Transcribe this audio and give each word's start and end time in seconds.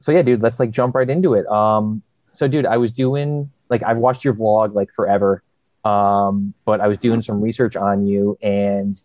so 0.00 0.12
yeah, 0.12 0.22
dude, 0.22 0.42
let's 0.42 0.60
like 0.60 0.70
jump 0.70 0.94
right 0.94 1.08
into 1.08 1.34
it. 1.34 1.46
Um, 1.46 2.02
so 2.32 2.46
dude, 2.48 2.66
I 2.66 2.76
was 2.76 2.92
doing 2.92 3.50
like 3.68 3.82
I've 3.82 3.98
watched 3.98 4.24
your 4.24 4.34
vlog 4.34 4.74
like 4.74 4.92
forever, 4.92 5.42
um, 5.84 6.54
but 6.64 6.80
I 6.80 6.88
was 6.88 6.98
doing 6.98 7.22
some 7.22 7.40
research 7.40 7.76
on 7.76 8.06
you, 8.06 8.38
and 8.42 9.00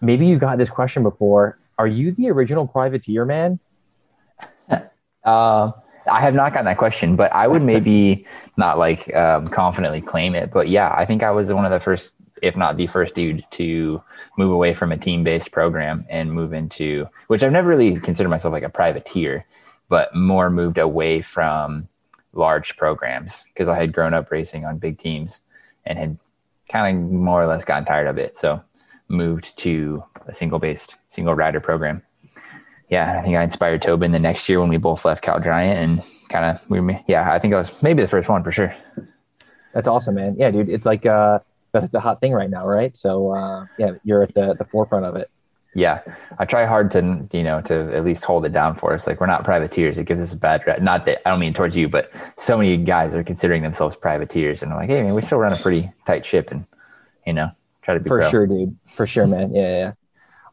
maybe 0.00 0.26
you 0.26 0.38
got 0.38 0.58
this 0.58 0.70
question 0.70 1.02
before. 1.02 1.58
Are 1.78 1.86
you 1.86 2.12
the 2.12 2.30
original 2.30 2.66
privateer 2.66 3.24
man? 3.24 3.58
Uh, 5.24 5.72
I 6.10 6.20
have 6.20 6.34
not 6.34 6.52
gotten 6.52 6.66
that 6.66 6.76
question, 6.76 7.16
but 7.16 7.32
I 7.32 7.48
would 7.48 7.62
maybe 7.62 8.26
not 8.56 8.78
like 8.78 9.14
um, 9.14 9.48
confidently 9.48 10.00
claim 10.00 10.34
it. 10.34 10.50
But 10.52 10.68
yeah, 10.68 10.92
I 10.94 11.04
think 11.04 11.22
I 11.22 11.30
was 11.30 11.52
one 11.52 11.64
of 11.64 11.70
the 11.70 11.80
first, 11.80 12.12
if 12.42 12.56
not 12.56 12.76
the 12.76 12.86
first 12.86 13.14
dude 13.14 13.42
to 13.52 14.02
move 14.36 14.52
away 14.52 14.74
from 14.74 14.92
a 14.92 14.98
team 14.98 15.24
based 15.24 15.50
program 15.50 16.04
and 16.10 16.32
move 16.32 16.52
into, 16.52 17.08
which 17.28 17.42
I've 17.42 17.52
never 17.52 17.68
really 17.68 17.98
considered 18.00 18.28
myself 18.28 18.52
like 18.52 18.62
a 18.62 18.68
privateer, 18.68 19.46
but 19.94 20.14
more 20.14 20.50
moved 20.50 20.78
away 20.78 21.22
from 21.22 21.88
large 22.32 22.76
programs 22.76 23.44
because 23.52 23.68
I 23.68 23.76
had 23.76 23.92
grown 23.92 24.14
up 24.14 24.30
racing 24.30 24.64
on 24.64 24.78
big 24.78 24.98
teams 24.98 25.40
and 25.86 25.98
had 25.98 26.18
kind 26.68 26.84
of 26.96 27.12
more 27.12 27.42
or 27.42 27.46
less 27.46 27.64
gotten 27.64 27.84
tired 27.84 28.08
of 28.08 28.18
it. 28.18 28.36
So 28.36 28.62
moved 29.08 29.56
to 29.58 30.02
a 30.26 30.34
single 30.34 30.58
based, 30.58 30.96
single 31.10 31.34
rider 31.34 31.60
program 31.60 32.02
yeah, 32.88 33.18
I 33.18 33.22
think 33.22 33.36
I 33.36 33.42
inspired 33.42 33.82
Tobin 33.82 34.12
the 34.12 34.18
next 34.18 34.48
year 34.48 34.60
when 34.60 34.68
we 34.68 34.76
both 34.76 35.04
left 35.04 35.22
Cal 35.22 35.40
Giant 35.40 35.78
and 35.78 36.02
kind 36.28 36.44
of 36.44 36.70
we 36.70 36.98
yeah, 37.08 37.32
I 37.32 37.38
think 37.38 37.54
I 37.54 37.58
was 37.58 37.82
maybe 37.82 38.02
the 38.02 38.08
first 38.08 38.28
one 38.28 38.44
for 38.44 38.52
sure. 38.52 38.74
That's 39.72 39.88
awesome, 39.88 40.14
man. 40.14 40.36
Yeah, 40.38 40.50
dude, 40.50 40.68
it's 40.68 40.86
like 40.86 41.06
uh 41.06 41.40
that's 41.72 41.90
the 41.90 42.00
hot 42.00 42.20
thing 42.20 42.32
right 42.32 42.50
now, 42.50 42.66
right? 42.66 42.96
So 42.96 43.32
uh 43.32 43.66
yeah, 43.78 43.92
you're 44.04 44.22
at 44.22 44.34
the 44.34 44.54
the 44.54 44.64
forefront 44.64 45.06
of 45.06 45.16
it. 45.16 45.30
Yeah, 45.74 46.00
I 46.38 46.44
try 46.44 46.66
hard 46.66 46.90
to 46.92 47.28
you 47.32 47.42
know 47.42 47.60
to 47.62 47.94
at 47.94 48.04
least 48.04 48.24
hold 48.24 48.46
it 48.46 48.52
down 48.52 48.76
for 48.76 48.94
us. 48.94 49.06
Like 49.06 49.20
we're 49.20 49.26
not 49.26 49.44
privateers. 49.44 49.98
It 49.98 50.04
gives 50.04 50.20
us 50.20 50.32
a 50.32 50.36
bad 50.36 50.62
rep. 50.66 50.80
Not 50.80 51.04
that 51.06 51.26
I 51.26 51.30
don't 51.30 51.40
mean 51.40 51.52
towards 51.52 51.74
you, 51.74 51.88
but 51.88 52.12
so 52.36 52.56
many 52.56 52.76
guys 52.76 53.14
are 53.14 53.24
considering 53.24 53.62
themselves 53.62 53.96
privateers, 53.96 54.62
and 54.62 54.72
I'm 54.72 54.78
like, 54.78 54.88
hey 54.88 55.02
man, 55.02 55.14
we 55.14 55.22
still 55.22 55.38
run 55.38 55.52
a 55.52 55.56
pretty 55.56 55.90
tight 56.06 56.24
ship, 56.24 56.52
and 56.52 56.64
you 57.26 57.32
know 57.32 57.50
try 57.82 57.94
to 57.94 58.00
be 58.00 58.08
for 58.08 58.20
pro. 58.20 58.30
sure, 58.30 58.46
dude. 58.46 58.76
For 58.86 59.06
sure, 59.06 59.26
man. 59.26 59.54
Yeah, 59.54 59.76
yeah. 59.76 59.92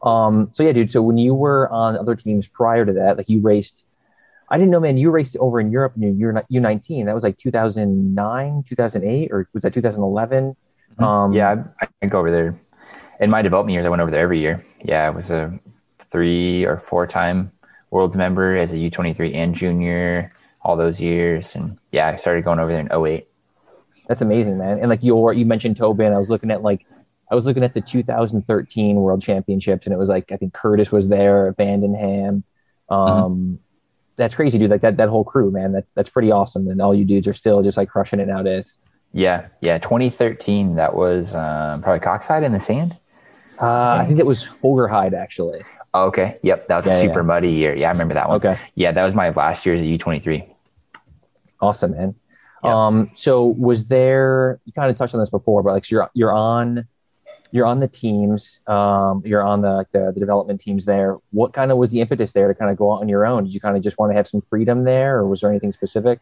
Um, 0.04 0.50
so 0.54 0.64
yeah, 0.64 0.72
dude. 0.72 0.92
So 0.92 1.02
when 1.02 1.18
you 1.18 1.36
were 1.36 1.70
on 1.70 1.96
other 1.96 2.16
teams 2.16 2.48
prior 2.48 2.86
to 2.86 2.94
that, 2.94 3.18
like 3.18 3.30
you 3.30 3.42
raced, 3.42 3.86
I 4.50 4.58
didn't 4.58 4.72
know, 4.72 4.80
man. 4.80 4.98
You 4.98 5.12
raced 5.12 5.38
over 5.38 5.60
in 5.60 5.72
Europe 5.72 5.94
in 5.96 6.18
your 6.18 6.44
U 6.50 6.60
nineteen. 6.60 7.06
That 7.06 7.14
was 7.14 7.24
like 7.24 7.38
two 7.38 7.52
thousand 7.52 8.16
nine, 8.16 8.64
two 8.68 8.76
thousand 8.76 9.04
eight, 9.04 9.32
or 9.32 9.48
was 9.54 9.62
that 9.64 9.74
two 9.74 9.82
thousand 9.82 10.02
eleven? 10.02 10.56
Mm-hmm. 10.94 11.04
Um, 11.04 11.34
yeah, 11.34 11.64
I, 11.80 11.88
I 12.02 12.08
go 12.08 12.20
over 12.20 12.32
there. 12.32 12.60
In 13.22 13.30
my 13.30 13.42
development 13.42 13.74
years, 13.74 13.86
I 13.86 13.90
went 13.90 14.02
over 14.02 14.12
there 14.12 14.22
every 14.22 14.40
year. 14.40 14.64
Yeah, 14.84 15.06
I 15.06 15.10
was 15.12 15.32
a 15.32 15.58
three 16.12 16.66
or 16.66 16.78
four 16.78 17.08
time 17.08 17.52
world 17.92 18.16
member 18.16 18.58
as 18.58 18.74
a 18.74 18.78
U 18.78 18.90
twenty 18.90 19.14
three 19.14 19.34
and 19.34 19.56
junior 19.56 20.34
all 20.64 20.76
those 20.76 21.00
years, 21.00 21.56
and 21.56 21.78
yeah, 21.92 22.08
I 22.08 22.16
started 22.16 22.44
going 22.44 22.60
over 22.60 22.72
there 22.72 22.82
in 22.82 22.92
08. 22.92 23.28
That's 24.08 24.22
amazing, 24.22 24.58
man. 24.58 24.80
And 24.80 24.90
like 24.90 25.04
your, 25.04 25.34
you 25.34 25.46
mentioned 25.46 25.78
Tobin. 25.78 26.14
I 26.14 26.18
was 26.18 26.30
looking 26.30 26.52
at 26.52 26.62
like 26.62 26.86
I 27.32 27.36
was 27.36 27.46
looking 27.46 27.64
at 27.64 27.74
the 27.74 27.82
2013 27.82 28.96
World 28.96 29.22
Championships, 29.22 29.86
and 29.86 29.94
it 29.94 29.98
was 29.98 30.10
like 30.10 30.32
I 30.32 30.38
think 30.38 30.54
Curtis 30.54 30.92
was 30.92 31.08
there, 31.08 31.54
Vandenham. 31.54 32.44
Um, 32.90 32.98
mm-hmm. 32.98 33.56
That's 34.18 34.36
crazy, 34.36 34.58
dude. 34.58 34.70
Like 34.70 34.82
that 34.82 34.98
that 34.98 35.10
whole 35.10 35.24
crew, 35.24 35.50
man. 35.52 35.72
That 35.72 35.86
that's 35.96 36.10
pretty 36.10 36.32
awesome. 36.32 36.68
And 36.68 36.82
all 36.82 36.94
you 36.94 37.06
dudes 37.06 37.28
are 37.28 37.34
still 37.34 37.64
just 37.64 37.78
like 37.78 37.90
crushing 37.90 38.20
it 38.20 38.28
nowadays. 38.28 38.78
Yeah, 39.14 39.48
yeah. 39.62 39.78
2013, 39.78 40.76
that 40.76 40.96
was 40.96 41.36
um, 41.36 41.82
probably 41.82 42.00
Koksijde 42.00 42.46
in 42.46 42.54
the 42.54 42.60
sand. 42.60 42.98
Uh, 43.62 43.98
I 44.02 44.06
think 44.06 44.20
it 44.20 44.26
was 44.26 44.46
Hoogerheide 44.64 45.14
actually. 45.14 45.62
Okay. 45.94 46.36
Yep, 46.42 46.68
that 46.68 46.76
was 46.78 46.88
yeah, 46.88 46.94
a 46.94 47.02
super 47.02 47.20
yeah. 47.20 47.26
muddy 47.26 47.52
year. 47.52 47.76
Yeah, 47.76 47.90
I 47.90 47.92
remember 47.92 48.14
that 48.14 48.30
one. 48.30 48.38
Okay. 48.38 48.60
Yeah, 48.76 48.92
that 48.92 49.04
was 49.04 49.14
my 49.14 49.30
last 49.30 49.66
year 49.66 49.76
as 49.76 49.82
a 49.82 49.86
U23. 49.86 50.48
Awesome, 51.60 51.92
man. 51.92 52.16
Um, 52.64 53.12
so 53.16 53.46
was 53.46 53.86
there? 53.86 54.60
You 54.66 54.74
kind 54.74 54.90
of 54.92 54.98
touched 54.98 55.14
on 55.14 55.20
this 55.20 55.30
before, 55.30 55.64
but 55.64 55.74
like 55.74 55.86
so 55.86 55.96
you're 55.96 56.12
you're 56.14 56.34
on 56.34 56.88
you're 57.52 57.66
on 57.66 57.80
the 57.80 57.88
teams, 57.88 58.60
um, 58.68 59.22
you're 59.26 59.44
on 59.44 59.62
the, 59.62 59.86
the, 59.92 60.12
the 60.14 60.20
development 60.20 60.62
teams 60.62 60.86
there. 60.86 61.18
What 61.32 61.54
kind 61.54 61.72
of 61.72 61.78
was 61.78 61.92
the 61.92 62.02
impetus 62.02 62.32
there 62.32 62.48
to 62.48 62.56
kind 62.56 62.72
of 62.72 62.78
go 62.78 62.94
out 62.94 63.02
on 63.02 63.10
your 63.10 63.26
own? 63.26 63.44
Did 63.44 63.54
you 63.54 63.60
kind 63.60 63.76
of 63.76 63.84
just 63.84 63.98
want 63.98 64.12
to 64.12 64.16
have 64.16 64.28
some 64.28 64.42
freedom 64.42 64.84
there, 64.84 65.18
or 65.18 65.28
was 65.28 65.42
there 65.42 65.50
anything 65.50 65.72
specific? 65.72 66.20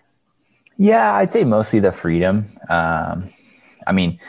Yeah, 0.78 1.14
I'd 1.14 1.32
say 1.32 1.44
mostly 1.44 1.80
the 1.80 1.92
freedom. 1.92 2.46
Um, 2.70 3.32
I 3.86 3.92
mean, 3.92 4.20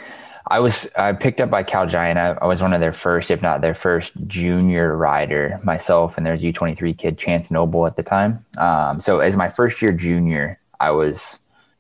I 0.51 0.59
was 0.59 0.89
I 0.97 1.13
picked 1.13 1.41
up 1.41 1.49
by 1.49 1.63
Cal 1.63 1.87
Giant. 1.87 2.19
I, 2.19 2.31
I, 2.33 2.47
was 2.47 2.61
one 2.61 2.73
of 2.73 2.81
their 2.81 2.93
first, 2.93 3.31
if 3.31 3.41
not 3.41 3.61
their 3.61 3.75
first, 3.75 4.13
junior 4.27 4.97
rider 4.97 5.61
myself, 5.63 6.17
and 6.17 6.27
there's 6.27 6.43
U 6.43 6.53
twenty 6.53 6.75
three 6.75 6.93
kid 6.93 7.19
Chance 7.19 7.51
Noble 7.51 7.87
at 7.87 7.97
the 7.97 8.03
time. 8.03 8.45
Um, 8.59 9.01
so 9.01 9.21
as 9.21 9.37
my 9.37 9.49
first 9.49 9.81
year 9.81 9.93
junior, 9.93 10.59
I 10.81 10.91
was 10.91 11.39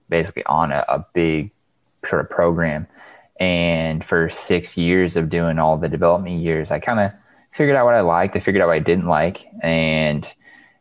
basically 0.09 0.45
on 0.47 0.71
a, 0.73 0.85
a 0.89 1.05
big 1.13 1.51
sort 2.05 2.21
of 2.21 2.31
program 2.31 2.87
and 3.41 4.05
for 4.05 4.29
six 4.29 4.77
years 4.77 5.17
of 5.17 5.31
doing 5.31 5.59
all 5.59 5.79
the 5.79 5.89
development 5.89 6.41
years, 6.41 6.71
I 6.71 6.79
kind 6.79 7.01
of 7.01 7.13
figured 7.53 7.75
out 7.75 7.87
what 7.87 7.95
I 7.95 8.03
liked. 8.03 8.37
I 8.37 8.41
figured 8.41 8.63
out 8.63 8.69
what 8.69 8.77
I 8.77 8.81
didn't 8.81 9.07
like. 9.07 9.47
And 9.63 10.29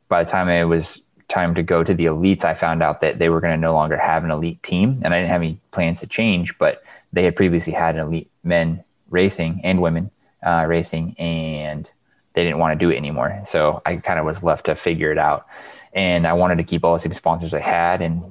by 0.10 0.26
the 0.26 0.30
time 0.30 0.50
it 0.50 0.66
was 0.66 1.02
time 1.30 1.56
to 1.56 1.64
go 1.64 1.86
to 1.86 1.94
the 1.94 2.06
elites, 2.06 2.44
I 2.44 2.54
found 2.54 2.84
out 2.84 3.00
that 3.00 3.18
they 3.18 3.30
were 3.30 3.40
going 3.40 3.54
to 3.54 3.62
no 3.62 3.74
longer 3.74 3.98
have 3.98 4.26
an 4.26 4.32
elite 4.32 4.62
team. 4.62 5.02
And 5.04 5.14
I 5.14 5.20
didn't 5.20 5.30
have 5.30 5.42
any 5.42 5.58
plans 5.72 6.02
to 6.02 6.08
change, 6.08 6.58
but 6.58 6.84
they 7.14 7.24
had 7.24 7.36
previously 7.36 7.74
had 7.74 7.96
an 7.96 8.02
elite 8.08 8.32
men 8.44 8.84
racing 9.10 9.62
and 9.64 9.82
women 9.82 10.12
uh, 10.46 10.66
racing, 10.68 11.16
and 11.18 11.92
they 12.34 12.44
didn't 12.44 12.60
want 12.60 12.78
to 12.78 12.86
do 12.86 12.92
it 12.92 12.98
anymore. 12.98 13.42
So 13.46 13.82
I 13.86 13.98
kind 13.98 14.20
of 14.20 14.26
was 14.26 14.44
left 14.44 14.66
to 14.68 14.76
figure 14.76 15.12
it 15.12 15.18
out. 15.18 15.48
And 15.94 16.28
I 16.28 16.34
wanted 16.34 16.58
to 16.60 16.64
keep 16.64 16.84
all 16.84 16.94
the 16.94 17.00
same 17.00 17.14
sponsors 17.14 17.54
I 17.54 17.60
had 17.60 18.02
and 18.02 18.24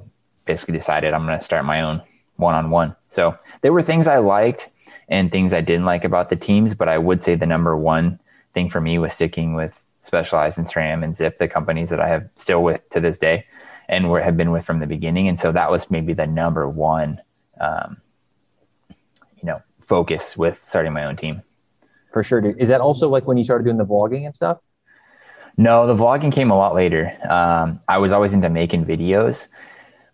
basically 0.45 0.77
decided 0.77 1.13
I'm 1.13 1.25
going 1.25 1.37
to 1.37 1.43
start 1.43 1.65
my 1.65 1.81
own 1.81 2.01
one 2.37 2.55
on 2.55 2.69
one. 2.69 2.95
So 3.09 3.37
there 3.61 3.73
were 3.73 3.83
things 3.83 4.07
I 4.07 4.17
liked 4.19 4.69
and 5.09 5.31
things 5.31 5.53
I 5.53 5.61
didn't 5.61 5.85
like 5.85 6.05
about 6.05 6.29
the 6.29 6.35
teams, 6.35 6.73
but 6.73 6.87
I 6.87 6.97
would 6.97 7.21
say 7.21 7.35
the 7.35 7.45
number 7.45 7.75
one 7.75 8.19
thing 8.53 8.69
for 8.69 8.79
me 8.79 8.97
was 8.97 9.13
sticking 9.13 9.53
with 9.53 9.83
Specialized 10.01 10.57
and 10.57 10.67
SRAM 10.67 11.03
and 11.03 11.13
Zipp, 11.13 11.37
the 11.37 11.47
companies 11.47 11.89
that 11.89 11.99
I 11.99 12.07
have 12.07 12.29
still 12.35 12.63
with 12.63 12.87
to 12.91 13.01
this 13.01 13.17
day 13.17 13.45
and 13.89 14.05
have 14.05 14.37
been 14.37 14.51
with 14.51 14.65
from 14.65 14.79
the 14.79 14.87
beginning. 14.87 15.27
And 15.27 15.39
so 15.39 15.51
that 15.51 15.69
was 15.69 15.91
maybe 15.91 16.13
the 16.13 16.27
number 16.27 16.69
one, 16.69 17.19
um, 17.59 17.97
focus 19.89 20.37
with 20.37 20.63
starting 20.65 20.93
my 20.93 21.03
own 21.03 21.17
team. 21.17 21.41
For 22.13 22.23
sure. 22.23 22.41
Dude. 22.41 22.61
Is 22.61 22.69
that 22.69 22.79
also 22.79 23.09
like 23.09 23.27
when 23.27 23.37
you 23.37 23.43
started 23.43 23.63
doing 23.63 23.77
the 23.77 23.85
vlogging 23.85 24.25
and 24.25 24.35
stuff? 24.35 24.61
No, 25.57 25.87
the 25.87 25.95
vlogging 25.95 26.31
came 26.31 26.51
a 26.51 26.55
lot 26.55 26.73
later. 26.73 27.11
Um, 27.29 27.81
I 27.89 27.97
was 27.97 28.11
always 28.13 28.31
into 28.31 28.49
making 28.49 28.85
videos 28.85 29.47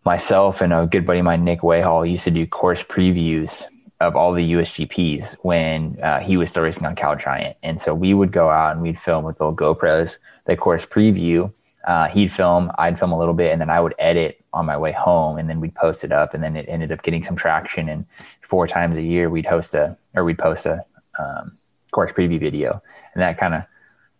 myself 0.03 0.61
and 0.61 0.73
a 0.73 0.87
good 0.87 1.05
buddy 1.05 1.19
of 1.19 1.25
mine, 1.25 1.43
Nick 1.43 1.61
Wayhall, 1.61 2.09
used 2.09 2.23
to 2.23 2.31
do 2.31 2.47
course 2.47 2.81
previews 2.81 3.63
of 3.99 4.15
all 4.15 4.33
the 4.33 4.53
USGPs 4.53 5.37
when 5.43 5.97
uh, 6.01 6.19
he 6.19 6.37
was 6.37 6.49
still 6.49 6.63
racing 6.63 6.85
on 6.85 6.95
Cal 6.95 7.15
Giant. 7.15 7.57
And 7.63 7.79
so 7.79 7.93
we 7.93 8.13
would 8.13 8.31
go 8.31 8.49
out 8.49 8.73
and 8.73 8.81
we'd 8.81 8.99
film 8.99 9.23
with 9.25 9.39
little 9.39 9.55
GoPros, 9.55 10.17
the 10.45 10.55
course 10.55 10.85
preview. 10.85 11.51
Uh, 11.85 12.07
he'd 12.07 12.31
film, 12.31 12.71
I'd 12.77 12.97
film 12.97 13.11
a 13.11 13.17
little 13.17 13.35
bit, 13.35 13.51
and 13.51 13.61
then 13.61 13.69
I 13.69 13.79
would 13.79 13.93
edit 13.99 14.43
on 14.53 14.65
my 14.65 14.75
way 14.75 14.91
home, 14.91 15.37
and 15.37 15.47
then 15.47 15.59
we'd 15.59 15.75
post 15.75 16.03
it 16.03 16.11
up, 16.11 16.33
and 16.33 16.43
then 16.43 16.55
it 16.55 16.65
ended 16.67 16.91
up 16.91 17.03
getting 17.03 17.23
some 17.23 17.35
traction. 17.35 17.89
And 17.89 18.05
four 18.45 18.67
times 18.67 18.97
a 18.97 19.01
year, 19.01 19.29
we'd 19.29 19.45
host 19.45 19.73
a 19.73 19.97
or 20.15 20.23
we'd 20.23 20.37
post 20.37 20.65
a 20.65 20.85
um, 21.19 21.57
course 21.91 22.11
preview 22.11 22.39
video, 22.39 22.81
and 23.13 23.21
that 23.21 23.37
kind 23.37 23.53
of 23.53 23.63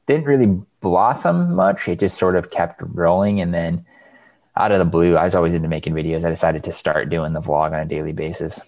didn't 0.08 0.26
really 0.26 0.60
blossom 0.82 1.56
much. 1.56 1.88
It 1.88 2.00
just 2.00 2.18
sort 2.18 2.36
of 2.36 2.52
kept 2.52 2.82
rolling, 2.82 3.42
and 3.42 3.54
then 3.54 3.86
out 4.58 4.72
of 4.72 4.80
the 4.80 4.86
blue, 4.86 5.18
I 5.18 5.26
was 5.26 5.36
always 5.36 5.54
into 5.54 5.68
making 5.68 5.94
videos. 5.94 6.24
I 6.24 6.30
decided 6.30 6.64
to 6.64 6.72
start 6.72 7.10
doing 7.10 7.34
the 7.34 7.42
vlog 7.42 7.74
on 7.74 7.80
a 7.80 7.86
daily 7.86 8.14
basis. 8.14 8.60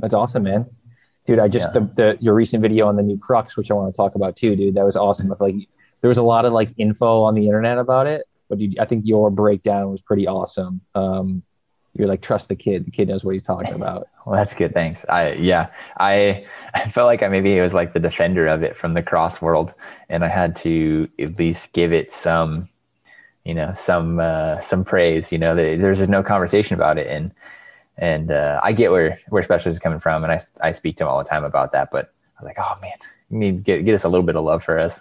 That's 0.00 0.14
awesome, 0.14 0.42
man. 0.42 0.66
Dude, 1.26 1.38
I 1.38 1.48
just 1.48 1.68
yeah. 1.74 1.80
the, 1.80 1.92
the, 1.94 2.18
your 2.20 2.34
recent 2.34 2.60
video 2.60 2.86
on 2.86 2.96
the 2.96 3.02
new 3.02 3.18
Crux, 3.18 3.56
which 3.56 3.70
I 3.70 3.74
want 3.74 3.92
to 3.92 3.96
talk 3.96 4.14
about 4.14 4.36
too, 4.36 4.56
dude. 4.56 4.74
That 4.74 4.84
was 4.84 4.96
awesome. 4.96 5.28
With 5.28 5.40
Like 5.40 5.54
there 6.00 6.08
was 6.08 6.18
a 6.18 6.22
lot 6.22 6.44
of 6.44 6.52
like 6.52 6.70
info 6.76 7.22
on 7.22 7.34
the 7.34 7.46
internet 7.46 7.78
about 7.78 8.06
it, 8.06 8.26
but 8.48 8.60
you, 8.60 8.74
I 8.78 8.84
think 8.84 9.06
your 9.06 9.30
breakdown 9.30 9.90
was 9.90 10.02
pretty 10.02 10.26
awesome. 10.26 10.82
Um, 10.94 11.42
you're 11.94 12.08
like 12.08 12.22
trust 12.22 12.48
the 12.48 12.56
kid. 12.56 12.86
The 12.86 12.90
kid 12.90 13.08
knows 13.08 13.24
what 13.24 13.34
he's 13.34 13.42
talking 13.42 13.74
about. 13.74 14.08
well, 14.26 14.36
that's 14.36 14.54
good. 14.54 14.72
Thanks. 14.74 15.04
I 15.08 15.32
yeah, 15.32 15.68
I 15.98 16.46
I 16.74 16.90
felt 16.90 17.06
like 17.06 17.22
I 17.22 17.28
maybe 17.28 17.54
he 17.54 17.60
was 17.60 17.74
like 17.74 17.92
the 17.92 18.00
defender 18.00 18.46
of 18.46 18.62
it 18.62 18.76
from 18.76 18.94
the 18.94 19.02
cross 19.02 19.40
world, 19.40 19.72
and 20.08 20.24
I 20.24 20.28
had 20.28 20.56
to 20.56 21.08
at 21.18 21.38
least 21.38 21.72
give 21.72 21.92
it 21.92 22.12
some 22.12 22.68
you 23.44 23.54
know 23.54 23.72
some 23.76 24.18
uh, 24.18 24.60
some 24.60 24.84
praise. 24.84 25.30
You 25.30 25.38
know, 25.38 25.54
there's 25.54 26.06
no 26.08 26.22
conversation 26.22 26.74
about 26.74 26.98
it, 26.98 27.06
and 27.06 27.32
and 27.96 28.30
uh, 28.30 28.60
I 28.62 28.72
get 28.72 28.90
where 28.90 29.20
where 29.28 29.42
Specialized 29.42 29.76
is 29.76 29.80
coming 29.80 30.00
from, 30.00 30.24
and 30.24 30.32
I 30.32 30.40
I 30.60 30.72
speak 30.72 30.96
to 30.96 31.04
him 31.04 31.08
all 31.08 31.18
the 31.18 31.28
time 31.28 31.44
about 31.44 31.72
that. 31.72 31.90
But 31.92 32.12
I 32.38 32.42
was 32.42 32.46
like, 32.46 32.58
oh 32.58 32.78
man, 32.80 32.96
you 33.30 33.38
need 33.38 33.56
to 33.58 33.62
get 33.62 33.84
get 33.84 33.94
us 33.94 34.04
a 34.04 34.08
little 34.08 34.26
bit 34.26 34.36
of 34.36 34.44
love 34.44 34.64
for 34.64 34.78
us. 34.78 35.00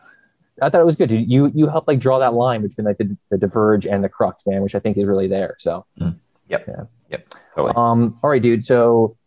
I 0.62 0.70
thought 0.70 0.82
it 0.82 0.86
was 0.86 0.96
good. 0.96 1.10
You 1.10 1.52
you 1.54 1.68
helped 1.68 1.88
like 1.88 2.00
draw 2.00 2.20
that 2.20 2.34
line 2.34 2.62
between 2.62 2.86
like 2.86 2.98
the, 2.98 3.18
the 3.32 3.38
diverge 3.38 3.88
and 3.88 4.04
the 4.04 4.10
crux, 4.10 4.46
man, 4.46 4.62
which 4.62 4.76
I 4.76 4.80
think 4.80 4.98
is 4.98 5.06
really 5.06 5.28
there. 5.28 5.56
So, 5.60 5.86
mm. 6.00 6.16
Yep, 6.54 6.66
yeah. 6.68 6.84
yep, 7.10 7.36
totally. 7.56 7.74
Um, 7.76 8.18
all 8.24 8.30
right, 8.30 8.42
dude. 8.42 8.66
So, 8.66 9.18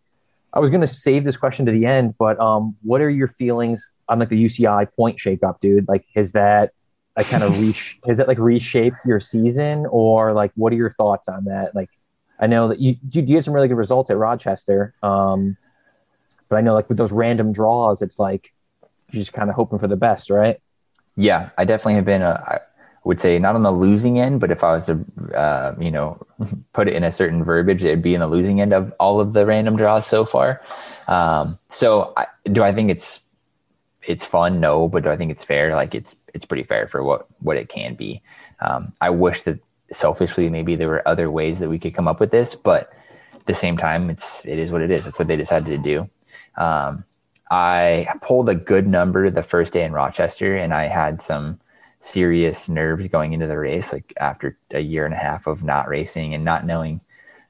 I 0.52 0.60
was 0.60 0.70
gonna 0.70 0.86
save 0.86 1.24
this 1.24 1.36
question 1.36 1.66
to 1.66 1.72
the 1.72 1.86
end, 1.86 2.14
but 2.18 2.38
um, 2.40 2.76
what 2.82 3.00
are 3.00 3.10
your 3.10 3.28
feelings 3.28 3.88
on 4.08 4.18
like 4.18 4.28
the 4.28 4.42
UCI 4.42 4.88
point 4.94 5.18
shakeup, 5.18 5.60
dude? 5.60 5.86
Like, 5.88 6.04
is 6.14 6.32
that 6.32 6.72
like 7.16 7.28
kind 7.28 7.42
of 7.42 7.58
reach 7.60 7.98
has 8.06 8.16
that 8.18 8.28
like 8.28 8.38
reshaped 8.38 8.98
your 9.04 9.20
season 9.20 9.86
or 9.90 10.32
like 10.32 10.52
what 10.54 10.72
are 10.72 10.76
your 10.76 10.92
thoughts 10.92 11.28
on 11.28 11.44
that? 11.44 11.74
Like 11.74 11.90
I 12.38 12.46
know 12.46 12.68
that 12.68 12.80
you 12.80 12.96
you, 13.10 13.22
you 13.22 13.34
had 13.36 13.44
some 13.44 13.54
really 13.54 13.68
good 13.68 13.76
results 13.76 14.10
at 14.10 14.16
Rochester. 14.16 14.94
Um, 15.02 15.56
but 16.48 16.56
I 16.56 16.60
know 16.60 16.74
like 16.74 16.88
with 16.88 16.98
those 16.98 17.12
random 17.12 17.52
draws, 17.52 18.02
it's 18.02 18.18
like 18.18 18.52
you're 19.10 19.20
just 19.20 19.32
kind 19.32 19.48
of 19.48 19.56
hoping 19.56 19.78
for 19.78 19.88
the 19.88 19.96
best, 19.96 20.30
right? 20.30 20.60
Yeah, 21.16 21.50
I 21.56 21.64
definitely 21.64 21.94
have 21.94 22.04
been 22.04 22.22
a, 22.22 22.28
I 22.46 22.60
would 23.06 23.20
say 23.20 23.38
not 23.38 23.54
on 23.54 23.62
the 23.62 23.70
losing 23.70 24.18
end, 24.18 24.40
but 24.40 24.50
if 24.50 24.64
I 24.64 24.72
was 24.72 24.86
to, 24.86 25.04
uh, 25.32 25.76
you 25.78 25.92
know, 25.92 26.20
put 26.72 26.88
it 26.88 26.94
in 26.94 27.04
a 27.04 27.12
certain 27.12 27.44
verbiage, 27.44 27.84
it'd 27.84 28.02
be 28.02 28.14
in 28.14 28.20
the 28.20 28.26
losing 28.26 28.60
end 28.60 28.72
of 28.72 28.92
all 28.98 29.20
of 29.20 29.32
the 29.32 29.46
random 29.46 29.76
draws 29.76 30.04
so 30.04 30.24
far. 30.24 30.60
Um, 31.06 31.56
so 31.68 32.12
I, 32.16 32.26
do 32.50 32.64
I 32.64 32.74
think 32.74 32.90
it's, 32.90 33.20
it's 34.02 34.24
fun? 34.24 34.58
No, 34.58 34.88
but 34.88 35.04
do 35.04 35.10
I 35.10 35.16
think 35.16 35.30
it's 35.30 35.44
fair? 35.44 35.76
Like 35.76 35.94
it's, 35.94 36.16
it's 36.34 36.44
pretty 36.44 36.64
fair 36.64 36.88
for 36.88 37.04
what, 37.04 37.28
what 37.38 37.56
it 37.56 37.68
can 37.68 37.94
be. 37.94 38.22
Um, 38.60 38.92
I 39.00 39.10
wish 39.10 39.42
that 39.42 39.60
selfishly, 39.92 40.50
maybe 40.50 40.74
there 40.74 40.88
were 40.88 41.06
other 41.06 41.30
ways 41.30 41.60
that 41.60 41.70
we 41.70 41.78
could 41.78 41.94
come 41.94 42.08
up 42.08 42.18
with 42.18 42.32
this, 42.32 42.56
but 42.56 42.92
at 43.34 43.46
the 43.46 43.54
same 43.54 43.76
time, 43.76 44.10
it's, 44.10 44.44
it 44.44 44.58
is 44.58 44.72
what 44.72 44.82
it 44.82 44.90
is. 44.90 45.04
That's 45.04 45.18
what 45.18 45.28
they 45.28 45.36
decided 45.36 45.70
to 45.70 45.78
do. 45.78 46.10
Um, 46.60 47.04
I 47.52 48.08
pulled 48.20 48.48
a 48.48 48.56
good 48.56 48.88
number 48.88 49.30
the 49.30 49.44
first 49.44 49.72
day 49.72 49.84
in 49.84 49.92
Rochester, 49.92 50.56
and 50.56 50.74
I 50.74 50.88
had 50.88 51.22
some 51.22 51.60
serious 52.06 52.68
nerves 52.68 53.08
going 53.08 53.32
into 53.32 53.46
the 53.46 53.58
race. 53.58 53.92
Like 53.92 54.12
after 54.18 54.56
a 54.70 54.80
year 54.80 55.04
and 55.04 55.14
a 55.14 55.18
half 55.18 55.46
of 55.46 55.64
not 55.64 55.88
racing 55.88 56.34
and 56.34 56.44
not 56.44 56.64
knowing, 56.64 57.00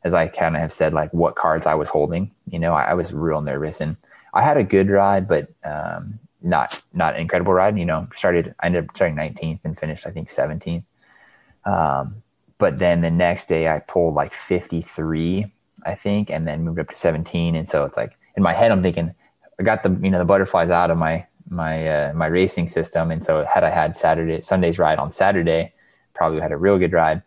as 0.02 0.14
I 0.14 0.28
kind 0.28 0.56
of 0.56 0.62
have 0.62 0.72
said, 0.72 0.94
like 0.94 1.12
what 1.12 1.36
cards 1.36 1.66
I 1.66 1.74
was 1.74 1.88
holding. 1.88 2.30
You 2.50 2.58
know, 2.58 2.72
I, 2.72 2.84
I 2.84 2.94
was 2.94 3.12
real 3.12 3.40
nervous, 3.42 3.80
and 3.80 3.96
I 4.32 4.42
had 4.42 4.56
a 4.56 4.64
good 4.64 4.88
ride, 4.88 5.28
but 5.28 5.48
um, 5.64 6.18
not 6.42 6.82
not 6.94 7.14
an 7.14 7.20
incredible 7.20 7.52
ride. 7.52 7.78
You 7.78 7.84
know, 7.84 8.08
started 8.16 8.54
I 8.60 8.66
ended 8.66 8.84
up 8.84 8.96
starting 8.96 9.16
19th 9.16 9.60
and 9.64 9.78
finished 9.78 10.06
I 10.06 10.10
think 10.10 10.28
17th. 10.28 10.84
Um, 11.64 12.22
but 12.58 12.78
then 12.78 13.02
the 13.02 13.10
next 13.10 13.48
day 13.48 13.68
I 13.68 13.80
pulled 13.80 14.14
like 14.14 14.32
53, 14.32 15.52
I 15.84 15.94
think, 15.94 16.30
and 16.30 16.46
then 16.46 16.64
moved 16.64 16.78
up 16.78 16.88
to 16.88 16.96
17. 16.96 17.54
And 17.54 17.68
so 17.68 17.84
it's 17.84 17.96
like 17.96 18.16
in 18.36 18.42
my 18.42 18.52
head, 18.52 18.70
I'm 18.70 18.82
thinking, 18.82 19.14
I 19.58 19.62
got 19.62 19.82
the 19.82 19.90
you 20.02 20.10
know 20.10 20.18
the 20.18 20.24
butterflies 20.24 20.70
out 20.70 20.90
of 20.90 20.96
my 20.96 21.26
my 21.48 21.86
uh, 21.88 22.12
my 22.14 22.26
racing 22.26 22.68
system, 22.68 23.10
and 23.10 23.24
so 23.24 23.44
had 23.44 23.64
I 23.64 23.70
had 23.70 23.96
Saturday 23.96 24.40
Sunday's 24.40 24.78
ride 24.78 24.98
on 24.98 25.10
Saturday, 25.10 25.72
probably 26.14 26.40
had 26.40 26.52
a 26.52 26.56
real 26.56 26.78
good 26.78 26.92
ride. 26.92 27.18
I'm 27.18 27.24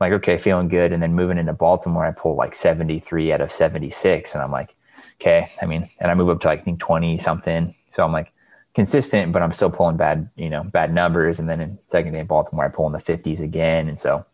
like 0.00 0.12
okay, 0.12 0.38
feeling 0.38 0.68
good, 0.68 0.92
and 0.92 1.02
then 1.02 1.14
moving 1.14 1.38
into 1.38 1.52
Baltimore, 1.52 2.04
I 2.04 2.12
pulled 2.12 2.36
like 2.36 2.54
73 2.54 3.32
out 3.32 3.40
of 3.40 3.52
76, 3.52 4.34
and 4.34 4.42
I'm 4.42 4.50
like, 4.50 4.74
okay, 5.20 5.50
I 5.60 5.66
mean, 5.66 5.88
and 6.00 6.10
I 6.10 6.14
move 6.14 6.28
up 6.28 6.40
to 6.40 6.48
like, 6.48 6.60
I 6.60 6.62
think 6.62 6.80
20 6.80 7.18
something, 7.18 7.74
so 7.92 8.04
I'm 8.04 8.12
like 8.12 8.32
consistent, 8.74 9.32
but 9.32 9.42
I'm 9.42 9.52
still 9.52 9.70
pulling 9.70 9.96
bad 9.96 10.28
you 10.36 10.50
know 10.50 10.64
bad 10.64 10.92
numbers, 10.92 11.38
and 11.38 11.48
then 11.48 11.60
in 11.60 11.78
second 11.86 12.12
day 12.12 12.20
in 12.20 12.26
Baltimore, 12.26 12.64
I 12.64 12.68
pull 12.68 12.86
in 12.86 12.92
the 12.92 12.98
50s 12.98 13.40
again, 13.40 13.88
and 13.88 13.98
so 13.98 14.24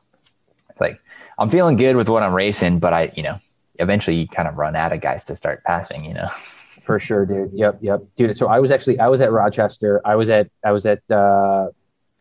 it's 0.71 0.81
like 0.81 1.01
I'm 1.39 1.51
feeling 1.51 1.77
good 1.77 1.97
with 1.97 2.09
what 2.09 2.23
I'm 2.23 2.35
racing, 2.35 2.79
but 2.79 2.93
I 2.93 3.13
you 3.15 3.23
know 3.23 3.41
eventually 3.79 4.17
you 4.17 4.29
kind 4.29 4.49
of 4.49 4.57
run 4.57 4.75
out 4.75 4.93
of 4.93 5.01
guys 5.01 5.25
to 5.27 5.37
start 5.37 5.63
passing, 5.65 6.05
you 6.05 6.15
know. 6.15 6.29
For 6.89 6.99
sure, 6.99 7.27
dude. 7.27 7.51
Yep, 7.53 7.81
yep, 7.83 8.01
dude. 8.17 8.35
So 8.39 8.49
I 8.49 8.61
was 8.61 8.71
actually 8.71 8.99
I 8.99 9.09
was 9.09 9.21
at 9.21 9.31
Rochester. 9.31 10.01
I 10.07 10.15
was 10.15 10.31
at 10.31 10.49
I 10.65 10.73
was 10.73 10.87
at 10.87 11.03
uh, 11.11 11.67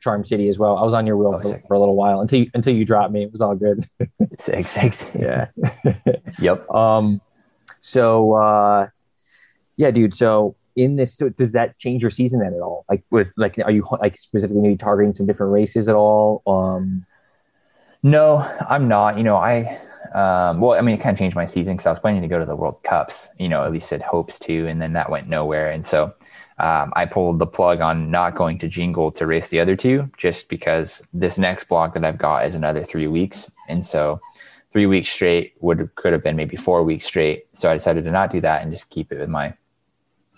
Charm 0.02 0.26
City 0.26 0.50
as 0.50 0.58
well. 0.58 0.76
I 0.76 0.84
was 0.84 0.94
on 0.94 1.08
your 1.08 1.16
wheel 1.16 1.36
oh, 1.36 1.40
for, 1.40 1.64
for, 1.70 1.74
a 1.74 1.80
little 1.80 1.96
while 1.96 2.20
until 2.20 2.40
you, 2.40 2.52
until 2.54 2.76
you 2.76 2.84
dropped 2.84 3.14
me. 3.14 3.24
It 3.24 3.32
was 3.32 3.40
all 3.40 3.56
good. 3.56 3.88
six, 4.38 4.72
six. 4.72 5.06
Yeah. 5.18 5.48
yep. 6.42 6.70
Um. 6.70 7.22
So, 7.80 8.34
uh, 8.34 8.90
yeah, 9.78 9.92
dude. 9.92 10.14
So 10.14 10.58
in 10.76 10.98
this, 10.98 11.16
so 11.16 11.30
does 11.30 11.54
that 11.54 11.80
change 11.80 12.02
your 12.02 12.12
season 12.12 12.40
then 12.40 12.54
at 12.54 12.60
all? 12.60 12.84
Like 12.90 13.06
with 13.10 13.30
like, 13.38 13.58
are 13.60 13.72
you 13.72 13.88
like 14.02 14.18
specifically 14.18 14.62
maybe 14.62 14.76
targeting 14.76 15.14
some 15.14 15.28
different 15.28 15.54
races 15.54 15.88
at 15.88 15.96
all? 15.96 16.44
Um. 16.46 17.06
No, 18.04 18.40
I'm 18.70 18.90
not. 18.90 19.18
You 19.18 19.24
know, 19.24 19.38
I 19.38 19.80
um, 20.14 20.60
well, 20.60 20.78
I 20.78 20.82
mean, 20.82 20.96
it 20.96 21.02
kind 21.02 21.14
of 21.14 21.20
changed 21.20 21.36
my 21.36 21.46
season 21.46 21.74
because 21.76 21.88
I 21.88 21.90
was 21.90 22.00
planning 22.00 22.22
to 22.22 22.28
go 22.28 22.40
to 22.40 22.46
the 22.46 22.56
World 22.56 22.82
Cups, 22.84 23.28
you 23.40 23.50
know, 23.50 23.64
at 23.64 23.72
least 23.72 23.92
it 23.92 24.02
hopes 24.02 24.40
to, 24.40 24.68
and 24.68 24.82
then 24.82 24.94
that 24.94 25.10
went 25.10 25.28
nowhere. 25.28 25.72
And 25.72 25.86
so 25.86 26.14
um, 26.60 26.92
I 26.96 27.06
pulled 27.06 27.40
the 27.40 27.46
plug 27.46 27.82
on 27.82 28.10
not 28.10 28.36
going 28.36 28.58
to 28.60 28.68
Jingle 28.68 29.12
to 29.12 29.28
race 29.28 29.50
the 29.50 29.60
other 29.60 29.76
two 29.76 30.10
just 30.18 30.50
because 30.50 31.02
this 31.14 31.38
next 31.38 31.66
block 31.66 31.94
that 31.94 32.04
I've 32.04 32.18
got 32.18 32.46
is 32.46 32.56
another 32.56 32.84
three 32.84 33.08
weeks. 33.08 33.52
And 33.70 33.86
so 33.86 34.20
three 34.72 34.86
weeks 34.86 35.10
straight 35.10 35.54
would 35.60 35.94
could 35.96 36.14
have 36.14 36.24
been 36.24 36.36
maybe 36.36 36.56
four 36.56 36.84
weeks 36.84 37.06
straight. 37.06 37.48
So 37.54 37.70
I 37.70 37.74
decided 37.74 38.04
to 38.06 38.12
not 38.12 38.32
do 38.32 38.42
that 38.42 38.62
and 38.62 38.72
just 38.72 38.90
keep 38.90 39.12
it 39.12 39.20
with 39.20 39.30
my 39.30 39.54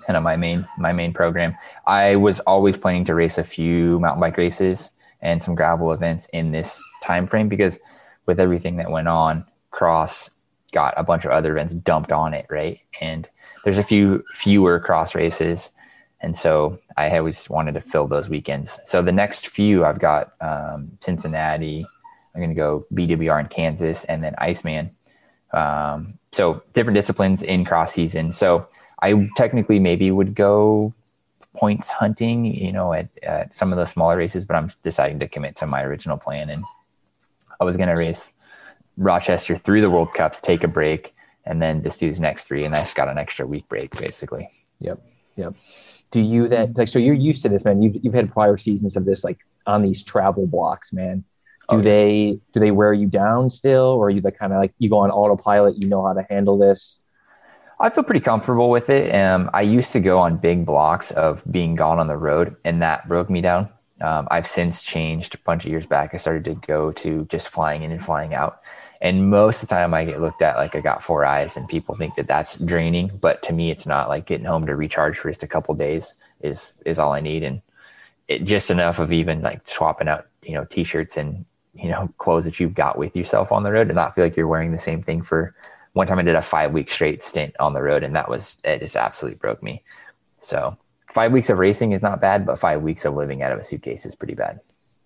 kind 0.05 0.17
of 0.17 0.23
my 0.23 0.35
main 0.35 0.67
my 0.77 0.91
main 0.91 1.13
program. 1.13 1.55
I 1.87 2.15
was 2.15 2.39
always 2.41 2.77
planning 2.77 3.05
to 3.05 3.15
race 3.15 3.37
a 3.37 3.43
few 3.43 3.99
mountain 3.99 4.19
bike 4.19 4.37
races 4.37 4.91
and 5.21 5.43
some 5.43 5.55
gravel 5.55 5.91
events 5.93 6.27
in 6.33 6.51
this 6.51 6.81
time 7.03 7.27
frame 7.27 7.49
because 7.49 7.79
with 8.25 8.39
everything 8.39 8.77
that 8.77 8.91
went 8.91 9.07
on, 9.07 9.45
cross 9.71 10.29
got 10.71 10.93
a 10.97 11.03
bunch 11.03 11.25
of 11.25 11.31
other 11.31 11.51
events 11.51 11.73
dumped 11.73 12.11
on 12.11 12.33
it, 12.33 12.45
right? 12.49 12.79
And 13.01 13.27
there's 13.63 13.77
a 13.77 13.83
few 13.83 14.23
fewer 14.33 14.79
cross 14.79 15.15
races. 15.15 15.71
And 16.21 16.37
so 16.37 16.79
I 16.97 17.17
always 17.17 17.49
wanted 17.49 17.73
to 17.73 17.81
fill 17.81 18.07
those 18.07 18.29
weekends. 18.29 18.79
So 18.85 19.01
the 19.01 19.11
next 19.11 19.47
few 19.47 19.85
I've 19.85 19.99
got 19.99 20.33
um, 20.41 20.97
Cincinnati, 21.01 21.85
I'm 22.33 22.41
going 22.41 22.49
to 22.49 22.55
go 22.55 22.85
BWR 22.93 23.39
in 23.39 23.47
Kansas, 23.47 24.05
and 24.05 24.23
then 24.23 24.35
Iceman. 24.37 24.91
Um, 25.51 26.19
so 26.31 26.61
different 26.73 26.95
disciplines 26.95 27.41
in 27.41 27.65
cross 27.65 27.93
season. 27.93 28.33
So 28.33 28.67
I 29.01 29.29
technically 29.35 29.79
maybe 29.79 30.11
would 30.11 30.35
go 30.35 30.93
points 31.55 31.89
hunting, 31.89 32.45
you 32.45 32.71
know, 32.71 32.93
at, 32.93 33.09
at 33.23 33.55
some 33.55 33.73
of 33.73 33.77
the 33.77 33.85
smaller 33.85 34.17
races, 34.17 34.45
but 34.45 34.55
I'm 34.55 34.71
deciding 34.83 35.19
to 35.19 35.27
commit 35.27 35.55
to 35.57 35.65
my 35.65 35.83
original 35.83 36.17
plan. 36.17 36.49
And 36.49 36.63
I 37.59 37.63
was 37.63 37.77
going 37.77 37.89
to 37.89 37.95
race 37.95 38.33
Rochester 38.99 39.57
through 39.57 39.81
the 39.81 39.89
World 39.89 40.13
Cups, 40.13 40.41
take 40.41 40.63
a 40.63 40.67
break, 40.67 41.15
and 41.45 41.61
then 41.61 41.81
just 41.81 41.99
do 41.99 42.07
these 42.07 42.19
next 42.19 42.45
three, 42.45 42.65
and 42.65 42.73
that's 42.73 42.93
got 42.93 43.07
an 43.07 43.17
extra 43.17 43.47
week 43.47 43.67
break 43.67 43.97
basically. 43.97 44.49
Yep, 44.79 45.01
yep. 45.35 45.55
Do 46.11 46.21
you 46.21 46.47
that 46.49 46.77
like 46.77 46.87
so? 46.87 46.99
You're 46.99 47.15
used 47.15 47.41
to 47.43 47.49
this, 47.49 47.63
man. 47.63 47.81
You've 47.81 48.03
you've 48.03 48.13
had 48.13 48.31
prior 48.31 48.57
seasons 48.57 48.95
of 48.95 49.05
this, 49.05 49.23
like 49.23 49.39
on 49.65 49.81
these 49.81 50.03
travel 50.03 50.45
blocks, 50.45 50.91
man. 50.93 51.23
Do 51.69 51.77
okay. 51.77 51.83
they 51.83 52.39
do 52.51 52.59
they 52.59 52.71
wear 52.71 52.93
you 52.93 53.07
down 53.07 53.49
still, 53.49 53.83
or 53.83 54.07
are 54.07 54.09
you 54.09 54.21
the 54.21 54.31
kind 54.31 54.53
of 54.53 54.59
like 54.59 54.73
you 54.79 54.89
go 54.89 54.99
on 54.99 55.11
autopilot? 55.11 55.77
You 55.77 55.87
know 55.87 56.05
how 56.05 56.13
to 56.13 56.25
handle 56.29 56.57
this. 56.57 56.97
I 57.79 57.89
feel 57.89 58.03
pretty 58.03 58.19
comfortable 58.19 58.69
with 58.69 58.89
it. 58.89 59.15
Um, 59.15 59.49
I 59.53 59.61
used 59.61 59.93
to 59.93 60.01
go 60.01 60.19
on 60.19 60.37
big 60.37 60.65
blocks 60.65 61.11
of 61.11 61.41
being 61.49 61.75
gone 61.75 61.99
on 61.99 62.07
the 62.07 62.17
road, 62.17 62.57
and 62.65 62.81
that 62.81 63.07
broke 63.07 63.29
me 63.29 63.39
down. 63.39 63.69
Um, 64.01 64.27
I've 64.31 64.47
since 64.47 64.81
changed 64.81 65.35
a 65.35 65.37
bunch 65.39 65.65
of 65.65 65.71
years 65.71 65.85
back. 65.85 66.13
I 66.13 66.17
started 66.17 66.45
to 66.45 66.55
go 66.55 66.91
to 66.93 67.25
just 67.29 67.49
flying 67.49 67.83
in 67.83 67.91
and 67.91 68.03
flying 68.03 68.33
out. 68.33 68.61
And 69.01 69.29
most 69.29 69.63
of 69.63 69.69
the 69.69 69.75
time 69.75 69.93
I 69.93 70.03
get 70.03 70.19
looked 70.19 70.41
at 70.41 70.57
like 70.57 70.75
I 70.75 70.81
got 70.81 71.03
four 71.03 71.23
eyes 71.23 71.55
and 71.55 71.67
people 71.67 71.95
think 71.95 72.15
that 72.15 72.27
that's 72.27 72.57
draining. 72.57 73.17
But 73.21 73.41
to 73.43 73.53
me, 73.53 73.71
it's 73.71 73.85
not 73.85 74.09
like 74.09 74.25
getting 74.25 74.45
home 74.45 74.65
to 74.65 74.75
recharge 74.75 75.17
for 75.17 75.29
just 75.29 75.43
a 75.43 75.47
couple 75.47 75.73
days 75.75 76.15
is, 76.41 76.77
is 76.85 76.99
all 76.99 77.13
I 77.13 77.21
need. 77.21 77.43
And 77.43 77.61
it 78.27 78.43
just 78.43 78.69
enough 78.69 78.99
of 78.99 79.13
even 79.13 79.41
like 79.41 79.61
swapping 79.67 80.09
out, 80.09 80.27
you 80.43 80.53
know, 80.53 80.65
t-shirts 80.65 81.15
and, 81.15 81.45
you 81.75 81.89
know, 81.89 82.13
clothes 82.17 82.45
that 82.45 82.59
you've 82.59 82.75
got 82.75 82.97
with 82.97 83.15
yourself 83.15 83.51
on 83.51 83.63
the 83.63 83.71
road 83.71 83.87
and 83.87 83.95
not 83.95 84.15
feel 84.15 84.23
like 84.23 84.35
you're 84.35 84.47
wearing 84.47 84.73
the 84.73 84.79
same 84.79 85.01
thing 85.01 85.21
for 85.21 85.55
one 85.93 86.05
time 86.05 86.19
I 86.19 86.23
did 86.23 86.35
a 86.35 86.41
five 86.41 86.73
week 86.73 86.89
straight 86.89 87.23
stint 87.23 87.55
on 87.59 87.73
the 87.73 87.81
road 87.81 88.03
and 88.03 88.15
that 88.15 88.29
was, 88.29 88.57
it 88.65 88.79
just 88.79 88.97
absolutely 88.97 89.37
broke 89.37 89.63
me. 89.63 89.81
So 90.41 90.77
five 91.13 91.31
weeks 91.31 91.49
of 91.49 91.57
racing 91.57 91.93
is 91.93 92.01
not 92.01 92.19
bad, 92.19 92.45
but 92.45 92.59
five 92.59 92.81
weeks 92.81 93.05
of 93.05 93.13
living 93.13 93.41
out 93.43 93.53
of 93.53 93.59
a 93.59 93.63
suitcase 93.63 94.05
is 94.05 94.13
pretty 94.13 94.35
bad. 94.35 94.59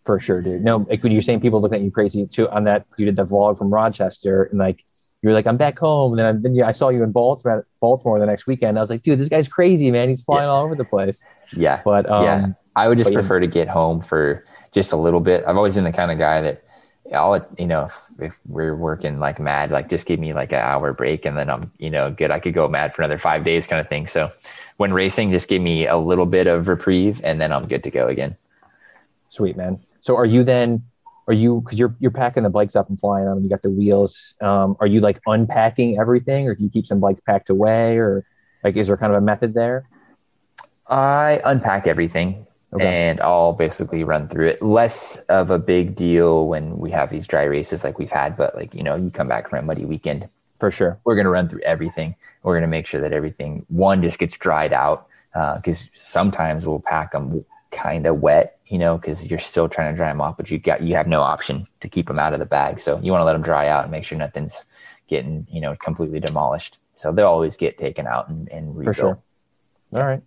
For 0.05 0.19
sure, 0.19 0.41
dude. 0.41 0.63
No, 0.63 0.86
like 0.89 1.01
when 1.01 1.12
you're 1.13 1.22
saying 1.22 1.39
people 1.39 1.62
looking 1.62 1.77
at 1.77 1.83
you 1.83 1.91
crazy 1.91 2.27
too 2.27 2.50
on 2.50 2.65
that, 2.65 2.86
you 2.98 3.05
did 3.05 3.15
the 3.15 3.25
vlog 3.25 3.57
from 3.57 3.74
Rochester 3.74 4.43
and 4.43 4.60
like 4.60 4.83
you 5.24 5.29
were 5.29 5.33
like, 5.33 5.48
I'm 5.48 5.55
back 5.55 5.79
home. 5.79 6.12
And 6.12 6.19
then, 6.19 6.41
then 6.41 6.55
yeah, 6.55 6.67
I 6.67 6.74
saw 6.74 6.89
you 6.89 7.01
in 7.01 7.13
Baltimore, 7.13 7.65
Baltimore 7.79 8.19
the 8.19 8.25
next 8.25 8.45
weekend. 8.45 8.77
I 8.77 8.81
was 8.81 8.89
like, 8.89 9.03
dude, 9.03 9.19
this 9.19 9.29
guy's 9.29 9.48
crazy, 9.48 9.89
man. 9.89 10.10
He's 10.10 10.22
flying 10.22 10.43
yeah. 10.43 10.50
all 10.50 10.65
over 10.65 10.75
the 10.75 10.83
place. 10.83 11.25
Yeah. 11.53 11.81
But 11.83 12.10
um, 12.10 12.24
yeah, 12.25 12.48
I 12.75 12.89
would 12.89 12.98
just 12.98 13.13
prefer 13.13 13.38
yeah. 13.38 13.48
to 13.48 13.48
get 13.48 13.69
home 13.69 14.01
for 14.01 14.45
just 14.74 14.91
a 14.91 14.98
little 14.98 15.22
bit. 15.22 15.45
I've 15.48 15.55
always 15.55 15.75
been 15.75 15.86
the 15.86 15.93
kind 15.93 16.12
of 16.12 16.17
guy 16.17 16.41
that 16.41 16.63
I'll, 17.13 17.45
you 17.57 17.67
know, 17.67 17.86
if, 17.86 18.01
if, 18.19 18.39
we're 18.45 18.75
working 18.75 19.19
like 19.19 19.39
mad, 19.39 19.72
like 19.72 19.89
just 19.89 20.05
give 20.05 20.19
me 20.19 20.33
like 20.33 20.51
an 20.51 20.60
hour 20.60 20.91
break 20.91 21.25
and 21.25 21.38
then 21.38 21.50
I'm, 21.50 21.72
you 21.77 21.89
know, 21.89 22.12
good. 22.12 22.29
I 22.29 22.39
could 22.39 22.53
go 22.53 22.67
mad 22.67 22.93
for 22.93 23.01
another 23.01 23.17
five 23.17 23.45
days 23.45 23.65
kind 23.65 23.79
of 23.79 23.88
thing. 23.88 24.07
So 24.07 24.29
when 24.75 24.91
racing, 24.91 25.31
just 25.31 25.48
give 25.48 25.62
me 25.62 25.88
a 25.88 25.98
little 25.98 26.25
bit 26.25 26.48
of 26.48 26.67
reprieve 26.67 27.22
and 27.24 27.39
then 27.39 27.53
I'm 27.53 27.67
good 27.67 27.83
to 27.83 27.91
go 27.91 28.07
again. 28.07 28.36
Sweet, 29.33 29.57
man. 29.57 29.79
So 30.01 30.15
are 30.15 30.27
you 30.27 30.43
then? 30.43 30.83
Are 31.27 31.33
you 31.33 31.61
because 31.61 31.79
you're 31.79 31.95
you're 31.99 32.11
packing 32.11 32.43
the 32.43 32.51
bikes 32.51 32.75
up 32.75 32.87
and 32.89 32.99
flying 32.99 33.27
on 33.27 33.35
them? 33.35 33.43
You 33.43 33.49
got 33.49 33.63
the 33.63 33.71
wheels. 33.71 34.35
Um, 34.41 34.77
are 34.79 34.85
you 34.85 34.99
like 34.99 35.19
unpacking 35.25 35.97
everything, 35.99 36.47
or 36.47 36.53
do 36.53 36.63
you 36.63 36.69
keep 36.69 36.85
some 36.85 36.99
bikes 36.99 37.19
packed 37.21 37.49
away, 37.49 37.97
or 37.97 38.27
like 38.63 38.75
is 38.75 38.85
there 38.85 38.97
kind 38.97 39.11
of 39.11 39.17
a 39.17 39.25
method 39.25 39.55
there? 39.55 39.89
I 40.87 41.41
unpack 41.43 41.87
everything 41.87 42.45
okay. 42.73 42.85
and 42.85 43.21
I'll 43.21 43.53
basically 43.53 44.03
run 44.03 44.27
through 44.27 44.49
it. 44.49 44.61
Less 44.61 45.17
of 45.29 45.49
a 45.49 45.57
big 45.57 45.95
deal 45.95 46.45
when 46.47 46.77
we 46.77 46.91
have 46.91 47.09
these 47.09 47.25
dry 47.25 47.43
races 47.45 47.83
like 47.83 47.97
we've 47.97 48.11
had, 48.11 48.37
but 48.37 48.53
like 48.53 48.75
you 48.75 48.83
know, 48.83 48.95
you 48.95 49.09
come 49.09 49.27
back 49.27 49.49
from 49.49 49.59
a 49.59 49.61
muddy 49.63 49.85
weekend. 49.85 50.29
For 50.59 50.69
sure, 50.69 50.99
we're 51.05 51.15
gonna 51.15 51.31
run 51.31 51.49
through 51.49 51.61
everything. 51.61 52.13
We're 52.43 52.55
gonna 52.55 52.67
make 52.67 52.85
sure 52.85 53.01
that 53.01 53.13
everything 53.13 53.65
one 53.69 54.03
just 54.03 54.19
gets 54.19 54.37
dried 54.37 54.73
out 54.73 55.07
because 55.33 55.85
uh, 55.85 55.89
sometimes 55.95 56.67
we'll 56.67 56.81
pack 56.81 57.13
them 57.13 57.43
kind 57.73 58.05
of 58.05 58.21
wet, 58.21 58.59
you 58.67 58.77
know, 58.77 58.97
because 58.97 59.25
you're 59.25 59.39
still 59.39 59.67
trying 59.67 59.91
to 59.91 59.97
dry 59.97 60.07
them 60.07 60.21
off, 60.21 60.37
but 60.37 60.49
you 60.49 60.57
got 60.57 60.81
you 60.81 60.95
have 60.95 61.07
no 61.07 61.21
option 61.21 61.67
to 61.81 61.89
keep 61.89 62.07
them 62.07 62.19
out 62.19 62.33
of 62.33 62.39
the 62.39 62.45
bag. 62.45 62.79
So 62.79 62.99
you 63.01 63.11
want 63.11 63.21
to 63.21 63.25
let 63.25 63.33
them 63.33 63.41
dry 63.41 63.67
out 63.67 63.83
and 63.83 63.91
make 63.91 64.03
sure 64.03 64.17
nothing's 64.17 64.65
getting 65.07 65.45
you 65.49 65.59
know 65.59 65.75
completely 65.75 66.19
demolished. 66.19 66.77
So 66.93 67.11
they'll 67.11 67.27
always 67.27 67.57
get 67.57 67.77
taken 67.77 68.07
out 68.07 68.29
and, 68.29 68.47
and 68.49 68.77
rebuilt. 68.77 68.95
For 68.95 69.01
sure. 69.01 69.19
All 69.93 70.07
right. 70.07 70.21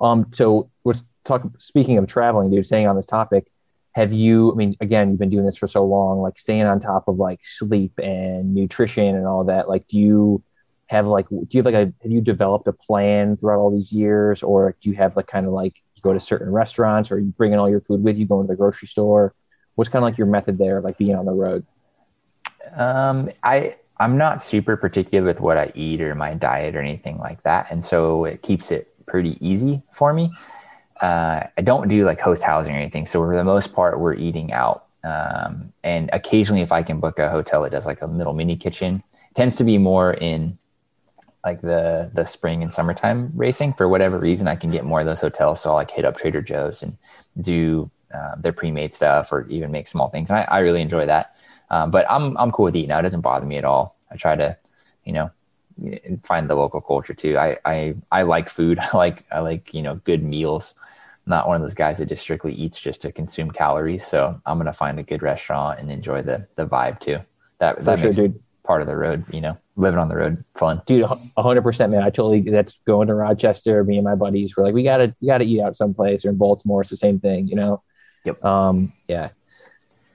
Um. 0.00 0.26
So 0.32 0.70
let's 0.84 1.04
talk. 1.24 1.42
Speaking 1.58 1.98
of 1.98 2.06
traveling, 2.06 2.50
dude, 2.50 2.66
staying 2.66 2.88
on 2.88 2.96
this 2.96 3.06
topic, 3.06 3.50
have 3.92 4.12
you? 4.12 4.52
I 4.52 4.54
mean, 4.56 4.76
again, 4.80 5.10
you've 5.10 5.18
been 5.18 5.30
doing 5.30 5.46
this 5.46 5.56
for 5.56 5.68
so 5.68 5.84
long. 5.84 6.20
Like 6.20 6.38
staying 6.38 6.62
on 6.62 6.80
top 6.80 7.06
of 7.06 7.16
like 7.16 7.40
sleep 7.44 7.98
and 7.98 8.54
nutrition 8.54 9.14
and 9.14 9.26
all 9.26 9.44
that. 9.44 9.68
Like, 9.68 9.86
do 9.88 9.98
you? 9.98 10.42
have 10.90 11.06
like 11.06 11.28
do 11.28 11.46
you 11.52 11.62
have 11.62 11.66
like 11.66 11.74
a 11.74 11.92
have 12.02 12.10
you 12.10 12.20
developed 12.20 12.66
a 12.66 12.72
plan 12.72 13.36
throughout 13.36 13.60
all 13.60 13.70
these 13.70 13.92
years 13.92 14.42
or 14.42 14.74
do 14.80 14.90
you 14.90 14.96
have 14.96 15.14
like 15.14 15.28
kind 15.28 15.46
of 15.46 15.52
like 15.52 15.74
you 16.04 16.10
go 16.10 16.12
to 16.12 16.20
certain 16.20 16.50
restaurants 16.50 17.10
or 17.10 17.18
you 17.18 17.32
bring 17.36 17.52
in 17.52 17.58
all 17.58 17.68
your 17.68 17.80
food 17.80 18.02
with 18.02 18.16
you 18.16 18.26
going 18.26 18.46
to 18.46 18.52
the 18.52 18.56
grocery 18.56 18.88
store 18.88 19.34
what's 19.74 19.88
kind 19.88 20.02
of 20.02 20.08
like 20.08 20.18
your 20.18 20.26
method 20.26 20.58
there 20.58 20.80
like 20.80 20.98
being 20.98 21.14
on 21.14 21.24
the 21.24 21.32
road? 21.32 21.64
Um 22.74 23.30
i 23.42 23.76
i'm 23.98 24.16
not 24.16 24.42
super 24.42 24.76
particular 24.76 25.26
with 25.26 25.40
what 25.40 25.56
i 25.56 25.72
eat 25.74 26.00
or 26.00 26.14
my 26.14 26.34
diet 26.34 26.76
or 26.76 26.80
anything 26.80 27.18
like 27.18 27.42
that 27.42 27.70
and 27.70 27.84
so 27.84 28.24
it 28.24 28.42
keeps 28.42 28.70
it 28.70 28.92
pretty 29.06 29.36
easy 29.40 29.82
for 29.92 30.12
me. 30.12 30.30
Uh, 31.00 31.44
i 31.56 31.62
don't 31.62 31.88
do 31.88 32.04
like 32.04 32.20
host 32.20 32.42
housing 32.42 32.74
or 32.74 32.78
anything 32.78 33.06
so 33.06 33.20
for 33.20 33.34
the 33.34 33.44
most 33.44 33.72
part 33.72 33.98
we're 33.98 34.14
eating 34.14 34.52
out. 34.52 34.84
Um, 35.02 35.72
and 35.82 36.10
occasionally 36.12 36.60
if 36.60 36.72
i 36.72 36.82
can 36.82 37.00
book 37.00 37.18
a 37.18 37.30
hotel 37.30 37.62
that 37.62 37.72
does 37.72 37.86
like 37.86 38.02
a 38.02 38.06
little 38.06 38.34
mini 38.34 38.56
kitchen 38.56 39.02
it 39.30 39.34
tends 39.34 39.56
to 39.56 39.64
be 39.64 39.78
more 39.78 40.12
in 40.12 40.58
like 41.44 41.60
the 41.62 42.10
the 42.14 42.24
spring 42.24 42.62
and 42.62 42.72
summertime 42.72 43.32
racing. 43.34 43.72
For 43.74 43.88
whatever 43.88 44.18
reason 44.18 44.48
i 44.48 44.56
can 44.56 44.70
get 44.70 44.84
more 44.84 45.00
of 45.00 45.06
those 45.06 45.20
hotels 45.20 45.60
so 45.60 45.70
i'll 45.70 45.76
like 45.76 45.90
hit 45.90 46.04
up 46.04 46.16
trader 46.16 46.42
joe's 46.42 46.82
and 46.82 46.96
do 47.40 47.90
uh, 48.12 48.34
their 48.36 48.52
pre-made 48.52 48.92
stuff 48.92 49.32
or 49.32 49.46
even 49.48 49.70
make 49.70 49.86
small 49.86 50.08
things 50.08 50.30
and 50.30 50.38
i, 50.40 50.42
I 50.42 50.58
really 50.60 50.82
enjoy 50.82 51.06
that. 51.06 51.36
Um, 51.70 51.90
but 51.90 52.04
i'm 52.10 52.36
i'm 52.36 52.50
cool 52.50 52.64
with 52.64 52.76
eating 52.76 52.90
out. 52.90 53.00
It 53.00 53.02
doesn't 53.02 53.20
bother 53.20 53.46
me 53.46 53.56
at 53.56 53.64
all. 53.64 53.96
I 54.10 54.16
try 54.16 54.36
to 54.36 54.56
you 55.04 55.12
know 55.12 55.30
find 56.22 56.50
the 56.50 56.54
local 56.54 56.80
culture 56.80 57.14
too. 57.14 57.38
I 57.38 57.58
i 57.64 57.94
i 58.10 58.22
like 58.22 58.48
food. 58.48 58.78
I 58.92 58.96
like 58.96 59.24
i 59.30 59.40
like 59.40 59.72
you 59.72 59.82
know 59.82 59.96
good 60.04 60.22
meals. 60.22 60.74
I'm 61.26 61.30
not 61.30 61.48
one 61.48 61.56
of 61.56 61.62
those 61.62 61.74
guys 61.74 61.98
that 61.98 62.06
just 62.06 62.22
strictly 62.22 62.52
eats 62.52 62.80
just 62.80 63.02
to 63.02 63.12
consume 63.12 63.50
calories 63.50 64.06
so 64.06 64.40
i'm 64.46 64.56
gonna 64.58 64.72
find 64.72 64.98
a 64.98 65.02
good 65.02 65.22
restaurant 65.22 65.78
and 65.78 65.90
enjoy 65.90 66.22
the 66.22 66.46
the 66.56 66.66
vibe 66.66 67.00
too. 67.00 67.18
That 67.58 67.84
that 67.84 67.98
sure, 67.98 68.06
makes 68.06 68.16
dude. 68.16 68.42
Part 68.62 68.82
of 68.82 68.86
the 68.86 68.96
road 68.96 69.24
you 69.32 69.40
know 69.40 69.56
living 69.80 69.98
on 69.98 70.08
the 70.08 70.16
road 70.16 70.44
fun. 70.54 70.82
Dude, 70.86 71.06
hundred 71.36 71.62
percent, 71.62 71.90
man. 71.90 72.02
I 72.02 72.10
totally 72.10 72.42
that's 72.42 72.78
going 72.86 73.08
to 73.08 73.14
Rochester. 73.14 73.82
Me 73.82 73.96
and 73.96 74.04
my 74.04 74.14
buddies 74.14 74.56
were 74.56 74.64
like, 74.64 74.74
we 74.74 74.82
gotta, 74.82 75.14
we 75.20 75.26
gotta 75.26 75.44
eat 75.44 75.60
out 75.60 75.76
someplace. 75.76 76.24
Or 76.24 76.28
in 76.28 76.36
Baltimore, 76.36 76.82
it's 76.82 76.90
the 76.90 76.96
same 76.96 77.18
thing, 77.18 77.48
you 77.48 77.56
know. 77.56 77.82
Yep. 78.24 78.44
Um. 78.44 78.92
Yeah. 79.08 79.30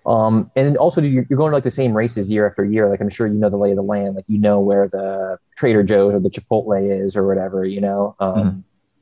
Um. 0.05 0.51
And 0.55 0.77
also, 0.77 1.01
you're, 1.01 1.25
you're 1.29 1.37
going 1.37 1.51
to 1.51 1.55
like 1.55 1.63
the 1.63 1.71
same 1.71 1.93
races 1.93 2.29
year 2.29 2.47
after 2.47 2.63
year. 2.63 2.89
Like 2.89 3.01
I'm 3.01 3.09
sure 3.09 3.27
you 3.27 3.33
know 3.33 3.49
the 3.49 3.57
lay 3.57 3.71
of 3.71 3.77
the 3.77 3.83
land. 3.83 4.15
Like 4.15 4.25
you 4.27 4.39
know 4.39 4.59
where 4.59 4.87
the 4.87 5.37
Trader 5.57 5.83
Joe's 5.83 6.13
or 6.13 6.19
the 6.19 6.29
Chipotle 6.29 7.05
is 7.05 7.15
or 7.15 7.27
whatever. 7.27 7.65
You 7.65 7.81
know. 7.81 8.15
Um. 8.19 8.35
Mm-hmm. 8.35 8.59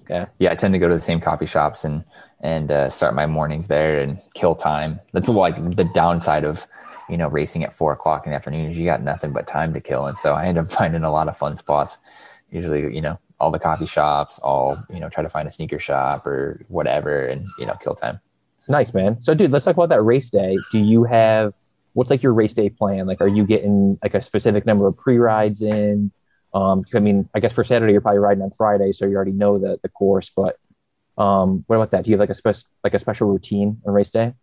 Yeah. 0.10 0.26
Yeah. 0.40 0.52
I 0.52 0.56
tend 0.56 0.74
to 0.74 0.80
go 0.80 0.88
to 0.88 0.96
the 0.96 1.02
same 1.02 1.22
coffee 1.22 1.46
shops 1.46 1.84
and 1.84 2.04
and 2.42 2.72
uh, 2.72 2.90
start 2.90 3.16
my 3.16 3.26
mornings 3.26 3.68
there 3.68 4.02
and 4.02 4.20
kill 4.34 4.54
time. 4.54 5.00
That's 5.14 5.30
like 5.30 5.56
the 5.76 5.90
downside 5.94 6.44
of 6.44 6.68
you 7.10 7.18
know, 7.18 7.28
racing 7.28 7.64
at 7.64 7.74
four 7.74 7.94
o'clock 7.94 8.26
in 8.26 8.32
the 8.32 8.36
afternoon 8.36 8.72
is 8.72 8.78
you 8.78 8.86
got 8.86 9.02
nothing 9.02 9.32
but 9.32 9.48
time 9.48 9.74
to 9.74 9.80
kill. 9.80 10.06
And 10.06 10.18
so 10.18 10.34
I 10.34 10.46
end 10.46 10.58
up 10.58 10.72
finding 10.72 11.04
a 11.04 11.12
lot 11.12 11.28
of 11.28 11.38
fun 11.38 11.56
spots. 11.58 11.98
Usually, 12.52 12.94
you 12.94 13.02
know, 13.02 13.20
all 13.40 13.52
the 13.52 13.60
coffee 13.60 13.88
shops, 13.88 14.40
all, 14.40 14.78
you 14.90 15.00
know, 15.00 15.10
try 15.10 15.24
to 15.24 15.30
find 15.30 15.48
a 15.48 15.52
sneaker 15.52 15.80
shop 15.80 16.26
or 16.26 16.64
whatever 16.70 17.26
and, 17.26 17.48
you 17.58 17.66
know, 17.66 17.74
kill 17.76 17.96
time. 17.96 18.20
Nice, 18.68 18.94
man. 18.94 19.22
So 19.22 19.34
dude, 19.34 19.52
let's 19.52 19.66
talk 19.66 19.76
about 19.76 19.90
that 19.90 20.02
race 20.02 20.30
day. 20.30 20.56
Do 20.72 20.80
you 20.80 21.04
have 21.04 21.56
what's 21.94 22.10
like 22.10 22.24
your 22.24 22.34
race 22.34 22.54
day 22.54 22.70
plan? 22.70 23.06
Like, 23.06 23.22
are 23.22 23.28
you 23.28 23.46
getting 23.46 24.00
like 24.02 24.14
a 24.14 24.22
specific 24.22 24.66
number 24.66 24.88
of 24.88 24.98
pre-rides 24.98 25.62
in? 25.62 26.12
Um, 26.54 26.86
I 26.94 27.00
mean, 27.00 27.30
I 27.34 27.40
guess 27.40 27.52
for 27.52 27.64
Saturday, 27.64 27.94
you're 27.94 28.02
probably 28.02 28.20
riding 28.20 28.44
on 28.44 28.52
Friday, 28.52 28.92
so 28.92 29.06
you 29.06 29.16
already 29.16 29.32
know 29.32 29.58
the, 29.58 29.80
the 29.82 29.90
course, 29.90 30.32
but 30.36 30.58
um, 31.18 31.64
what 31.68 31.78
about 31.78 31.92
that? 31.92 32.04
Do 32.04 32.12
you 32.12 32.16
have 32.16 32.20
like 32.20 32.30
a 32.30 32.36
spec 32.36 32.56
like 32.84 32.94
a 32.94 33.00
special 33.00 33.28
routine 33.28 33.82
on 33.86 33.94
race 33.94 34.10
day? 34.10 34.34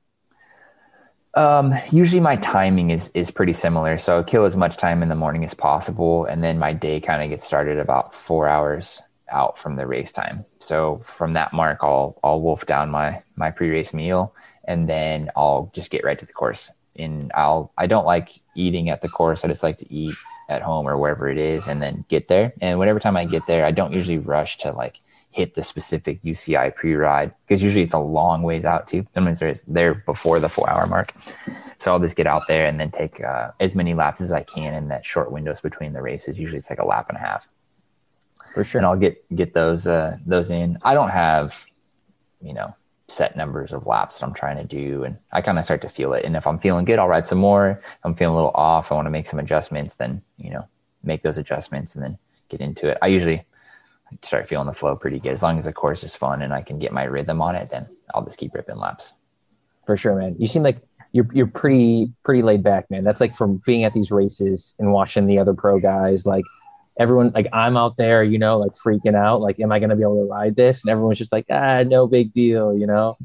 Um, 1.35 1.75
usually 1.93 2.21
my 2.21 2.37
timing 2.37 2.90
is 2.90 3.11
is 3.14 3.31
pretty 3.31 3.52
similar. 3.52 3.99
So 3.99 4.21
I 4.21 4.23
kill 4.23 4.45
as 4.45 4.57
much 4.57 4.76
time 4.76 5.02
in 5.02 5.09
the 5.09 5.14
morning 5.14 5.45
as 5.45 5.55
possible, 5.55 6.25
and 6.25 6.43
then 6.43 6.59
my 6.59 6.73
day 6.73 7.00
kind 7.00 7.23
of 7.23 7.31
gets 7.31 7.47
started 7.47 7.79
about 7.79 8.14
four 8.14 8.49
hours 8.49 9.00
out 9.31 9.59
from 9.59 9.76
the 9.76 9.87
race 9.87 10.12
time. 10.12 10.45
So 10.59 11.00
from 11.05 11.35
that 11.35 11.52
mark, 11.52 11.79
I'll 11.83 12.19
I'll 12.23 12.40
wolf 12.40 12.67
down 12.67 12.90
my 12.90 13.23
my 13.37 13.50
pre 13.50 13.71
race 13.71 13.95
meal, 13.95 14.35
and 14.64 14.88
then 14.88 15.31
I'll 15.37 15.71
just 15.75 15.90
get 15.90 16.05
right 16.05 16.19
to 16.19 16.26
the 16.26 16.33
course. 16.33 16.71
And 16.97 17.31
I'll 17.35 17.73
I 17.79 17.87
don't 17.87 18.07
like 18.07 18.40
eating 18.57 18.90
at 18.90 19.02
the 19.02 19.09
course. 19.09 19.45
I 19.45 19.49
just 19.49 19.62
like 19.62 19.79
to 19.79 19.93
eat 19.93 20.14
at 20.50 20.62
home 20.62 20.87
or 20.87 20.99
wherever 20.99 21.28
it 21.28 21.38
is, 21.38 21.69
and 21.69 21.80
then 21.80 22.04
get 22.09 22.28
there. 22.28 22.52
And 22.61 22.78
whatever 22.78 22.99
time 22.99 23.16
I 23.16 23.25
get 23.25 23.47
there, 23.47 23.64
I 23.64 23.71
don't 23.71 23.92
usually 23.92 24.19
rush 24.19 24.59
to 24.59 24.73
like 24.73 25.00
hit 25.30 25.54
the 25.54 25.62
specific 25.62 26.21
UCI 26.23 26.75
pre-ride 26.75 27.33
because 27.47 27.62
usually 27.62 27.85
it's 27.85 27.95
a 27.95 27.99
long 27.99 28.42
ways 28.42 28.64
out 28.64 28.88
too. 28.88 29.07
Sometimes 29.14 29.38
they're 29.38 29.57
there 29.69 29.95
before 29.95 30.40
the 30.40 30.49
four 30.49 30.69
hour 30.69 30.87
mark. 30.87 31.14
So 31.78 31.92
I'll 31.92 32.00
just 32.00 32.16
get 32.16 32.26
out 32.26 32.49
there 32.49 32.66
and 32.66 32.80
then 32.80 32.90
take 32.90 33.23
uh, 33.23 33.52
as 33.61 33.76
many 33.76 33.95
laps 33.95 34.21
as 34.21 34.33
I 34.33 34.42
can 34.42 34.75
in 34.75 34.88
that 34.88 35.04
short 35.04 35.30
windows 35.30 35.61
between 35.61 35.92
the 35.92 36.02
races. 36.02 36.38
Usually 36.38 36.59
it's 36.59 36.69
like 36.69 36.80
a 36.80 36.87
lap 36.87 37.07
and 37.09 37.16
a 37.16 37.21
half. 37.21 37.49
For 38.54 38.64
sure. 38.64 38.80
And 38.80 38.87
I'll 38.87 38.97
get 38.97 39.25
get 39.35 39.54
those 39.54 39.87
uh, 39.87 40.16
those 40.26 40.50
in. 40.50 40.78
I 40.83 40.95
don't 40.95 41.11
have, 41.11 41.64
you 42.42 42.52
know, 42.52 42.75
set 43.11 43.37
numbers 43.37 43.73
of 43.73 43.87
laps 43.87 44.19
that 44.19 44.26
I'm 44.26 44.35
trying 44.35 44.57
to 44.57 44.64
do, 44.64 45.05
and 45.05 45.19
I 45.33 45.43
kind 45.43 45.59
of 45.59 45.64
start 45.64 45.83
to 45.83 45.88
feel 45.88 46.12
it. 46.12 46.25
And 46.25 46.37
if 46.37 46.47
I'm 46.47 46.59
feeling 46.59 46.85
good, 46.85 46.99
I'll 46.99 47.09
ride 47.09 47.29
some 47.29 47.38
more. 47.38 47.81
If 47.83 48.00
I'm 48.05 48.14
feeling 48.14 48.35
a 48.35 48.37
little 48.37 48.52
off, 48.55 48.90
I 48.90 48.95
want 48.95 49.07
to 49.07 49.11
make 49.11 49.26
some 49.26 49.38
adjustments. 49.38 49.97
Then 49.97 50.23
you 50.38 50.50
know, 50.50 50.67
make 51.02 51.23
those 51.23 51.38
adjustments 51.38 51.95
and 51.95 52.05
then 52.05 52.19
get 52.49 52.61
into 52.61 52.88
it. 52.88 52.99
I 53.02 53.09
usually 53.09 53.45
start 54.25 54.49
feeling 54.49 54.67
the 54.67 54.73
flow 54.73 54.97
pretty 54.97 55.19
good. 55.19 55.33
As 55.33 55.43
long 55.43 55.59
as 55.59 55.64
the 55.64 55.73
course 55.73 56.02
is 56.02 56.17
fun 56.17 56.43
and 56.43 56.52
I 56.52 56.62
can 56.62 56.79
get 56.79 56.93
my 56.93 57.05
rhythm 57.05 57.40
on 57.40 57.55
it, 57.55 57.71
then 57.71 57.87
I'll 58.14 58.25
just 58.25 58.38
keep 58.38 58.55
ripping 58.55 58.76
laps. 58.76 59.12
For 59.87 59.97
sure, 59.97 60.17
man. 60.17 60.37
You 60.38 60.49
seem 60.49 60.62
like 60.62 60.79
you're 61.12 61.29
you're 61.33 61.47
pretty 61.47 62.12
pretty 62.23 62.43
laid 62.43 62.62
back, 62.62 62.90
man. 62.90 63.05
That's 63.05 63.21
like 63.21 63.35
from 63.35 63.62
being 63.67 63.85
at 63.85 63.93
these 63.93 64.11
races 64.11 64.75
and 64.79 64.93
watching 64.93 65.26
the 65.26 65.38
other 65.38 65.55
pro 65.55 65.81
guys, 65.81 66.26
like 66.26 66.45
everyone 67.00 67.33
like 67.35 67.49
I'm 67.52 67.78
out 67.78 67.97
there, 67.97 68.23
you 68.23 68.38
know, 68.38 68.59
like 68.59 68.73
freaking 68.73 69.16
out, 69.16 69.40
like, 69.40 69.59
am 69.59 69.73
I 69.73 69.80
gonna 69.80 69.97
be 69.97 70.02
able 70.02 70.23
to 70.23 70.30
ride 70.30 70.54
this? 70.54 70.83
And 70.83 70.90
everyone's 70.90 71.19
just 71.19 71.33
like, 71.33 71.47
ah, 71.50 71.83
no 71.83 72.07
big 72.07 72.35
deal, 72.35 72.76
you 72.76 72.87
know? 72.87 73.16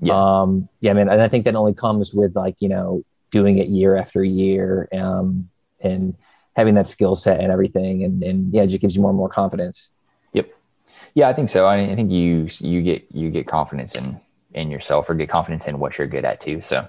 Yeah. 0.00 0.12
Um, 0.14 0.68
yeah, 0.80 0.92
man. 0.92 1.08
And 1.08 1.22
I 1.22 1.28
think 1.28 1.46
that 1.46 1.56
only 1.56 1.72
comes 1.72 2.12
with 2.12 2.36
like, 2.36 2.56
you 2.60 2.68
know, 2.68 3.04
doing 3.30 3.56
it 3.56 3.68
year 3.68 3.96
after 3.96 4.22
year, 4.22 4.88
um, 4.92 5.48
and 5.80 6.14
having 6.54 6.74
that 6.74 6.88
skill 6.88 7.16
set 7.16 7.40
and 7.40 7.50
everything. 7.50 8.04
And 8.04 8.22
and 8.22 8.52
yeah, 8.52 8.64
it 8.64 8.66
just 8.66 8.82
gives 8.82 8.94
you 8.94 9.00
more 9.00 9.10
and 9.10 9.18
more 9.18 9.30
confidence. 9.30 9.88
Yep. 10.34 10.50
Yeah, 11.14 11.28
I 11.28 11.32
think 11.32 11.48
so. 11.48 11.64
I, 11.64 11.78
I 11.78 11.94
think 11.96 12.12
you 12.12 12.48
you 12.58 12.82
get 12.82 13.06
you 13.12 13.30
get 13.30 13.46
confidence 13.46 13.96
in 13.96 14.20
in 14.52 14.70
yourself 14.70 15.08
or 15.08 15.14
get 15.14 15.30
confidence 15.30 15.66
in 15.66 15.78
what 15.78 15.96
you're 15.96 16.06
good 16.06 16.26
at 16.26 16.42
too. 16.42 16.60
So 16.60 16.86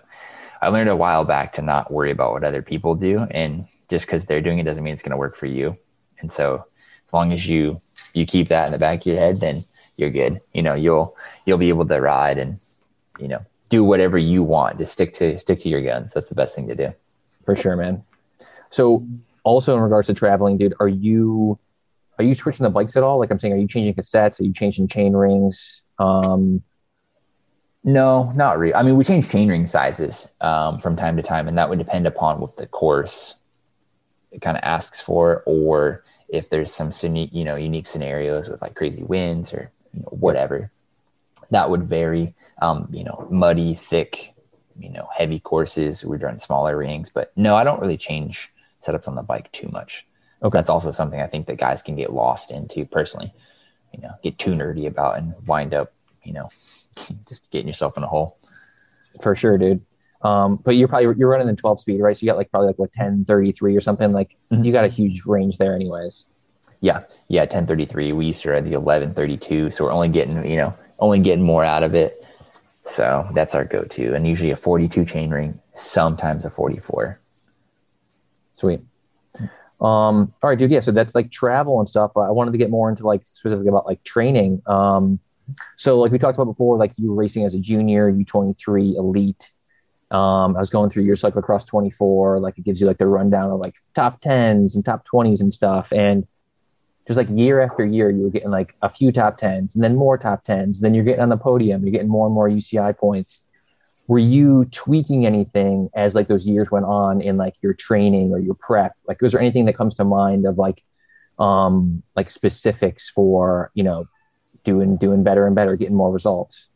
I 0.62 0.68
learned 0.68 0.90
a 0.90 0.96
while 0.96 1.24
back 1.24 1.54
to 1.54 1.62
not 1.62 1.90
worry 1.90 2.12
about 2.12 2.34
what 2.34 2.44
other 2.44 2.62
people 2.62 2.96
do, 2.96 3.20
and 3.32 3.66
just 3.90 4.06
because 4.06 4.26
they're 4.26 4.42
doing 4.42 4.60
it 4.60 4.64
doesn't 4.64 4.84
mean 4.84 4.94
it's 4.94 5.04
going 5.04 5.12
to 5.12 5.18
work 5.18 5.38
for 5.38 5.46
you. 5.46 5.78
And 6.24 6.32
so 6.32 6.66
as 7.08 7.14
long 7.14 7.32
as 7.32 7.48
you 7.48 7.80
you 8.16 8.26
keep 8.26 8.48
that 8.50 8.66
in 8.66 8.72
the 8.72 8.80
back 8.80 9.02
of 9.02 9.06
your 9.06 9.18
head, 9.18 9.40
then 9.40 9.66
you're 9.96 10.10
good. 10.10 10.40
You 10.54 10.64
know, 10.64 10.74
you'll 10.74 11.16
you'll 11.46 11.60
be 11.60 11.70
able 11.70 11.86
to 11.86 12.02
ride 12.02 12.40
and 12.40 12.60
you 13.20 13.28
know 13.28 13.46
do 13.70 13.84
whatever 13.84 14.18
you 14.18 14.42
want. 14.42 14.80
Just 14.80 14.94
stick 14.94 15.14
to 15.16 15.38
stick 15.38 15.60
to 15.60 15.70
your 15.70 15.84
guns. 15.84 16.14
That's 16.14 16.30
the 16.30 16.36
best 16.36 16.56
thing 16.56 16.68
to 16.70 16.76
do. 16.76 16.94
For 17.46 17.56
sure, 17.56 17.76
man. 17.76 18.04
So 18.72 19.06
also 19.44 19.76
in 19.76 19.82
regards 19.82 20.08
to 20.08 20.14
traveling, 20.16 20.58
dude, 20.58 20.74
are 20.80 20.88
you 20.88 21.60
are 22.18 22.24
you 22.24 22.36
switching 22.36 22.64
the 22.64 22.70
bikes 22.70 22.96
at 22.96 23.04
all? 23.04 23.20
Like 23.20 23.32
I'm 23.32 23.40
saying, 23.40 23.54
are 23.54 23.58
you 23.58 23.68
changing 23.68 23.94
cassettes? 23.94 24.40
Are 24.40 24.44
you 24.44 24.54
changing 24.54 24.88
chain 24.88 25.14
rings? 25.14 25.82
Um, 26.00 26.64
no, 27.84 28.32
not 28.36 28.60
really. 28.60 28.74
I 28.74 28.84
mean, 28.84 28.96
we 28.96 29.04
change 29.04 29.30
chain 29.30 29.50
ring 29.50 29.66
sizes 29.66 30.30
um, 30.40 30.80
from 30.80 30.96
time 30.96 31.18
to 31.18 31.24
time, 31.24 31.48
and 31.48 31.58
that 31.58 31.70
would 31.70 31.80
depend 31.80 32.08
upon 32.08 32.40
what 32.40 32.56
the 32.56 32.66
course 32.66 33.36
kind 34.42 34.58
of 34.58 34.64
asks 34.64 35.02
for, 35.02 35.44
or 35.46 36.04
if 36.34 36.50
there's 36.50 36.74
some 36.74 36.92
you 37.14 37.46
know 37.46 37.56
unique 37.56 37.86
scenarios 37.86 38.50
with 38.50 38.62
like 38.64 38.74
crazy 38.74 39.04
winds 39.04 39.54
or 39.54 39.72
you 39.94 40.02
know, 40.02 40.10
whatever. 40.10 40.72
That 41.52 41.70
would 41.70 41.84
vary. 41.84 42.34
Um, 42.62 42.88
you 42.92 43.04
know, 43.04 43.28
muddy, 43.30 43.76
thick, 43.76 44.34
you 44.80 44.90
know, 44.90 45.08
heavy 45.16 45.40
courses. 45.40 46.04
We're 46.04 46.18
running 46.18 46.40
smaller 46.40 46.76
rings, 46.76 47.10
but 47.10 47.32
no, 47.36 47.56
I 47.56 47.64
don't 47.64 47.80
really 47.80 47.98
change 47.98 48.52
setups 48.84 49.08
on 49.08 49.16
the 49.16 49.22
bike 49.22 49.52
too 49.52 49.70
much. 49.70 50.06
Okay. 50.42 50.58
That's 50.58 50.70
also 50.70 50.92
something 50.92 51.22
I 51.22 51.28
think 51.28 51.46
that 51.48 51.58
guys 51.58 51.82
can 51.82 51.96
get 51.96 52.12
lost 52.12 52.52
into 52.52 52.86
personally, 52.86 53.32
you 53.94 54.02
know, 54.02 54.14
get 54.24 54.40
too 54.40 54.52
nerdy 54.52 54.88
about 54.88 55.18
and 55.18 55.34
wind 55.46 55.74
up, 55.74 55.94
you 56.24 56.34
know, 56.34 56.50
just 57.28 57.50
getting 57.52 57.68
yourself 57.68 57.96
in 57.96 58.04
a 58.04 58.08
hole. 58.08 58.38
For 59.22 59.36
sure, 59.36 59.58
dude. 59.60 59.86
Um, 60.24 60.56
but 60.64 60.72
you're 60.72 60.88
probably 60.88 61.14
you're 61.18 61.30
running 61.30 61.50
in 61.50 61.56
12 61.56 61.82
speed, 61.82 62.02
right? 62.02 62.16
So 62.16 62.22
you 62.22 62.28
got 62.28 62.38
like 62.38 62.50
probably 62.50 62.68
like 62.68 62.80
what 62.80 62.92
1033 62.96 63.76
or 63.76 63.82
something. 63.82 64.14
Like 64.14 64.36
mm-hmm. 64.52 64.64
you 64.64 64.72
got 64.72 64.86
a 64.86 64.90
huge 64.90 65.26
range 65.26 65.58
there, 65.58 65.76
anyways. 65.76 66.26
Yeah, 66.80 67.04
yeah, 67.28 67.42
1033. 67.42 68.12
We 68.14 68.26
used 68.28 68.42
to 68.44 68.52
ride 68.52 68.66
the 68.66 68.78
1132, 68.78 69.72
so 69.72 69.86
we're 69.86 69.92
only 69.92 70.10
getting 70.10 70.50
you 70.50 70.58
know 70.58 70.76
only 71.00 71.20
getting 71.20 71.44
more 71.44 71.64
out 71.64 71.84
of 71.84 71.94
it. 71.94 72.24
So 72.86 73.26
that's 73.34 73.56
our 73.56 73.64
go-to, 73.64 74.14
and 74.14 74.28
usually 74.28 74.52
a 74.52 74.58
42 74.58 75.06
chain 75.06 75.30
ring, 75.30 75.60
sometimes 75.72 76.44
a 76.44 76.50
44. 76.50 77.20
Sweet. 78.58 78.82
Um, 79.84 80.34
all 80.42 80.50
right, 80.50 80.58
dude. 80.58 80.72
Yeah, 80.72 80.80
so 80.80 80.92
that's 80.92 81.14
like 81.14 81.32
travel 81.32 81.80
and 81.80 81.90
stuff. 81.90 82.12
I 82.16 82.32
wanted 82.32 82.52
to 82.52 82.58
get 82.58 82.70
more 82.70 82.90
into 82.90 83.06
like 83.06 83.26
specifically 83.26 83.68
about 83.68 83.86
like 83.86 84.04
training. 84.04 84.62
Um, 84.66 85.20
so 85.78 86.00
like 86.00 86.12
we 86.12 86.20
talked 86.20 86.38
about 86.38 86.46
before, 86.46 86.78
like 86.78 86.94
you 86.96 87.10
were 87.10 87.16
racing 87.16 87.44
as 87.44 87.54
a 87.54 87.60
junior, 87.60 88.12
U23 88.12 88.96
elite. 88.96 89.52
Um, 90.14 90.56
I 90.56 90.60
was 90.60 90.70
going 90.70 90.92
through 90.92 91.04
your 91.04 91.16
cyclocross 91.16 91.66
24, 91.66 92.40
like 92.40 92.60
it 92.60 92.64
gives 92.64 92.80
you 92.80 92.86
like 92.86 93.00
the 93.00 93.08
rundown 93.08 93.50
of 93.50 93.60
like 93.60 93.74
top 93.96 94.22
10s 94.22 94.76
and 94.76 94.86
top 94.86 95.08
20s 95.12 95.42
and 95.42 95.52
stuff. 95.52 95.92
And 95.92 96.28
just 97.08 97.18
like 97.18 97.28
year 97.32 97.62
after 97.62 97.84
year, 97.84 98.12
you 98.12 98.22
were 98.22 98.30
getting 98.30 98.52
like 98.52 98.76
a 98.84 98.90
few 98.90 99.12
top 99.12 99.40
10s 99.40 99.74
and 99.74 99.84
then 99.84 99.96
more 99.96 100.20
top 100.20 100.46
10s. 100.46 100.80
Then 100.80 100.94
you're 100.94 101.04
getting 101.04 101.22
on 101.22 101.30
the 101.30 101.38
podium, 101.38 101.82
you're 101.84 101.92
getting 101.92 102.10
more 102.10 102.28
and 102.28 102.36
more 102.36 102.48
UCI 102.48 102.96
points. 102.96 103.42
Were 104.08 104.20
you 104.20 104.66
tweaking 104.66 105.26
anything 105.26 105.90
as 105.96 106.14
like 106.14 106.28
those 106.28 106.48
years 106.48 106.70
went 106.70 106.86
on 106.86 107.20
in 107.20 107.38
like 107.38 107.56
your 107.64 107.74
training 107.74 108.32
or 108.32 108.40
your 108.40 108.54
prep? 108.54 108.94
Like, 109.08 109.20
was 109.20 109.32
there 109.32 109.42
anything 109.42 109.66
that 109.66 109.76
comes 109.76 109.96
to 109.96 110.04
mind 110.04 110.46
of 110.46 110.60
like, 110.60 110.84
um, 111.40 112.04
like 112.16 112.30
specifics 112.30 113.10
for, 113.10 113.72
you 113.74 113.84
know, 113.84 114.06
doing, 114.64 114.98
doing 114.98 115.24
better 115.24 115.48
and 115.48 115.56
better, 115.56 115.76
getting 115.76 115.96
more 115.96 116.12
results? 116.12 116.68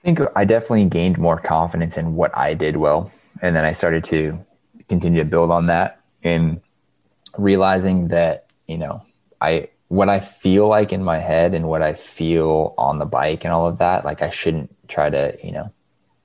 I 0.00 0.02
think 0.04 0.20
I 0.34 0.46
definitely 0.46 0.86
gained 0.86 1.18
more 1.18 1.38
confidence 1.38 1.98
in 1.98 2.14
what 2.14 2.36
I 2.36 2.54
did 2.54 2.78
well. 2.78 3.12
And 3.42 3.54
then 3.54 3.66
I 3.66 3.72
started 3.72 4.02
to 4.04 4.38
continue 4.88 5.22
to 5.22 5.28
build 5.28 5.50
on 5.50 5.66
that 5.66 6.00
and 6.22 6.60
realizing 7.36 8.08
that, 8.08 8.46
you 8.66 8.78
know, 8.78 9.02
I, 9.42 9.68
what 9.88 10.08
I 10.08 10.20
feel 10.20 10.68
like 10.68 10.94
in 10.94 11.04
my 11.04 11.18
head 11.18 11.54
and 11.54 11.68
what 11.68 11.82
I 11.82 11.92
feel 11.92 12.74
on 12.78 12.98
the 12.98 13.04
bike 13.04 13.44
and 13.44 13.52
all 13.52 13.66
of 13.66 13.78
that, 13.78 14.06
like 14.06 14.22
I 14.22 14.30
shouldn't 14.30 14.74
try 14.88 15.10
to, 15.10 15.36
you 15.44 15.52
know, 15.52 15.70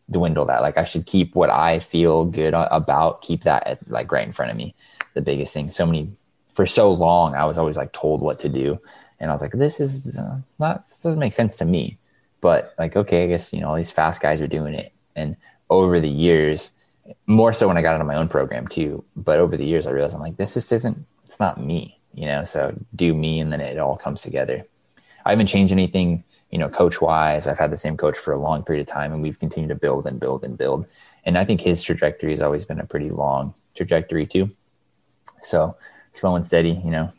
dwindle 0.10 0.46
that. 0.46 0.62
Like 0.62 0.77
I 0.77 0.86
should 0.86 1.05
keep 1.05 1.36
what 1.36 1.50
I 1.50 1.79
feel 1.79 2.24
good 2.24 2.53
about, 2.53 3.24
keep 3.24 3.44
that 3.44 3.67
at, 3.67 3.89
like 3.89 4.10
right 4.10 4.25
in 4.25 4.34
front 4.34 4.51
of 4.51 4.58
me. 4.58 4.74
The 5.15 5.22
biggest 5.22 5.53
thing. 5.53 5.70
So 5.70 5.86
many, 5.86 6.12
for 6.48 6.65
so 6.65 6.91
long, 6.91 7.36
I 7.36 7.44
was 7.44 7.58
always 7.58 7.75
like 7.75 7.91
told 7.91 8.22
what 8.22 8.39
to 8.39 8.50
do. 8.50 8.79
And 9.20 9.29
I 9.29 9.34
was 9.34 9.41
like, 9.41 9.51
this 9.51 9.82
is 9.82 10.17
uh, 10.17 10.38
not, 10.60 10.84
this 10.84 11.01
doesn't 11.01 11.20
make 11.20 11.34
sense 11.34 11.58
to 11.58 11.65
me 11.65 11.98
but 12.45 12.75
like, 12.77 12.95
okay, 12.95 13.23
I 13.23 13.27
guess, 13.27 13.51
you 13.51 13.59
know, 13.59 13.69
all 13.69 13.75
these 13.75 13.89
fast 13.89 14.21
guys 14.21 14.39
are 14.39 14.45
doing 14.45 14.75
it. 14.75 14.93
And 15.15 15.35
over 15.71 15.99
the 15.99 16.07
years, 16.07 16.73
more 17.25 17.51
so 17.53 17.67
when 17.67 17.75
I 17.75 17.81
got 17.81 17.95
into 17.95 18.05
my 18.05 18.17
own 18.17 18.27
program 18.27 18.67
too, 18.67 19.03
but 19.15 19.39
over 19.39 19.57
the 19.57 19.65
years 19.65 19.87
I 19.87 19.89
realized 19.89 20.13
I'm 20.13 20.21
like, 20.21 20.37
this 20.37 20.53
just 20.53 20.71
isn't, 20.71 21.07
it's 21.25 21.39
not 21.39 21.59
me, 21.59 21.99
you 22.13 22.27
know, 22.27 22.43
so 22.43 22.77
do 22.95 23.15
me 23.15 23.39
and 23.39 23.51
then 23.51 23.61
it 23.61 23.79
all 23.79 23.97
comes 23.97 24.21
together. 24.21 24.63
I 25.25 25.31
haven't 25.31 25.47
changed 25.47 25.73
anything, 25.73 26.23
you 26.51 26.59
know, 26.59 26.69
coach 26.69 27.01
wise. 27.01 27.47
I've 27.47 27.57
had 27.57 27.71
the 27.71 27.77
same 27.77 27.97
coach 27.97 28.15
for 28.15 28.31
a 28.31 28.37
long 28.37 28.61
period 28.61 28.87
of 28.87 28.93
time 28.93 29.11
and 29.11 29.23
we've 29.23 29.39
continued 29.39 29.69
to 29.69 29.75
build 29.75 30.05
and 30.05 30.19
build 30.19 30.43
and 30.43 30.55
build. 30.55 30.85
And 31.23 31.39
I 31.39 31.45
think 31.45 31.61
his 31.61 31.81
trajectory 31.81 32.29
has 32.29 32.43
always 32.43 32.63
been 32.63 32.79
a 32.79 32.85
pretty 32.85 33.09
long 33.09 33.55
trajectory 33.73 34.27
too. 34.27 34.51
So 35.41 35.75
slow 36.13 36.35
and 36.35 36.45
steady, 36.45 36.79
you 36.85 36.91
know, 36.91 37.11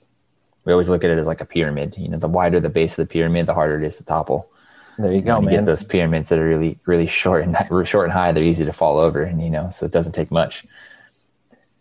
we 0.64 0.70
always 0.70 0.88
look 0.88 1.02
at 1.02 1.10
it 1.10 1.18
as 1.18 1.26
like 1.26 1.40
a 1.40 1.44
pyramid. 1.44 1.96
You 1.98 2.10
know, 2.10 2.18
the 2.18 2.28
wider 2.28 2.60
the 2.60 2.68
base 2.68 2.92
of 2.92 3.08
the 3.08 3.12
pyramid, 3.12 3.46
the 3.46 3.54
harder 3.54 3.76
it 3.76 3.82
is 3.84 3.96
to 3.96 4.04
topple. 4.04 4.52
There 4.98 5.12
you 5.12 5.20
go, 5.20 5.40
you 5.40 5.46
man. 5.46 5.54
Get 5.54 5.66
those 5.66 5.82
pyramids 5.82 6.28
that 6.30 6.38
are 6.38 6.46
really, 6.46 6.78
really 6.86 7.06
short 7.06 7.44
and 7.44 7.56
short 7.88 8.04
and 8.04 8.12
high. 8.12 8.32
They're 8.32 8.42
easy 8.42 8.64
to 8.64 8.72
fall 8.72 8.98
over, 8.98 9.22
and 9.22 9.42
you 9.42 9.50
know, 9.50 9.70
so 9.70 9.86
it 9.86 9.92
doesn't 9.92 10.12
take 10.12 10.30
much. 10.30 10.64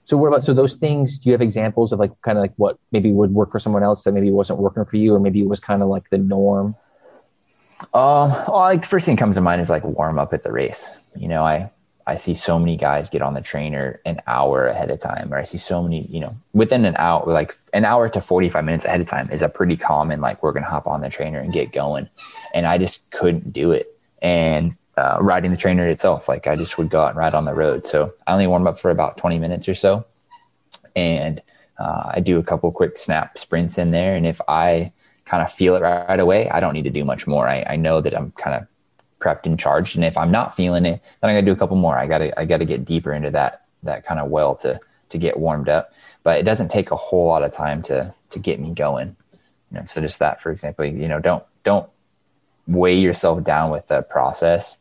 So 0.05 0.17
what 0.17 0.27
about 0.27 0.43
so 0.43 0.53
those 0.53 0.75
things? 0.75 1.17
Do 1.17 1.29
you 1.29 1.33
have 1.33 1.41
examples 1.41 1.91
of 1.91 1.99
like 1.99 2.11
kind 2.21 2.37
of 2.37 2.41
like 2.41 2.53
what 2.57 2.77
maybe 2.91 3.11
would 3.11 3.33
work 3.33 3.51
for 3.51 3.59
someone 3.59 3.83
else 3.83 4.03
that 4.03 4.11
maybe 4.11 4.31
wasn't 4.31 4.59
working 4.59 4.85
for 4.85 4.97
you, 4.97 5.15
or 5.15 5.19
maybe 5.19 5.41
it 5.41 5.47
was 5.47 5.59
kind 5.59 5.81
of 5.81 5.87
like 5.87 6.09
the 6.09 6.17
norm? 6.17 6.75
Um, 7.93 8.29
well, 8.29 8.59
like 8.59 8.81
the 8.81 8.87
first 8.87 9.05
thing 9.05 9.15
that 9.15 9.19
comes 9.19 9.35
to 9.35 9.41
mind 9.41 9.61
is 9.61 9.69
like 9.69 9.83
warm 9.83 10.19
up 10.19 10.33
at 10.33 10.43
the 10.43 10.51
race. 10.51 10.89
You 11.15 11.27
know, 11.27 11.43
I 11.43 11.71
I 12.07 12.15
see 12.15 12.35
so 12.35 12.59
many 12.59 12.77
guys 12.77 13.09
get 13.09 13.23
on 13.23 13.33
the 13.33 13.41
trainer 13.41 13.99
an 14.05 14.21
hour 14.27 14.67
ahead 14.67 14.91
of 14.91 14.99
time, 14.99 15.33
or 15.33 15.37
I 15.37 15.43
see 15.43 15.57
so 15.57 15.81
many, 15.81 16.01
you 16.03 16.19
know, 16.19 16.35
within 16.53 16.85
an 16.85 16.95
hour, 16.97 17.25
like 17.25 17.57
an 17.73 17.83
hour 17.83 18.09
to 18.09 18.21
45 18.21 18.63
minutes 18.63 18.85
ahead 18.85 19.01
of 19.01 19.07
time 19.07 19.29
is 19.31 19.41
a 19.41 19.49
pretty 19.49 19.75
common, 19.75 20.21
like, 20.21 20.43
we're 20.43 20.51
going 20.51 20.63
to 20.63 20.69
hop 20.69 20.85
on 20.85 21.01
the 21.01 21.09
trainer 21.09 21.39
and 21.39 21.51
get 21.51 21.71
going. 21.71 22.07
And 22.53 22.67
I 22.67 22.77
just 22.77 23.09
couldn't 23.09 23.51
do 23.51 23.71
it. 23.71 23.97
And 24.21 24.77
uh, 24.97 25.17
riding 25.19 25.49
the 25.49 25.57
trainer 25.57 25.87
itself, 25.87 26.29
like, 26.29 26.45
I 26.45 26.55
just 26.55 26.77
would 26.77 26.89
go 26.89 27.01
out 27.01 27.09
and 27.09 27.17
ride 27.17 27.33
on 27.33 27.45
the 27.45 27.55
road. 27.55 27.87
So 27.87 28.13
I 28.27 28.33
only 28.33 28.47
warm 28.47 28.67
up 28.67 28.77
for 28.77 28.91
about 28.91 29.17
20 29.17 29.39
minutes 29.39 29.67
or 29.67 29.75
so. 29.75 30.05
And 30.95 31.41
uh, 31.79 32.11
I 32.13 32.19
do 32.19 32.37
a 32.37 32.43
couple 32.43 32.71
quick 32.71 32.99
snap 32.99 33.39
sprints 33.39 33.79
in 33.79 33.89
there. 33.91 34.15
And 34.15 34.27
if 34.27 34.39
I 34.47 34.93
kind 35.25 35.41
of 35.41 35.51
feel 35.51 35.75
it 35.75 35.81
right, 35.81 36.07
right 36.07 36.19
away, 36.19 36.49
I 36.49 36.59
don't 36.59 36.73
need 36.73 36.83
to 36.83 36.91
do 36.91 37.03
much 37.03 37.25
more. 37.25 37.47
I, 37.47 37.65
I 37.67 37.75
know 37.77 37.99
that 37.99 38.15
I'm 38.15 38.31
kind 38.31 38.55
of 38.61 38.67
prepped 39.25 39.45
and 39.45 39.59
charged. 39.59 39.95
And 39.95 40.05
if 40.05 40.17
I'm 40.17 40.31
not 40.31 40.55
feeling 40.55 40.85
it, 40.85 41.01
then 41.21 41.29
I 41.29 41.33
got 41.33 41.39
to 41.39 41.45
do 41.45 41.51
a 41.51 41.55
couple 41.55 41.77
more. 41.77 41.97
I 41.97 42.05
got 42.05 42.19
to 42.19 42.39
I 42.39 42.45
got 42.45 42.57
to 42.57 42.65
get 42.65 42.85
deeper 42.85 43.11
into 43.13 43.31
that 43.31 43.65
that 43.83 44.05
kind 44.05 44.19
of 44.19 44.29
well 44.29 44.55
to 44.57 44.79
to 45.09 45.17
get 45.17 45.39
warmed 45.39 45.69
up. 45.69 45.93
But 46.23 46.39
it 46.39 46.43
doesn't 46.43 46.69
take 46.69 46.91
a 46.91 46.95
whole 46.95 47.27
lot 47.27 47.43
of 47.43 47.51
time 47.51 47.81
to 47.83 48.13
to 48.31 48.39
get 48.39 48.59
me 48.59 48.71
going. 48.71 49.15
You 49.71 49.79
know, 49.79 49.85
so 49.89 50.01
just 50.01 50.19
that, 50.19 50.41
for 50.41 50.51
example, 50.51 50.85
you 50.85 51.07
know, 51.07 51.19
don't 51.19 51.43
don't 51.63 51.89
weigh 52.67 52.97
yourself 52.97 53.43
down 53.43 53.71
with 53.71 53.87
the 53.87 54.03
process, 54.03 54.77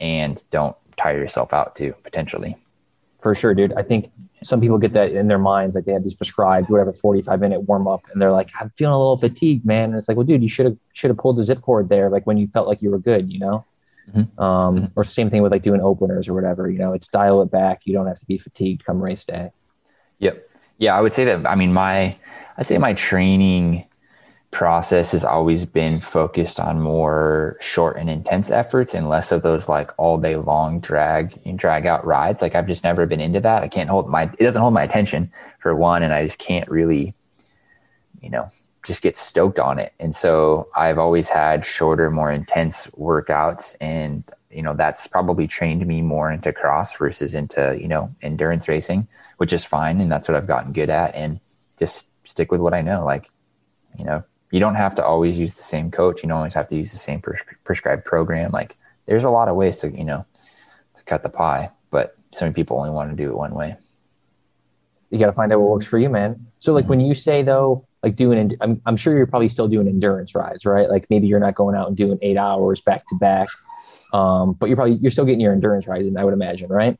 and 0.00 0.42
don't 0.50 0.76
tire 0.96 1.18
yourself 1.18 1.52
out 1.52 1.76
too 1.76 1.94
potentially. 2.02 2.56
For 3.20 3.34
sure, 3.34 3.54
dude. 3.54 3.72
I 3.74 3.82
think 3.82 4.10
some 4.42 4.60
people 4.60 4.78
get 4.78 4.94
that 4.94 5.12
in 5.12 5.28
their 5.28 5.38
minds, 5.38 5.76
like 5.76 5.84
they 5.84 5.92
have 5.92 6.02
these 6.02 6.14
prescribed 6.14 6.68
whatever 6.68 6.92
45 6.92 7.40
minute 7.40 7.60
warm 7.60 7.86
up, 7.86 8.02
and 8.10 8.20
they're 8.20 8.32
like, 8.32 8.50
I'm 8.58 8.70
feeling 8.70 8.94
a 8.94 8.98
little 8.98 9.16
fatigued, 9.16 9.64
man. 9.64 9.90
And 9.90 9.96
it's 9.96 10.08
like, 10.08 10.16
well, 10.16 10.26
dude, 10.26 10.42
you 10.42 10.48
should 10.48 10.66
have 10.66 10.76
should 10.94 11.10
have 11.10 11.18
pulled 11.18 11.36
the 11.36 11.44
zip 11.44 11.60
cord 11.60 11.88
there, 11.88 12.10
like 12.10 12.26
when 12.26 12.38
you 12.38 12.48
felt 12.48 12.66
like 12.66 12.82
you 12.82 12.90
were 12.90 12.98
good, 12.98 13.30
you 13.30 13.38
know. 13.38 13.64
Mm-hmm. 14.10 14.40
Um. 14.42 14.92
Or 14.96 15.04
same 15.04 15.30
thing 15.30 15.42
with 15.42 15.52
like 15.52 15.62
doing 15.62 15.80
openers 15.80 16.28
or 16.28 16.34
whatever. 16.34 16.70
You 16.70 16.78
know, 16.78 16.92
it's 16.92 17.08
dial 17.08 17.42
it 17.42 17.50
back. 17.50 17.82
You 17.84 17.94
don't 17.94 18.06
have 18.06 18.20
to 18.20 18.26
be 18.26 18.38
fatigued 18.38 18.84
come 18.84 19.02
race 19.02 19.24
day. 19.24 19.52
Yep. 20.18 20.48
Yeah, 20.78 20.96
I 20.96 21.00
would 21.00 21.12
say 21.12 21.24
that. 21.26 21.46
I 21.46 21.54
mean, 21.54 21.72
my 21.72 22.16
I'd 22.56 22.66
say 22.66 22.78
my 22.78 22.94
training 22.94 23.86
process 24.52 25.12
has 25.12 25.24
always 25.24 25.64
been 25.64 25.98
focused 25.98 26.60
on 26.60 26.78
more 26.78 27.56
short 27.58 27.96
and 27.96 28.10
intense 28.10 28.50
efforts 28.50 28.92
and 28.92 29.08
less 29.08 29.32
of 29.32 29.42
those 29.42 29.66
like 29.66 29.90
all 29.96 30.18
day 30.18 30.36
long 30.36 30.78
drag 30.78 31.40
and 31.46 31.58
drag 31.58 31.86
out 31.86 32.04
rides. 32.04 32.42
Like 32.42 32.54
I've 32.54 32.66
just 32.66 32.84
never 32.84 33.06
been 33.06 33.20
into 33.20 33.40
that. 33.40 33.62
I 33.62 33.68
can't 33.68 33.88
hold 33.88 34.08
my 34.08 34.24
it 34.24 34.44
doesn't 34.44 34.60
hold 34.60 34.74
my 34.74 34.82
attention 34.82 35.32
for 35.58 35.74
one, 35.74 36.02
and 36.02 36.12
I 36.12 36.24
just 36.24 36.38
can't 36.38 36.68
really, 36.68 37.14
you 38.20 38.30
know, 38.30 38.50
just 38.84 39.02
get 39.02 39.16
stoked 39.16 39.58
on 39.58 39.78
it. 39.78 39.92
And 40.00 40.14
so 40.14 40.68
I've 40.76 40.98
always 40.98 41.28
had 41.28 41.64
shorter, 41.64 42.10
more 42.10 42.30
intense 42.30 42.86
workouts. 42.98 43.76
And, 43.80 44.24
you 44.50 44.62
know, 44.62 44.74
that's 44.74 45.06
probably 45.06 45.46
trained 45.46 45.86
me 45.86 46.02
more 46.02 46.30
into 46.30 46.52
cross 46.52 46.94
versus 46.96 47.34
into, 47.34 47.78
you 47.80 47.88
know, 47.88 48.12
endurance 48.22 48.68
racing, 48.68 49.06
which 49.36 49.52
is 49.52 49.64
fine. 49.64 50.00
And 50.00 50.10
that's 50.10 50.28
what 50.28 50.36
I've 50.36 50.48
gotten 50.48 50.72
good 50.72 50.90
at. 50.90 51.14
And 51.14 51.38
just 51.78 52.08
stick 52.24 52.50
with 52.50 52.60
what 52.60 52.74
I 52.74 52.82
know. 52.82 53.04
Like, 53.04 53.30
you 53.98 54.04
know, 54.04 54.24
you 54.50 54.60
don't 54.60 54.74
have 54.74 54.94
to 54.96 55.04
always 55.04 55.38
use 55.38 55.56
the 55.56 55.62
same 55.62 55.90
coach. 55.90 56.22
You 56.22 56.28
don't 56.28 56.38
always 56.38 56.54
have 56.54 56.68
to 56.68 56.76
use 56.76 56.92
the 56.92 56.98
same 56.98 57.20
pres- 57.20 57.40
prescribed 57.64 58.04
program. 58.04 58.50
Like, 58.50 58.76
there's 59.06 59.24
a 59.24 59.30
lot 59.30 59.48
of 59.48 59.56
ways 59.56 59.78
to, 59.78 59.90
you 59.90 60.04
know, 60.04 60.26
to 60.96 61.04
cut 61.04 61.22
the 61.22 61.28
pie, 61.28 61.70
but 61.90 62.16
so 62.32 62.44
many 62.44 62.54
people 62.54 62.76
only 62.76 62.90
want 62.90 63.10
to 63.10 63.16
do 63.16 63.30
it 63.30 63.36
one 63.36 63.54
way. 63.54 63.76
You 65.10 65.18
got 65.18 65.26
to 65.26 65.32
find 65.32 65.52
out 65.52 65.60
what 65.60 65.70
works 65.70 65.86
for 65.86 65.98
you, 65.98 66.08
man. 66.08 66.46
So, 66.58 66.72
like, 66.72 66.84
mm-hmm. 66.84 66.90
when 66.90 67.00
you 67.00 67.14
say 67.14 67.42
though, 67.42 67.86
like 68.02 68.16
doing 68.16 68.56
I'm, 68.60 68.80
I'm 68.86 68.96
sure 68.96 69.16
you're 69.16 69.26
probably 69.26 69.48
still 69.48 69.68
doing 69.68 69.88
endurance 69.88 70.34
rides 70.34 70.64
right? 70.64 70.88
Like 70.88 71.06
maybe 71.10 71.26
you're 71.26 71.40
not 71.40 71.54
going 71.54 71.76
out 71.76 71.88
and 71.88 71.96
doing 71.96 72.18
eight 72.22 72.36
hours 72.36 72.80
back 72.80 73.06
to 73.08 73.14
back 73.16 73.48
um, 74.12 74.52
but 74.52 74.66
you're 74.66 74.76
probably 74.76 74.94
you're 74.94 75.10
still 75.10 75.24
getting 75.24 75.40
your 75.40 75.52
endurance 75.52 75.86
rides 75.86 76.06
and 76.06 76.18
i 76.18 76.24
would 76.24 76.34
imagine 76.34 76.68
right? 76.68 76.98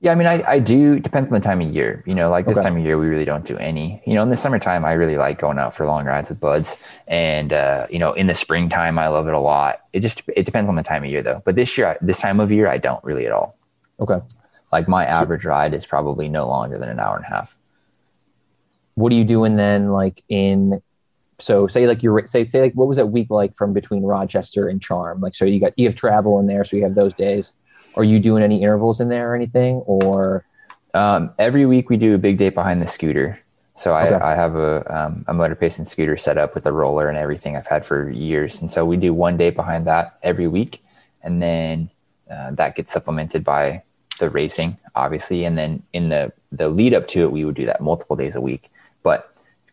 Yeah 0.00 0.12
i 0.12 0.14
mean 0.14 0.26
i, 0.26 0.42
I 0.46 0.58
do 0.58 1.00
depends 1.00 1.28
on 1.28 1.34
the 1.34 1.40
time 1.40 1.62
of 1.62 1.74
year 1.74 2.04
you 2.06 2.14
know 2.14 2.28
like 2.28 2.44
this 2.44 2.58
okay. 2.58 2.64
time 2.64 2.76
of 2.76 2.84
year 2.84 2.98
we 2.98 3.06
really 3.06 3.24
don't 3.24 3.46
do 3.46 3.56
any 3.56 4.02
you 4.06 4.12
know 4.12 4.22
in 4.22 4.28
the 4.28 4.36
summertime 4.36 4.84
i 4.84 4.92
really 4.92 5.16
like 5.16 5.38
going 5.38 5.58
out 5.58 5.74
for 5.74 5.86
long 5.86 6.04
rides 6.04 6.28
with 6.28 6.38
buds 6.38 6.76
and 7.08 7.54
uh, 7.54 7.86
you 7.88 7.98
know 7.98 8.12
in 8.12 8.26
the 8.26 8.34
springtime 8.34 8.98
i 8.98 9.08
love 9.08 9.26
it 9.26 9.34
a 9.34 9.40
lot. 9.40 9.80
It 9.94 10.00
just 10.00 10.22
it 10.36 10.44
depends 10.44 10.68
on 10.68 10.76
the 10.76 10.82
time 10.82 11.02
of 11.02 11.10
year 11.10 11.22
though 11.22 11.42
but 11.46 11.54
this 11.54 11.78
year 11.78 11.96
this 12.02 12.18
time 12.18 12.40
of 12.40 12.52
year 12.52 12.68
i 12.68 12.76
don't 12.76 13.02
really 13.04 13.24
at 13.24 13.32
all. 13.32 13.56
Okay. 13.98 14.20
Like 14.70 14.88
my 14.88 15.06
average 15.06 15.46
ride 15.46 15.72
is 15.72 15.86
probably 15.86 16.28
no 16.28 16.46
longer 16.46 16.76
than 16.76 16.90
an 16.90 17.00
hour 17.00 17.16
and 17.16 17.24
a 17.24 17.28
half 17.28 17.55
what 18.96 19.12
are 19.12 19.14
you 19.14 19.24
doing 19.24 19.56
then 19.56 19.92
like 19.92 20.22
in 20.28 20.82
so 21.38 21.66
say 21.66 21.86
like 21.86 22.02
you're 22.02 22.26
say 22.26 22.46
say 22.46 22.60
like 22.60 22.72
what 22.74 22.88
was 22.88 22.96
that 22.96 23.06
week 23.06 23.30
like 23.30 23.56
from 23.56 23.72
between 23.72 24.02
rochester 24.02 24.68
and 24.68 24.82
charm 24.82 25.20
like 25.20 25.34
so 25.34 25.44
you 25.44 25.60
got 25.60 25.72
you 25.78 25.86
have 25.86 25.94
travel 25.94 26.40
in 26.40 26.46
there 26.46 26.64
so 26.64 26.76
you 26.76 26.82
have 26.82 26.94
those 26.94 27.14
days 27.14 27.52
are 27.94 28.04
you 28.04 28.18
doing 28.18 28.42
any 28.42 28.62
intervals 28.62 29.00
in 29.00 29.08
there 29.08 29.32
or 29.32 29.34
anything 29.34 29.76
or 29.86 30.44
um, 30.94 31.30
every 31.38 31.66
week 31.66 31.90
we 31.90 31.98
do 31.98 32.14
a 32.14 32.18
big 32.18 32.38
day 32.38 32.48
behind 32.48 32.80
the 32.80 32.86
scooter 32.86 33.38
so 33.76 33.92
I, 33.92 34.06
okay. 34.06 34.24
I 34.24 34.34
have 34.34 34.54
a, 34.54 34.84
um, 34.94 35.24
a 35.28 35.34
motor 35.34 35.54
pacing 35.54 35.84
scooter 35.84 36.16
set 36.16 36.38
up 36.38 36.54
with 36.54 36.64
a 36.64 36.72
roller 36.72 37.10
and 37.10 37.18
everything 37.18 37.56
I've 37.56 37.66
had 37.66 37.84
for 37.84 38.08
years. 38.10 38.62
And 38.62 38.72
so 38.72 38.86
we 38.86 38.96
do 38.96 39.12
one 39.12 39.36
day 39.36 39.50
behind 39.50 39.86
that 39.86 40.18
every 40.22 40.48
week. 40.48 40.82
And 41.22 41.42
then 41.42 41.90
uh, 42.30 42.52
that 42.52 42.74
gets 42.74 42.90
supplemented 42.90 43.44
by 43.44 43.82
the 44.18 44.30
racing, 44.30 44.78
obviously. 44.94 45.44
And 45.44 45.58
then 45.58 45.82
in 45.92 46.08
the, 46.08 46.32
the 46.52 46.70
lead 46.70 46.94
up 46.94 47.06
to 47.08 47.20
it, 47.20 47.30
we 47.30 47.44
would 47.44 47.54
do 47.54 47.66
that 47.66 47.82
multiple 47.82 48.16
days 48.16 48.34
a 48.34 48.40
week 48.40 48.70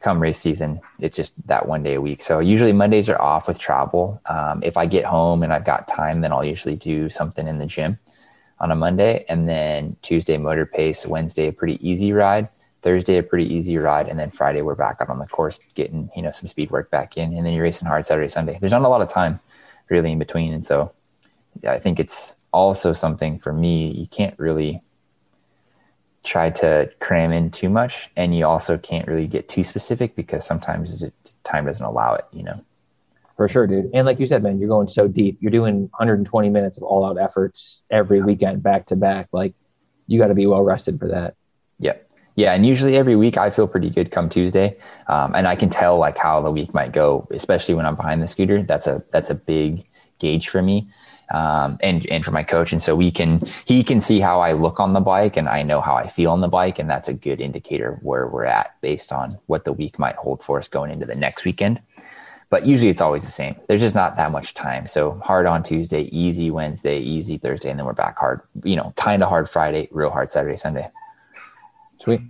come 0.03 0.21
race 0.21 0.39
season, 0.39 0.81
it's 0.99 1.15
just 1.15 1.33
that 1.47 1.65
one 1.65 1.81
day 1.81 1.95
a 1.95 2.01
week. 2.01 2.21
So 2.21 2.39
usually 2.39 2.73
Mondays 2.73 3.09
are 3.09 3.19
off 3.21 3.47
with 3.47 3.57
travel. 3.57 4.21
Um, 4.25 4.61
if 4.61 4.75
I 4.77 4.85
get 4.85 5.05
home 5.05 5.43
and 5.43 5.53
I've 5.53 5.65
got 5.65 5.87
time, 5.87 6.21
then 6.21 6.31
I'll 6.33 6.43
usually 6.43 6.75
do 6.75 7.09
something 7.09 7.47
in 7.47 7.57
the 7.57 7.65
gym 7.65 7.97
on 8.59 8.69
a 8.71 8.75
Monday, 8.75 9.25
and 9.27 9.47
then 9.47 9.95
Tuesday 10.01 10.37
motor 10.37 10.65
pace, 10.65 11.05
Wednesday 11.05 11.47
a 11.47 11.51
pretty 11.51 11.85
easy 11.87 12.13
ride, 12.13 12.47
Thursday 12.81 13.17
a 13.17 13.23
pretty 13.23 13.51
easy 13.51 13.77
ride, 13.77 14.07
and 14.07 14.19
then 14.19 14.29
Friday 14.29 14.61
we're 14.61 14.75
back 14.75 14.97
out 15.01 15.09
on 15.09 15.19
the 15.19 15.25
course 15.25 15.59
getting 15.73 16.09
you 16.15 16.21
know 16.21 16.31
some 16.31 16.47
speed 16.47 16.69
work 16.69 16.91
back 16.91 17.17
in, 17.17 17.33
and 17.33 17.45
then 17.45 17.53
you're 17.53 17.63
racing 17.63 17.87
hard 17.87 18.05
Saturday 18.05 18.27
Sunday. 18.27 18.57
There's 18.59 18.71
not 18.71 18.83
a 18.83 18.87
lot 18.87 19.01
of 19.01 19.09
time 19.09 19.39
really 19.89 20.11
in 20.11 20.19
between, 20.19 20.53
and 20.53 20.65
so 20.65 20.91
yeah, 21.61 21.73
I 21.73 21.79
think 21.79 21.99
it's 21.99 22.35
also 22.51 22.93
something 22.93 23.39
for 23.39 23.51
me. 23.51 23.91
You 23.91 24.07
can't 24.07 24.37
really 24.37 24.81
try 26.23 26.49
to 26.49 26.89
cram 26.99 27.31
in 27.31 27.51
too 27.51 27.69
much 27.69 28.09
and 28.15 28.35
you 28.35 28.45
also 28.45 28.77
can't 28.77 29.07
really 29.07 29.27
get 29.27 29.49
too 29.49 29.63
specific 29.63 30.15
because 30.15 30.45
sometimes 30.45 31.03
it, 31.03 31.13
time 31.43 31.65
doesn't 31.65 31.85
allow 31.85 32.13
it 32.13 32.25
you 32.31 32.43
know? 32.43 32.63
For 33.35 33.49
sure 33.49 33.67
dude. 33.67 33.89
And 33.93 34.05
like 34.05 34.19
you 34.19 34.27
said 34.27 34.41
man 34.41 34.59
you're 34.59 34.69
going 34.69 34.87
so 34.87 35.07
deep. 35.07 35.37
You're 35.41 35.51
doing 35.51 35.81
120 35.97 36.49
minutes 36.49 36.77
of 36.77 36.83
all 36.83 37.05
out 37.05 37.17
efforts 37.17 37.81
every 37.91 38.21
weekend 38.21 38.63
back 38.63 38.85
to 38.87 38.95
back. 38.95 39.27
Like 39.31 39.53
you 40.07 40.19
got 40.19 40.27
to 40.27 40.33
be 40.33 40.47
well 40.47 40.61
rested 40.61 40.97
for 40.97 41.09
that. 41.09 41.35
Yep. 41.79 42.09
Yeah 42.35 42.53
and 42.53 42.65
usually 42.65 42.95
every 42.95 43.15
week 43.15 43.37
i 43.37 43.49
feel 43.49 43.67
pretty 43.67 43.89
good 43.89 44.11
come 44.11 44.29
tuesday. 44.29 44.77
Um, 45.07 45.35
and 45.35 45.47
i 45.47 45.55
can 45.55 45.69
tell 45.69 45.97
like 45.97 46.17
how 46.17 46.41
the 46.41 46.51
week 46.51 46.73
might 46.73 46.93
go 46.93 47.27
especially 47.31 47.75
when 47.75 47.85
i'm 47.85 47.95
behind 47.95 48.21
the 48.21 48.27
scooter. 48.27 48.63
That's 48.63 48.87
a 48.87 49.03
that's 49.11 49.29
a 49.29 49.35
big 49.35 49.85
gauge 50.19 50.47
for 50.47 50.61
me 50.61 50.87
um, 51.31 51.77
and 51.81 52.05
and 52.07 52.23
for 52.23 52.31
my 52.31 52.43
coach. 52.43 52.71
And 52.71 52.81
so 52.81 52.95
we 52.95 53.11
can 53.11 53.41
he 53.65 53.83
can 53.83 54.01
see 54.01 54.19
how 54.19 54.39
I 54.39 54.53
look 54.53 54.79
on 54.79 54.93
the 54.93 55.01
bike, 55.01 55.37
and 55.37 55.47
I 55.47 55.63
know 55.63 55.81
how 55.81 55.95
I 55.95 56.07
feel 56.07 56.31
on 56.31 56.41
the 56.41 56.47
bike, 56.47 56.79
and 56.79 56.89
that's 56.89 57.07
a 57.07 57.13
good 57.13 57.41
indicator 57.41 57.93
of 57.93 58.03
where 58.03 58.27
we're 58.27 58.45
at 58.45 58.79
based 58.81 59.11
on 59.11 59.37
what 59.47 59.65
the 59.65 59.73
week 59.73 59.99
might 59.99 60.15
hold 60.15 60.43
for 60.43 60.59
us 60.59 60.67
going 60.67 60.91
into 60.91 61.05
the 61.05 61.15
next 61.15 61.43
weekend. 61.43 61.81
But 62.49 62.67
usually 62.67 62.89
it's 62.89 63.01
always 63.01 63.23
the 63.23 63.31
same. 63.31 63.55
There's 63.67 63.81
just 63.81 63.95
not 63.95 64.15
that 64.17 64.31
much 64.31 64.53
time. 64.53 64.85
So 64.85 65.19
hard 65.23 65.47
on 65.47 65.63
Tuesday, 65.63 66.03
easy 66.11 66.51
Wednesday, 66.51 66.99
easy 66.99 67.39
Thursday, 67.39 67.71
and 67.71 67.79
then 67.79 67.85
we're 67.85 67.93
back 67.93 68.17
hard. 68.17 68.41
You 68.63 68.75
know, 68.75 68.93
kind 68.95 69.23
of 69.23 69.29
hard 69.29 69.49
Friday, 69.49 69.87
real 69.91 70.11
hard 70.11 70.29
Saturday, 70.29 70.57
Sunday. 70.57 70.89
Sweet. 72.03 72.21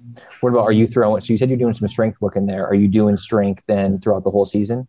What 0.42 0.52
about 0.52 0.66
are 0.66 0.72
you 0.72 0.88
throwing? 0.88 1.20
So 1.22 1.34
you 1.34 1.38
said 1.38 1.50
you're 1.50 1.58
doing 1.58 1.74
some 1.74 1.88
strength 1.88 2.22
work 2.22 2.36
in 2.36 2.46
there. 2.46 2.68
Are 2.68 2.76
you 2.76 2.88
doing 2.88 3.18
strength 3.18 3.64
then 3.66 4.00
throughout 4.00 4.24
the 4.24 4.30
whole 4.30 4.46
season? 4.46 4.88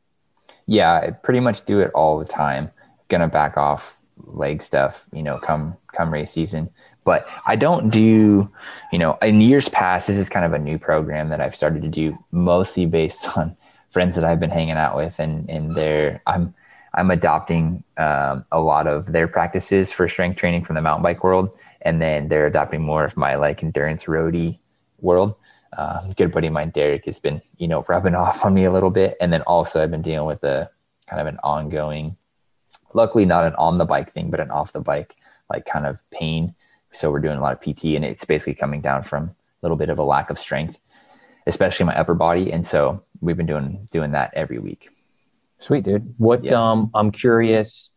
Yeah, 0.67 0.93
I 0.93 1.11
pretty 1.11 1.41
much 1.41 1.65
do 1.65 1.81
it 1.81 1.91
all 1.95 2.19
the 2.19 2.25
time. 2.25 2.71
Gonna 3.09 3.29
back 3.29 3.57
off 3.57 3.99
leg 4.27 4.63
stuff, 4.63 5.05
you 5.13 5.23
know, 5.23 5.39
come 5.39 5.77
come 5.95 6.13
race 6.13 6.33
season. 6.33 6.71
But 7.05 7.27
I 7.47 7.57
don't 7.57 7.91
do, 7.91 8.51
you 8.91 8.99
know, 8.99 9.19
in 9.21 9.41
years 9.41 9.69
past, 9.69 10.07
this 10.07 10.17
is 10.17 10.31
kind 10.31 10.47
of 10.47 10.55
a 10.55 10.59
new 10.59 10.79
program 10.79 11.29
that 11.29 11.41
I've 11.41 11.55
started 11.55 11.83
to 11.83 11.89
do 11.89 12.19
mostly 12.31 12.87
based 12.87 13.37
on 13.37 13.57
friends 13.91 14.17
that 14.17 14.25
I've 14.25 14.41
been 14.41 14.51
hanging 14.51 14.77
out 14.77 14.97
with 14.97 15.19
and 15.19 15.49
and 15.49 15.73
they're 15.73 16.23
I'm 16.27 16.55
I'm 16.95 17.11
adopting 17.11 17.83
um, 17.97 18.45
a 18.53 18.61
lot 18.61 18.87
of 18.87 19.07
their 19.07 19.27
practices 19.27 19.91
for 19.91 20.09
strength 20.09 20.37
training 20.37 20.65
from 20.65 20.75
the 20.77 20.83
mountain 20.83 21.03
bike 21.03 21.25
world, 21.25 21.51
and 21.83 22.01
then 22.01 22.29
they're 22.29 22.47
adopting 22.47 22.83
more 22.83 23.05
of 23.05 23.17
my 23.17 23.35
like 23.35 23.63
endurance 23.63 24.05
roadie 24.05 24.59
world. 25.01 25.35
Uh, 25.77 26.07
good 26.13 26.31
buddy 26.31 26.47
of 26.47 26.53
mine, 26.53 26.71
Derek, 26.71 27.05
has 27.07 27.19
been 27.19 27.43
you 27.59 27.67
know 27.69 27.85
rubbing 27.89 28.15
off 28.25 28.45
on 28.45 28.55
me 28.55 28.65
a 28.65 28.73
little 28.73 28.91
bit, 28.91 29.17
and 29.21 29.33
then 29.33 29.43
also 29.43 29.83
I've 29.83 29.91
been 29.91 30.03
dealing 30.03 30.27
with 30.27 30.45
a 30.45 30.71
kind 31.09 31.21
of 31.21 31.27
an 31.27 31.39
ongoing 31.43 32.17
luckily 32.95 33.27
not 33.27 33.45
an 33.45 33.55
on 33.57 33.79
the 33.79 33.85
bike 33.85 34.13
thing, 34.13 34.31
but 34.31 34.41
an 34.41 34.51
off 34.51 34.73
the 34.73 34.81
bike 34.81 35.17
like 35.51 35.67
kind 35.67 35.87
of 35.87 35.99
pain. 36.11 36.55
So 36.93 37.11
we're 37.11 37.21
doing 37.21 37.37
a 37.37 37.43
lot 37.43 37.53
of 37.53 37.61
PT 37.61 37.97
and 37.97 38.05
it's 38.05 38.25
basically 38.25 38.55
coming 38.55 38.81
down 38.81 39.03
from 39.03 39.25
a 39.25 39.35
little 39.63 39.77
bit 39.77 39.91
of 39.91 39.99
a 39.99 40.05
lack 40.05 40.31
of 40.31 40.39
strength, 40.39 40.81
especially 41.47 41.87
my 41.87 41.97
upper 41.97 42.15
body. 42.15 42.53
And 42.53 42.67
so 42.67 43.03
we've 43.21 43.37
been 43.37 43.47
doing 43.47 43.89
doing 43.91 44.13
that 44.13 44.33
every 44.35 44.59
week. 44.59 44.91
Sweet 45.59 45.85
dude. 45.85 46.15
What 46.19 46.45
yeah. 46.45 46.71
um 46.71 46.91
I'm 46.95 47.11
curious. 47.11 47.93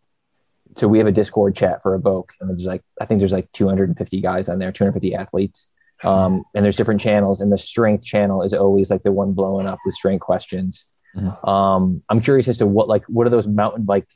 So 0.78 0.88
we 0.88 1.00
have 1.00 1.08
a 1.08 1.12
Discord 1.12 1.56
chat 1.56 1.82
for 1.82 1.96
Evoke, 1.96 2.34
and 2.40 2.50
there's 2.50 2.64
like 2.64 2.84
I 3.00 3.06
think 3.06 3.20
there's 3.20 3.32
like 3.32 3.52
250 3.54 4.22
guys 4.22 4.50
on 4.50 4.60
there, 4.60 4.72
250 4.72 5.16
athletes. 5.16 5.68
Um, 6.04 6.44
and 6.54 6.64
there's 6.64 6.76
different 6.76 7.02
channels, 7.02 7.42
and 7.42 7.52
the 7.52 7.58
strength 7.58 8.06
channel 8.06 8.44
is 8.44 8.54
always 8.54 8.92
like 8.92 9.02
the 9.02 9.12
one 9.12 9.34
blowing 9.34 9.66
up 9.66 9.80
with 9.84 9.96
strength 9.96 10.22
questions. 10.22 10.86
Mm-hmm. 11.16 11.50
Um, 11.50 12.04
I'm 12.10 12.22
curious 12.22 12.48
as 12.48 12.60
to 12.60 12.68
what 12.68 12.88
like 12.88 13.04
what 13.06 13.26
are 13.26 13.32
those 13.32 13.48
mountain 13.48 13.84
bike 13.84 14.08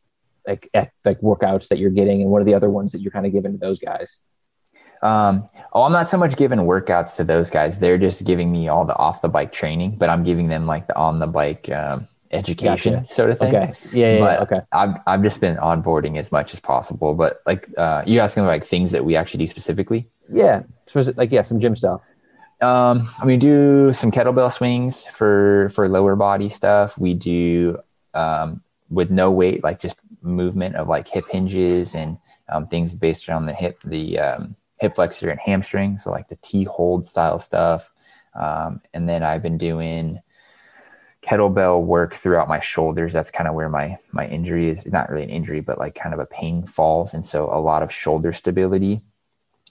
like 0.47 0.69
like 1.05 1.21
workouts 1.21 1.67
that 1.69 1.77
you're 1.77 1.89
getting, 1.91 2.21
and 2.21 2.29
what 2.29 2.41
are 2.41 2.45
the 2.45 2.53
other 2.53 2.69
ones 2.69 2.91
that 2.91 3.01
you're 3.01 3.11
kind 3.11 3.25
of 3.25 3.31
giving 3.31 3.53
to 3.53 3.57
those 3.57 3.79
guys? 3.79 4.17
Um, 5.01 5.47
oh, 5.73 5.83
I'm 5.83 5.91
not 5.91 6.09
so 6.09 6.17
much 6.17 6.37
giving 6.37 6.59
workouts 6.59 7.15
to 7.17 7.23
those 7.23 7.49
guys. 7.49 7.79
They're 7.79 7.97
just 7.97 8.23
giving 8.23 8.51
me 8.51 8.67
all 8.67 8.85
the 8.85 8.95
off 8.95 9.21
the 9.21 9.29
bike 9.29 9.51
training, 9.51 9.95
but 9.97 10.09
I'm 10.09 10.23
giving 10.23 10.47
them 10.47 10.67
like 10.67 10.87
the 10.87 10.95
on 10.95 11.19
the 11.19 11.27
bike 11.27 11.69
um, 11.71 12.07
education 12.31 12.93
gotcha. 12.93 13.13
sort 13.13 13.31
of 13.31 13.39
thing. 13.39 13.55
Okay. 13.55 13.73
Yeah. 13.91 14.13
yeah, 14.13 14.19
but 14.19 14.31
yeah 14.31 14.43
okay. 14.43 14.65
I've 14.71 14.95
I've 15.07 15.23
just 15.23 15.41
been 15.41 15.57
onboarding 15.57 16.17
as 16.17 16.31
much 16.31 16.53
as 16.53 16.59
possible. 16.59 17.13
But 17.15 17.41
like, 17.45 17.69
uh, 17.77 18.03
you 18.05 18.19
asking 18.19 18.45
like 18.45 18.65
things 18.65 18.91
that 18.91 19.03
we 19.03 19.15
actually 19.15 19.45
do 19.45 19.47
specifically? 19.47 20.07
Yeah. 20.31 20.63
Like 20.93 21.31
yeah, 21.31 21.41
some 21.41 21.59
gym 21.59 21.75
stuff. 21.75 22.01
Um, 22.61 23.07
I 23.19 23.25
mean, 23.25 23.39
do 23.39 23.91
some 23.93 24.11
kettlebell 24.11 24.51
swings 24.51 25.05
for 25.05 25.69
for 25.69 25.89
lower 25.89 26.15
body 26.15 26.47
stuff. 26.49 26.97
We 26.97 27.15
do 27.15 27.79
um, 28.13 28.61
with 28.89 29.09
no 29.09 29.31
weight, 29.31 29.63
like 29.63 29.79
just 29.79 29.99
movement 30.21 30.75
of 30.75 30.87
like 30.87 31.07
hip 31.07 31.25
hinges 31.29 31.95
and 31.95 32.17
um, 32.49 32.67
things 32.67 32.93
based 32.93 33.27
around 33.27 33.45
the 33.45 33.53
hip, 33.53 33.79
the 33.83 34.19
um, 34.19 34.55
hip 34.79 34.95
flexor 34.95 35.29
and 35.29 35.39
hamstring. 35.39 35.97
So 35.97 36.11
like 36.11 36.29
the 36.29 36.37
T 36.41 36.63
hold 36.63 37.07
style 37.07 37.39
stuff. 37.39 37.91
Um, 38.39 38.81
and 38.93 39.07
then 39.07 39.23
I've 39.23 39.43
been 39.43 39.57
doing 39.57 40.19
kettlebell 41.23 41.83
work 41.83 42.15
throughout 42.15 42.47
my 42.47 42.59
shoulders. 42.59 43.13
That's 43.13 43.31
kind 43.31 43.47
of 43.47 43.55
where 43.55 43.69
my 43.69 43.97
my 44.11 44.27
injury 44.27 44.69
is. 44.69 44.85
Not 44.85 45.09
really 45.09 45.23
an 45.23 45.29
injury, 45.29 45.61
but 45.61 45.77
like 45.77 45.95
kind 45.95 46.13
of 46.13 46.19
a 46.19 46.25
pain 46.25 46.65
falls. 46.65 47.13
And 47.13 47.25
so 47.25 47.49
a 47.53 47.59
lot 47.59 47.83
of 47.83 47.91
shoulder 47.91 48.33
stability 48.33 49.01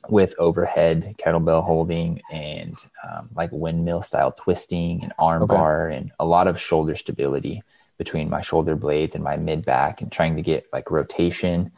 with 0.08 0.34
overhead 0.38 1.14
kettlebell 1.18 1.62
holding 1.62 2.22
and 2.32 2.74
um, 3.06 3.28
like 3.34 3.50
windmill 3.52 4.00
style 4.00 4.32
twisting 4.32 5.02
and 5.02 5.12
arm 5.18 5.42
okay. 5.42 5.54
bar 5.54 5.88
and 5.88 6.10
a 6.18 6.24
lot 6.24 6.46
of 6.46 6.58
shoulder 6.58 6.94
stability 6.96 7.62
between 8.00 8.30
my 8.30 8.40
shoulder 8.40 8.74
blades 8.74 9.14
and 9.14 9.22
my 9.22 9.36
mid 9.36 9.62
back 9.62 10.00
and 10.00 10.10
trying 10.10 10.34
to 10.34 10.40
get 10.40 10.66
like 10.72 10.90
rotation, 10.90 11.70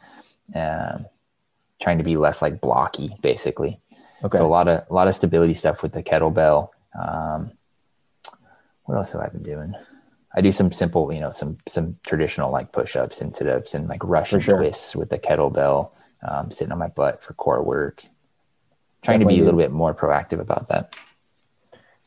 um, 0.55 1.05
trying 1.81 1.97
to 1.97 2.03
be 2.05 2.15
less 2.15 2.41
like 2.41 2.61
blocky 2.61 3.13
basically. 3.21 3.81
Okay. 4.23 4.37
So 4.37 4.45
a 4.45 4.47
lot 4.47 4.69
of, 4.69 4.85
a 4.89 4.93
lot 4.93 5.09
of 5.09 5.15
stability 5.15 5.53
stuff 5.53 5.83
with 5.83 5.91
the 5.91 6.01
kettlebell. 6.01 6.69
Um, 6.97 7.51
what 8.85 8.95
else 8.95 9.11
have 9.11 9.19
I 9.19 9.27
been 9.27 9.43
doing? 9.43 9.75
I 10.33 10.39
do 10.39 10.53
some 10.53 10.71
simple, 10.71 11.11
you 11.11 11.19
know, 11.19 11.31
some, 11.31 11.57
some 11.67 11.97
traditional 12.05 12.49
like 12.51 12.71
push-ups 12.71 13.19
and 13.19 13.35
sit-ups 13.35 13.73
and 13.73 13.89
like 13.89 14.01
Russian 14.01 14.39
sure. 14.39 14.59
twists 14.59 14.95
with 14.95 15.09
the 15.09 15.19
kettlebell, 15.19 15.91
um, 16.25 16.51
sitting 16.51 16.71
on 16.71 16.79
my 16.79 16.87
butt 16.87 17.21
for 17.21 17.33
core 17.33 17.61
work, 17.61 18.01
trying 19.01 19.19
Definitely 19.19 19.33
to 19.33 19.37
be 19.39 19.41
a 19.41 19.45
little 19.45 19.59
bit 19.59 19.71
more 19.71 19.93
proactive 19.93 20.39
about 20.39 20.69
that. 20.69 20.95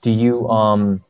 Do 0.01 0.11
you, 0.11 0.49
um, 0.49 1.05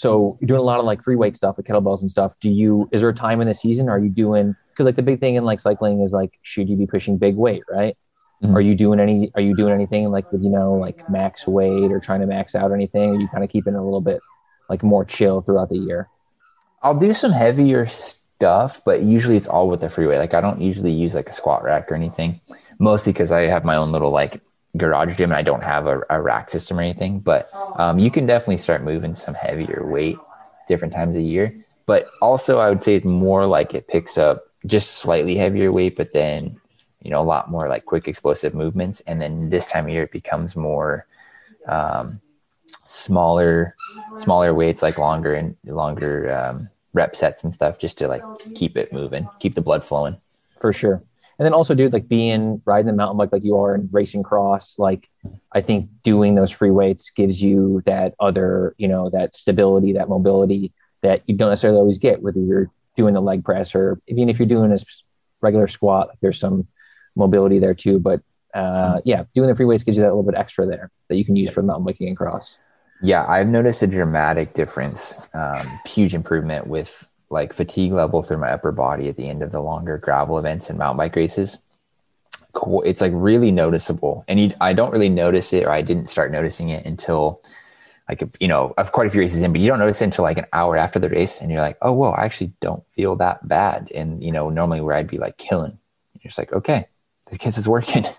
so 0.00 0.38
you're 0.40 0.46
doing 0.46 0.60
a 0.60 0.64
lot 0.64 0.78
of 0.78 0.86
like 0.86 1.02
free 1.02 1.14
weight 1.14 1.36
stuff, 1.36 1.58
like 1.58 1.66
kettlebells 1.66 2.00
and 2.00 2.10
stuff. 2.10 2.34
Do 2.40 2.50
you? 2.50 2.88
Is 2.90 3.02
there 3.02 3.10
a 3.10 3.14
time 3.14 3.42
in 3.42 3.48
the 3.48 3.54
season? 3.54 3.90
Are 3.90 3.98
you 3.98 4.08
doing? 4.08 4.56
Because 4.70 4.86
like 4.86 4.96
the 4.96 5.02
big 5.02 5.20
thing 5.20 5.34
in 5.34 5.44
like 5.44 5.60
cycling 5.60 6.00
is 6.00 6.10
like, 6.10 6.38
should 6.40 6.70
you 6.70 6.76
be 6.78 6.86
pushing 6.86 7.18
big 7.18 7.36
weight, 7.36 7.64
right? 7.68 7.94
Mm-hmm. 8.42 8.56
Are 8.56 8.62
you 8.62 8.74
doing 8.74 8.98
any? 8.98 9.30
Are 9.34 9.42
you 9.42 9.54
doing 9.54 9.74
anything 9.74 10.10
like 10.10 10.32
with 10.32 10.42
you 10.42 10.48
know 10.48 10.72
like 10.72 11.06
max 11.10 11.46
weight 11.46 11.92
or 11.92 12.00
trying 12.00 12.20
to 12.20 12.26
max 12.26 12.54
out 12.54 12.72
anything? 12.72 13.10
Are 13.10 13.20
you 13.20 13.28
kind 13.28 13.44
of 13.44 13.50
keeping 13.50 13.74
it 13.74 13.76
a 13.76 13.82
little 13.82 14.00
bit 14.00 14.22
like 14.70 14.82
more 14.82 15.04
chill 15.04 15.42
throughout 15.42 15.68
the 15.68 15.76
year? 15.76 16.08
I'll 16.82 16.98
do 16.98 17.12
some 17.12 17.32
heavier 17.32 17.84
stuff, 17.84 18.80
but 18.86 19.02
usually 19.02 19.36
it's 19.36 19.48
all 19.48 19.68
with 19.68 19.82
the 19.82 19.90
free 19.90 20.06
weight. 20.06 20.16
Like 20.16 20.32
I 20.32 20.40
don't 20.40 20.62
usually 20.62 20.92
use 20.92 21.12
like 21.12 21.28
a 21.28 21.34
squat 21.34 21.62
rack 21.62 21.92
or 21.92 21.94
anything, 21.94 22.40
mostly 22.78 23.12
because 23.12 23.32
I 23.32 23.48
have 23.48 23.66
my 23.66 23.76
own 23.76 23.92
little 23.92 24.12
like 24.12 24.40
garage 24.76 25.16
gym 25.16 25.30
and 25.30 25.36
I 25.36 25.42
don't 25.42 25.62
have 25.62 25.86
a, 25.86 26.02
a 26.10 26.20
rack 26.20 26.50
system 26.50 26.78
or 26.78 26.82
anything, 26.82 27.20
but 27.20 27.52
um, 27.76 27.98
you 27.98 28.10
can 28.10 28.26
definitely 28.26 28.58
start 28.58 28.82
moving 28.82 29.14
some 29.14 29.34
heavier 29.34 29.84
weight 29.86 30.18
different 30.68 30.94
times 30.94 31.16
a 31.16 31.22
year. 31.22 31.54
But 31.86 32.08
also, 32.22 32.58
I 32.58 32.68
would 32.68 32.82
say 32.82 32.94
it's 32.94 33.04
more 33.04 33.46
like 33.46 33.74
it 33.74 33.88
picks 33.88 34.16
up 34.16 34.44
just 34.66 34.98
slightly 34.98 35.34
heavier 35.36 35.72
weight, 35.72 35.96
but 35.96 36.12
then 36.12 36.60
you 37.02 37.10
know 37.10 37.20
a 37.20 37.24
lot 37.24 37.50
more 37.50 37.68
like 37.68 37.86
quick 37.86 38.06
explosive 38.06 38.54
movements. 38.54 39.00
And 39.06 39.20
then 39.20 39.50
this 39.50 39.66
time 39.66 39.86
of 39.86 39.90
year, 39.90 40.04
it 40.04 40.12
becomes 40.12 40.54
more 40.54 41.06
um, 41.66 42.20
smaller, 42.86 43.74
smaller 44.18 44.54
weights, 44.54 44.82
like 44.82 44.98
longer 44.98 45.34
and 45.34 45.56
longer 45.64 46.32
um, 46.32 46.68
rep 46.92 47.16
sets 47.16 47.42
and 47.42 47.52
stuff, 47.52 47.78
just 47.78 47.98
to 47.98 48.06
like 48.08 48.22
keep 48.54 48.76
it 48.76 48.92
moving, 48.92 49.28
keep 49.40 49.54
the 49.54 49.62
blood 49.62 49.84
flowing. 49.84 50.16
For 50.60 50.72
sure 50.72 51.02
and 51.40 51.46
then 51.46 51.54
also 51.54 51.74
dude 51.74 51.92
like 51.92 52.06
being 52.06 52.62
riding 52.66 52.86
the 52.86 52.92
mountain 52.92 53.16
bike 53.16 53.32
like 53.32 53.42
you 53.42 53.56
are 53.56 53.74
and 53.74 53.88
racing 53.92 54.22
cross 54.22 54.74
like 54.78 55.08
i 55.52 55.60
think 55.60 55.88
doing 56.04 56.36
those 56.36 56.50
free 56.50 56.70
weights 56.70 57.10
gives 57.10 57.42
you 57.42 57.82
that 57.86 58.14
other 58.20 58.74
you 58.78 58.86
know 58.86 59.10
that 59.10 59.34
stability 59.34 59.92
that 59.94 60.08
mobility 60.08 60.72
that 61.02 61.22
you 61.26 61.34
don't 61.34 61.48
necessarily 61.48 61.78
always 61.78 61.98
get 61.98 62.22
whether 62.22 62.38
you're 62.38 62.70
doing 62.96 63.14
the 63.14 63.20
leg 63.20 63.44
press 63.44 63.74
or 63.74 64.00
even 64.06 64.28
if 64.28 64.38
you're 64.38 64.46
doing 64.46 64.70
a 64.72 64.78
regular 65.40 65.66
squat 65.66 66.10
there's 66.20 66.38
some 66.38 66.66
mobility 67.16 67.58
there 67.58 67.74
too. 67.74 67.98
But 67.98 68.20
uh, 68.52 69.00
yeah 69.04 69.24
doing 69.34 69.48
the 69.48 69.54
free 69.54 69.64
weights 69.64 69.84
gives 69.84 69.96
you 69.96 70.02
that 70.02 70.08
little 70.08 70.24
bit 70.24 70.34
extra 70.34 70.66
there 70.66 70.90
that 71.08 71.16
you 71.16 71.24
can 71.24 71.36
use 71.36 71.50
for 71.50 71.62
mountain 71.62 71.84
biking 71.84 72.08
and 72.08 72.16
cross. 72.16 72.58
Yeah, 73.02 73.24
I've 73.26 73.46
noticed 73.46 73.82
a 73.82 73.86
dramatic 73.86 74.52
difference, 74.52 75.18
um, 75.32 75.66
huge 75.86 76.14
improvement 76.14 76.66
with 76.66 77.08
like 77.30 77.52
fatigue 77.52 77.92
level 77.92 78.22
through 78.22 78.38
my 78.38 78.50
upper 78.50 78.72
body 78.72 79.08
at 79.08 79.16
the 79.16 79.28
end 79.28 79.42
of 79.42 79.52
the 79.52 79.60
longer 79.60 79.98
gravel 79.98 80.38
events 80.38 80.68
and 80.68 80.78
mountain 80.78 80.98
bike 80.98 81.16
races. 81.16 81.58
It's 82.84 83.00
like 83.00 83.12
really 83.14 83.52
noticeable, 83.52 84.24
and 84.26 84.40
you, 84.40 84.54
I 84.60 84.72
don't 84.72 84.90
really 84.90 85.08
notice 85.08 85.52
it, 85.52 85.64
or 85.64 85.70
I 85.70 85.82
didn't 85.82 86.08
start 86.08 86.32
noticing 86.32 86.70
it 86.70 86.84
until 86.84 87.42
like 88.08 88.24
you 88.40 88.48
know, 88.48 88.74
I've 88.76 88.90
quite 88.90 89.06
a 89.06 89.10
few 89.10 89.20
races 89.20 89.40
in, 89.40 89.52
but 89.52 89.60
you 89.60 89.68
don't 89.68 89.78
notice 89.78 90.00
it 90.00 90.06
until 90.06 90.24
like 90.24 90.38
an 90.38 90.46
hour 90.52 90.76
after 90.76 90.98
the 90.98 91.08
race, 91.08 91.40
and 91.40 91.50
you're 91.50 91.60
like, 91.60 91.78
oh, 91.80 91.92
whoa, 91.92 92.10
I 92.10 92.24
actually 92.24 92.52
don't 92.60 92.82
feel 92.96 93.14
that 93.16 93.46
bad. 93.46 93.92
And 93.94 94.22
you 94.22 94.32
know, 94.32 94.50
normally 94.50 94.80
where 94.80 94.96
I'd 94.96 95.06
be 95.06 95.18
like 95.18 95.36
killing, 95.38 95.78
you're 96.14 96.28
just 96.30 96.38
like, 96.38 96.52
okay, 96.52 96.88
this 97.26 97.38
kiss 97.38 97.56
is 97.56 97.68
working. 97.68 98.04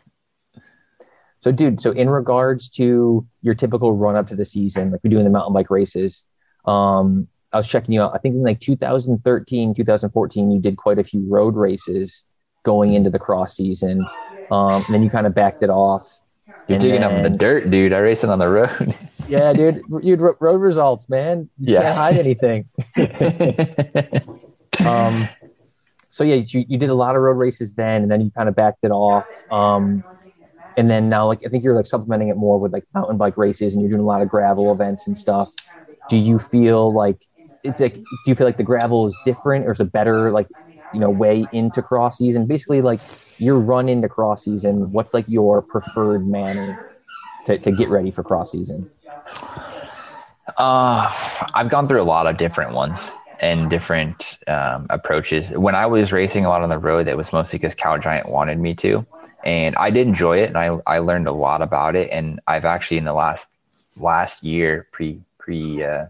So, 1.41 1.51
dude, 1.51 1.81
so 1.81 1.89
in 1.89 2.07
regards 2.07 2.69
to 2.69 3.25
your 3.41 3.55
typical 3.55 3.93
run 3.93 4.15
up 4.15 4.27
to 4.27 4.35
the 4.35 4.45
season, 4.45 4.91
like 4.91 5.01
we 5.03 5.09
do 5.09 5.17
in 5.17 5.23
the 5.23 5.31
mountain 5.31 5.53
bike 5.53 5.71
races, 5.71 6.25
um, 6.65 7.27
I 7.53 7.57
was 7.57 7.67
checking 7.67 7.93
you 7.93 8.01
out. 8.01 8.13
I 8.13 8.17
think 8.17 8.35
in 8.35 8.43
like 8.43 8.59
2013, 8.59 9.75
2014, 9.75 10.51
you 10.51 10.59
did 10.59 10.77
quite 10.77 10.99
a 10.99 11.03
few 11.03 11.25
road 11.29 11.55
races 11.55 12.23
going 12.63 12.93
into 12.93 13.09
the 13.09 13.19
cross 13.19 13.55
season. 13.55 14.01
Um, 14.49 14.83
and 14.85 14.93
then 14.93 15.03
you 15.03 15.09
kind 15.09 15.27
of 15.27 15.33
backed 15.33 15.63
it 15.63 15.69
off. 15.69 16.19
You're 16.67 16.79
digging 16.79 17.01
then, 17.01 17.17
up 17.17 17.23
the 17.23 17.29
dirt, 17.29 17.69
dude. 17.69 17.91
I 17.91 17.99
racing 17.99 18.29
on 18.29 18.39
the 18.39 18.47
road. 18.47 18.95
yeah, 19.27 19.51
dude. 19.53 19.81
You 20.01 20.15
road 20.15 20.61
results, 20.61 21.09
man. 21.09 21.49
You 21.59 21.73
yeah. 21.73 21.81
can't 21.81 21.97
hide 21.97 22.17
anything. 22.17 22.69
um, 24.85 25.27
so 26.09 26.23
yeah, 26.23 26.35
you, 26.35 26.65
you 26.67 26.77
did 26.77 26.89
a 26.89 26.93
lot 26.93 27.15
of 27.15 27.21
road 27.21 27.37
races 27.37 27.73
then, 27.73 28.03
and 28.03 28.11
then 28.11 28.21
you 28.21 28.31
kind 28.31 28.47
of 28.47 28.55
backed 28.55 28.83
it 28.83 28.91
off. 28.91 29.27
Um, 29.51 30.03
and 30.77 30.89
then 30.89 31.09
now 31.09 31.27
like 31.27 31.41
i 31.45 31.49
think 31.49 31.63
you're 31.63 31.75
like 31.75 31.87
supplementing 31.87 32.29
it 32.29 32.37
more 32.37 32.59
with 32.59 32.71
like 32.71 32.85
mountain 32.93 33.17
bike 33.17 33.37
races 33.37 33.73
and 33.73 33.81
you're 33.81 33.89
doing 33.89 34.01
a 34.01 34.05
lot 34.05 34.21
of 34.21 34.29
gravel 34.29 34.71
events 34.71 35.07
and 35.07 35.17
stuff 35.17 35.51
do 36.09 36.17
you 36.17 36.39
feel 36.39 36.93
like 36.93 37.27
it's 37.63 37.79
like 37.79 37.95
do 37.95 38.03
you 38.25 38.35
feel 38.35 38.47
like 38.47 38.57
the 38.57 38.63
gravel 38.63 39.07
is 39.07 39.15
different 39.25 39.65
or 39.65 39.71
is 39.71 39.79
it 39.79 39.91
better 39.91 40.31
like 40.31 40.47
you 40.91 40.99
know 40.99 41.09
way 41.09 41.47
into 41.51 41.81
cross 41.81 42.17
season? 42.17 42.45
Basically 42.45 42.81
like 42.81 42.99
your 43.37 43.59
run 43.59 43.89
into 43.89 44.09
cross 44.09 44.43
season. 44.45 44.91
What's 44.91 45.13
like 45.13 45.25
your 45.27 45.61
preferred 45.61 46.27
manner 46.27 46.79
to, 47.45 47.57
to 47.57 47.71
get 47.71 47.89
ready 47.89 48.11
for 48.11 48.23
cross 48.23 48.51
season? 48.51 48.89
Uh 50.57 51.13
i've 51.53 51.69
gone 51.69 51.87
through 51.87 52.01
a 52.01 52.03
lot 52.03 52.27
of 52.27 52.37
different 52.37 52.73
ones 52.73 53.09
and 53.39 53.69
different 53.69 54.37
um, 54.47 54.85
approaches. 54.89 55.51
When 55.51 55.75
i 55.75 55.85
was 55.85 56.11
racing 56.11 56.45
a 56.45 56.49
lot 56.49 56.61
on 56.61 56.69
the 56.69 56.77
road 56.77 57.07
that 57.07 57.17
was 57.17 57.31
mostly 57.31 57.59
because 57.59 57.75
Cal 57.75 57.97
Giant 57.97 58.29
wanted 58.29 58.59
me 58.59 58.73
to 58.75 59.05
and 59.43 59.75
I 59.75 59.89
did 59.89 60.07
enjoy 60.07 60.39
it, 60.39 60.47
and 60.47 60.57
I 60.57 60.77
I 60.85 60.99
learned 60.99 61.27
a 61.27 61.31
lot 61.31 61.61
about 61.61 61.95
it. 61.95 62.09
And 62.11 62.39
I've 62.47 62.65
actually 62.65 62.97
in 62.97 63.05
the 63.05 63.13
last 63.13 63.47
last 63.97 64.43
year, 64.43 64.87
pre 64.91 65.19
pre 65.37 65.83
uh, 65.83 66.05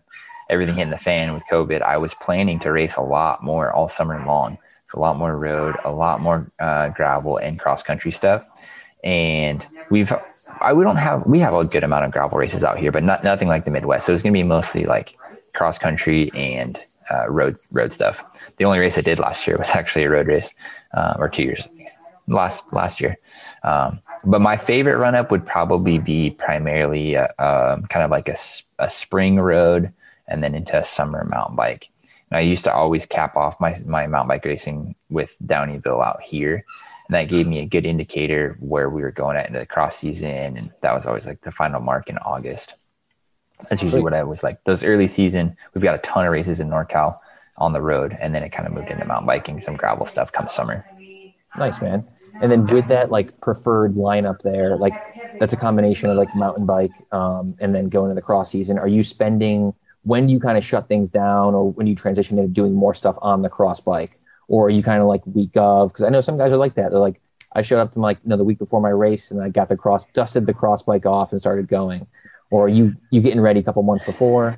everything 0.51 0.75
hitting 0.75 0.91
the 0.91 0.97
fan 0.97 1.33
with 1.33 1.43
COVID, 1.49 1.81
I 1.81 1.97
was 1.97 2.13
planning 2.15 2.59
to 2.59 2.71
race 2.71 2.95
a 2.95 3.01
lot 3.01 3.43
more 3.43 3.71
all 3.71 3.87
summer 3.87 4.23
long. 4.25 4.57
So 4.91 4.99
a 4.99 5.01
lot 5.01 5.17
more 5.17 5.35
road, 5.35 5.77
a 5.83 5.91
lot 5.91 6.21
more 6.21 6.51
uh, 6.59 6.89
gravel 6.89 7.37
and 7.37 7.59
cross 7.59 7.81
country 7.81 8.11
stuff. 8.11 8.45
And 9.03 9.65
we've 9.89 10.13
I 10.59 10.73
we 10.73 10.83
don't 10.83 10.97
have 10.97 11.25
we 11.25 11.39
have 11.39 11.55
a 11.55 11.65
good 11.65 11.83
amount 11.83 12.05
of 12.05 12.11
gravel 12.11 12.37
races 12.37 12.63
out 12.63 12.77
here, 12.77 12.91
but 12.91 13.03
not 13.03 13.23
nothing 13.23 13.47
like 13.47 13.65
the 13.65 13.71
Midwest. 13.71 14.05
So 14.05 14.13
it's 14.13 14.21
gonna 14.21 14.33
be 14.33 14.43
mostly 14.43 14.83
like 14.83 15.17
cross 15.53 15.79
country 15.79 16.29
and 16.35 16.79
uh, 17.09 17.27
road 17.29 17.57
road 17.71 17.93
stuff. 17.93 18.23
The 18.57 18.65
only 18.65 18.77
race 18.77 18.97
I 18.97 19.01
did 19.01 19.17
last 19.17 19.47
year 19.47 19.57
was 19.57 19.69
actually 19.73 20.03
a 20.03 20.09
road 20.09 20.27
race, 20.27 20.53
uh, 20.93 21.15
or 21.17 21.29
two 21.29 21.43
years 21.43 21.63
last 22.27 22.63
last 22.71 23.01
year. 23.01 23.17
Um, 23.63 24.01
but 24.23 24.41
my 24.41 24.57
favorite 24.57 24.97
run 24.97 25.15
up 25.15 25.31
would 25.31 25.45
probably 25.45 25.97
be 25.97 26.31
primarily 26.31 27.15
a, 27.15 27.25
um, 27.39 27.83
kind 27.87 28.03
of 28.03 28.11
like 28.11 28.29
a, 28.29 28.37
a 28.77 28.89
spring 28.89 29.39
road 29.39 29.91
and 30.27 30.43
then 30.43 30.55
into 30.55 30.77
a 30.77 30.83
summer 30.83 31.23
mountain 31.25 31.55
bike. 31.55 31.89
And 32.29 32.37
I 32.37 32.41
used 32.41 32.63
to 32.63 32.73
always 32.73 33.05
cap 33.05 33.35
off 33.35 33.59
my, 33.59 33.79
my 33.85 34.07
mountain 34.07 34.29
bike 34.29 34.45
racing 34.45 34.95
with 35.09 35.35
Downieville 35.45 36.05
out 36.05 36.21
here. 36.21 36.63
And 37.07 37.15
that 37.15 37.27
gave 37.29 37.45
me 37.45 37.59
a 37.59 37.65
good 37.65 37.85
indicator 37.85 38.55
where 38.59 38.89
we 38.89 39.01
were 39.01 39.11
going 39.11 39.35
at 39.35 39.47
into 39.47 39.59
the 39.59 39.65
cross 39.65 39.97
season. 39.97 40.57
And 40.57 40.71
that 40.81 40.93
was 40.93 41.05
always 41.05 41.25
like 41.25 41.41
the 41.41 41.51
final 41.51 41.81
mark 41.81 42.09
in 42.09 42.17
August. 42.19 42.75
That's 43.69 43.81
usually 43.81 44.01
what 44.01 44.13
I 44.13 44.23
was 44.23 44.43
like. 44.43 44.63
Those 44.63 44.83
early 44.83 45.07
season, 45.07 45.55
we've 45.73 45.83
got 45.83 45.95
a 45.95 45.99
ton 45.99 46.25
of 46.25 46.31
races 46.31 46.59
in 46.59 46.69
NorCal 46.69 47.19
on 47.57 47.73
the 47.73 47.81
road. 47.81 48.17
And 48.19 48.33
then 48.33 48.43
it 48.43 48.49
kind 48.49 48.65
of 48.65 48.73
moved 48.73 48.89
into 48.89 49.05
mountain 49.05 49.27
biking, 49.27 49.61
some 49.61 49.75
gravel 49.75 50.05
stuff 50.05 50.31
come 50.31 50.47
summer. 50.47 50.85
Nice, 51.57 51.81
man. 51.81 52.07
And 52.41 52.51
then 52.51 52.65
with 52.65 52.87
that 52.87 53.11
like 53.11 53.39
preferred 53.41 53.95
lineup 53.95 54.41
there, 54.41 54.77
like 54.77 54.93
that's 55.39 55.53
a 55.53 55.57
combination 55.57 56.09
of 56.09 56.17
like 56.17 56.33
mountain 56.33 56.65
bike 56.65 56.91
um, 57.11 57.55
and 57.59 57.75
then 57.75 57.89
going 57.89 58.09
to 58.09 58.15
the 58.15 58.21
cross 58.21 58.51
season. 58.51 58.79
Are 58.79 58.87
you 58.87 59.03
spending 59.03 59.73
when 60.03 60.27
do 60.27 60.33
you 60.33 60.39
kind 60.39 60.57
of 60.57 60.65
shut 60.65 60.87
things 60.87 61.09
down 61.09 61.53
or 61.53 61.71
when 61.71 61.87
you 61.87 61.95
transition 61.95 62.39
into 62.39 62.51
doing 62.51 62.73
more 62.73 62.93
stuff 62.93 63.15
on 63.21 63.41
the 63.41 63.49
cross 63.49 63.79
bike? 63.79 64.19
Or 64.47 64.67
are 64.67 64.69
you 64.69 64.83
kind 64.83 65.01
of 65.01 65.07
like 65.07 65.25
week 65.25 65.55
of? 65.55 65.89
Because 65.89 66.03
I 66.03 66.09
know 66.09 66.21
some 66.21 66.37
guys 66.37 66.51
are 66.51 66.57
like 66.57 66.75
that. 66.75 66.91
They're 66.91 66.99
like, 66.99 67.21
I 67.53 67.61
showed 67.61 67.79
up 67.79 67.93
to 67.93 67.99
like 67.99 68.17
you 68.23 68.29
know 68.29 68.37
the 68.37 68.43
week 68.43 68.59
before 68.59 68.81
my 68.81 68.89
race 68.89 69.31
and 69.31 69.41
I 69.41 69.49
got 69.49 69.69
the 69.69 69.77
cross, 69.77 70.03
dusted 70.13 70.45
the 70.45 70.53
cross 70.53 70.83
bike 70.83 71.05
off 71.05 71.31
and 71.31 71.39
started 71.39 71.67
going. 71.67 72.07
Or 72.49 72.65
are 72.65 72.69
you 72.69 72.95
you 73.11 73.21
getting 73.21 73.41
ready 73.41 73.59
a 73.59 73.63
couple 73.63 73.83
months 73.83 74.03
before? 74.03 74.57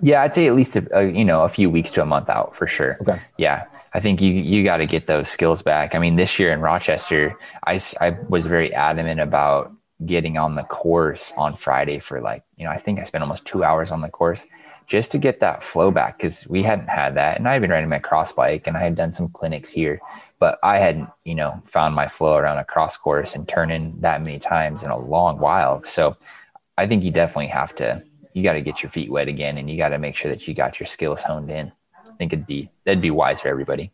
Yeah, 0.00 0.22
I'd 0.22 0.34
say 0.34 0.46
at 0.46 0.54
least 0.54 0.76
a, 0.76 0.86
a, 0.96 1.10
you 1.10 1.24
know 1.24 1.42
a 1.42 1.48
few 1.48 1.70
weeks 1.70 1.90
to 1.92 2.02
a 2.02 2.06
month 2.06 2.28
out 2.28 2.54
for 2.54 2.66
sure. 2.66 2.96
Okay. 3.00 3.20
Yeah, 3.38 3.64
I 3.92 4.00
think 4.00 4.20
you 4.20 4.32
you 4.32 4.64
got 4.64 4.78
to 4.78 4.86
get 4.86 5.06
those 5.06 5.28
skills 5.28 5.62
back. 5.62 5.94
I 5.94 5.98
mean, 5.98 6.16
this 6.16 6.38
year 6.38 6.52
in 6.52 6.60
Rochester, 6.60 7.36
I 7.66 7.80
I 8.00 8.10
was 8.28 8.46
very 8.46 8.72
adamant 8.72 9.20
about 9.20 9.72
getting 10.04 10.36
on 10.38 10.54
the 10.54 10.64
course 10.64 11.32
on 11.36 11.56
Friday 11.56 11.98
for 11.98 12.20
like 12.20 12.42
you 12.56 12.64
know 12.64 12.70
I 12.70 12.76
think 12.76 13.00
I 13.00 13.04
spent 13.04 13.22
almost 13.22 13.44
two 13.44 13.64
hours 13.64 13.90
on 13.90 14.00
the 14.00 14.08
course 14.08 14.44
just 14.86 15.12
to 15.12 15.18
get 15.18 15.40
that 15.40 15.62
flow 15.62 15.90
back 15.90 16.18
because 16.18 16.46
we 16.46 16.62
hadn't 16.62 16.88
had 16.88 17.14
that, 17.14 17.38
and 17.38 17.48
I 17.48 17.52
had 17.52 17.62
been 17.62 17.70
riding 17.70 17.88
my 17.88 17.98
cross 17.98 18.32
bike 18.32 18.66
and 18.66 18.76
I 18.76 18.80
had 18.80 18.94
done 18.94 19.12
some 19.12 19.28
clinics 19.28 19.70
here, 19.70 20.00
but 20.38 20.58
I 20.62 20.78
hadn't 20.78 21.08
you 21.24 21.34
know 21.34 21.62
found 21.66 21.94
my 21.94 22.08
flow 22.08 22.36
around 22.36 22.58
a 22.58 22.64
cross 22.64 22.96
course 22.96 23.34
and 23.34 23.48
turning 23.48 24.00
that 24.00 24.22
many 24.22 24.38
times 24.38 24.82
in 24.82 24.90
a 24.90 24.98
long 24.98 25.38
while. 25.38 25.82
So 25.86 26.16
I 26.76 26.86
think 26.86 27.04
you 27.04 27.10
definitely 27.10 27.48
have 27.48 27.74
to 27.76 28.02
you 28.34 28.42
got 28.42 28.54
to 28.54 28.60
get 28.60 28.82
your 28.82 28.90
feet 28.90 29.10
wet 29.10 29.28
again, 29.28 29.56
and 29.58 29.70
you 29.70 29.78
got 29.78 29.90
to 29.90 29.98
make 29.98 30.16
sure 30.16 30.30
that 30.30 30.46
you 30.46 30.54
got 30.54 30.78
your 30.78 30.88
skills 30.88 31.22
honed 31.22 31.50
in. 31.50 31.72
I 31.96 32.16
think 32.18 32.32
it'd 32.32 32.46
be 32.46 32.70
that'd 32.84 33.00
be 33.00 33.10
wise 33.10 33.40
for 33.40 33.48
everybody. 33.48 33.92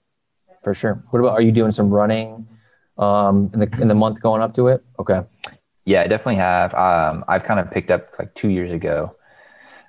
For 0.64 0.74
sure. 0.74 1.02
What 1.10 1.20
about? 1.20 1.32
Are 1.32 1.42
you 1.42 1.52
doing 1.52 1.70
some 1.70 1.90
running 1.90 2.48
um, 2.98 3.50
in 3.52 3.60
the 3.60 3.68
in 3.80 3.88
the 3.88 3.94
month 3.94 4.20
going 4.20 4.42
up 4.42 4.54
to 4.54 4.68
it? 4.68 4.84
Okay. 4.98 5.22
Yeah, 5.84 6.02
I 6.02 6.06
definitely 6.06 6.36
have. 6.36 6.74
Um, 6.74 7.24
I've 7.28 7.44
kind 7.44 7.60
of 7.60 7.70
picked 7.70 7.90
up 7.90 8.18
like 8.18 8.34
two 8.34 8.48
years 8.48 8.72
ago. 8.72 9.14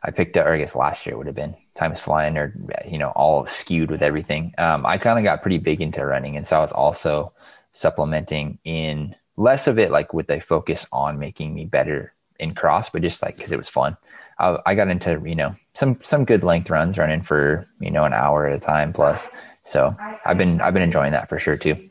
I 0.03 0.11
picked 0.11 0.35
up, 0.37 0.47
or 0.47 0.53
I 0.53 0.57
guess 0.57 0.75
last 0.75 1.05
year 1.05 1.17
would 1.17 1.27
have 1.27 1.35
been. 1.35 1.55
times 1.75 1.99
flying, 1.99 2.37
or 2.37 2.53
you 2.87 2.97
know, 2.97 3.09
all 3.09 3.45
skewed 3.45 3.91
with 3.91 4.01
everything. 4.01 4.53
Um, 4.57 4.85
I 4.85 4.97
kind 4.97 5.17
of 5.17 5.23
got 5.23 5.41
pretty 5.41 5.57
big 5.57 5.81
into 5.81 6.05
running, 6.05 6.35
and 6.37 6.45
so 6.47 6.57
I 6.57 6.61
was 6.61 6.71
also 6.71 7.33
supplementing 7.73 8.59
in 8.63 9.15
less 9.37 9.67
of 9.67 9.79
it 9.79 9.91
like 9.91 10.13
with 10.13 10.29
a 10.29 10.39
focus 10.39 10.85
on 10.91 11.17
making 11.17 11.53
me 11.53 11.65
better 11.65 12.13
in 12.39 12.53
cross, 12.53 12.89
but 12.89 13.01
just 13.01 13.21
like 13.21 13.37
because 13.37 13.51
it 13.51 13.57
was 13.57 13.69
fun. 13.69 13.95
I, 14.39 14.57
I 14.65 14.75
got 14.75 14.89
into 14.89 15.21
you 15.25 15.35
know 15.35 15.55
some 15.75 15.99
some 16.03 16.25
good 16.25 16.43
length 16.43 16.69
runs, 16.69 16.97
running 16.97 17.21
for 17.21 17.67
you 17.79 17.91
know 17.91 18.03
an 18.03 18.13
hour 18.13 18.47
at 18.47 18.55
a 18.55 18.59
time 18.59 18.91
plus. 18.93 19.27
So 19.63 19.95
I've 20.25 20.37
been 20.37 20.59
I've 20.61 20.73
been 20.73 20.83
enjoying 20.83 21.11
that 21.13 21.29
for 21.29 21.39
sure 21.39 21.57
too. 21.57 21.89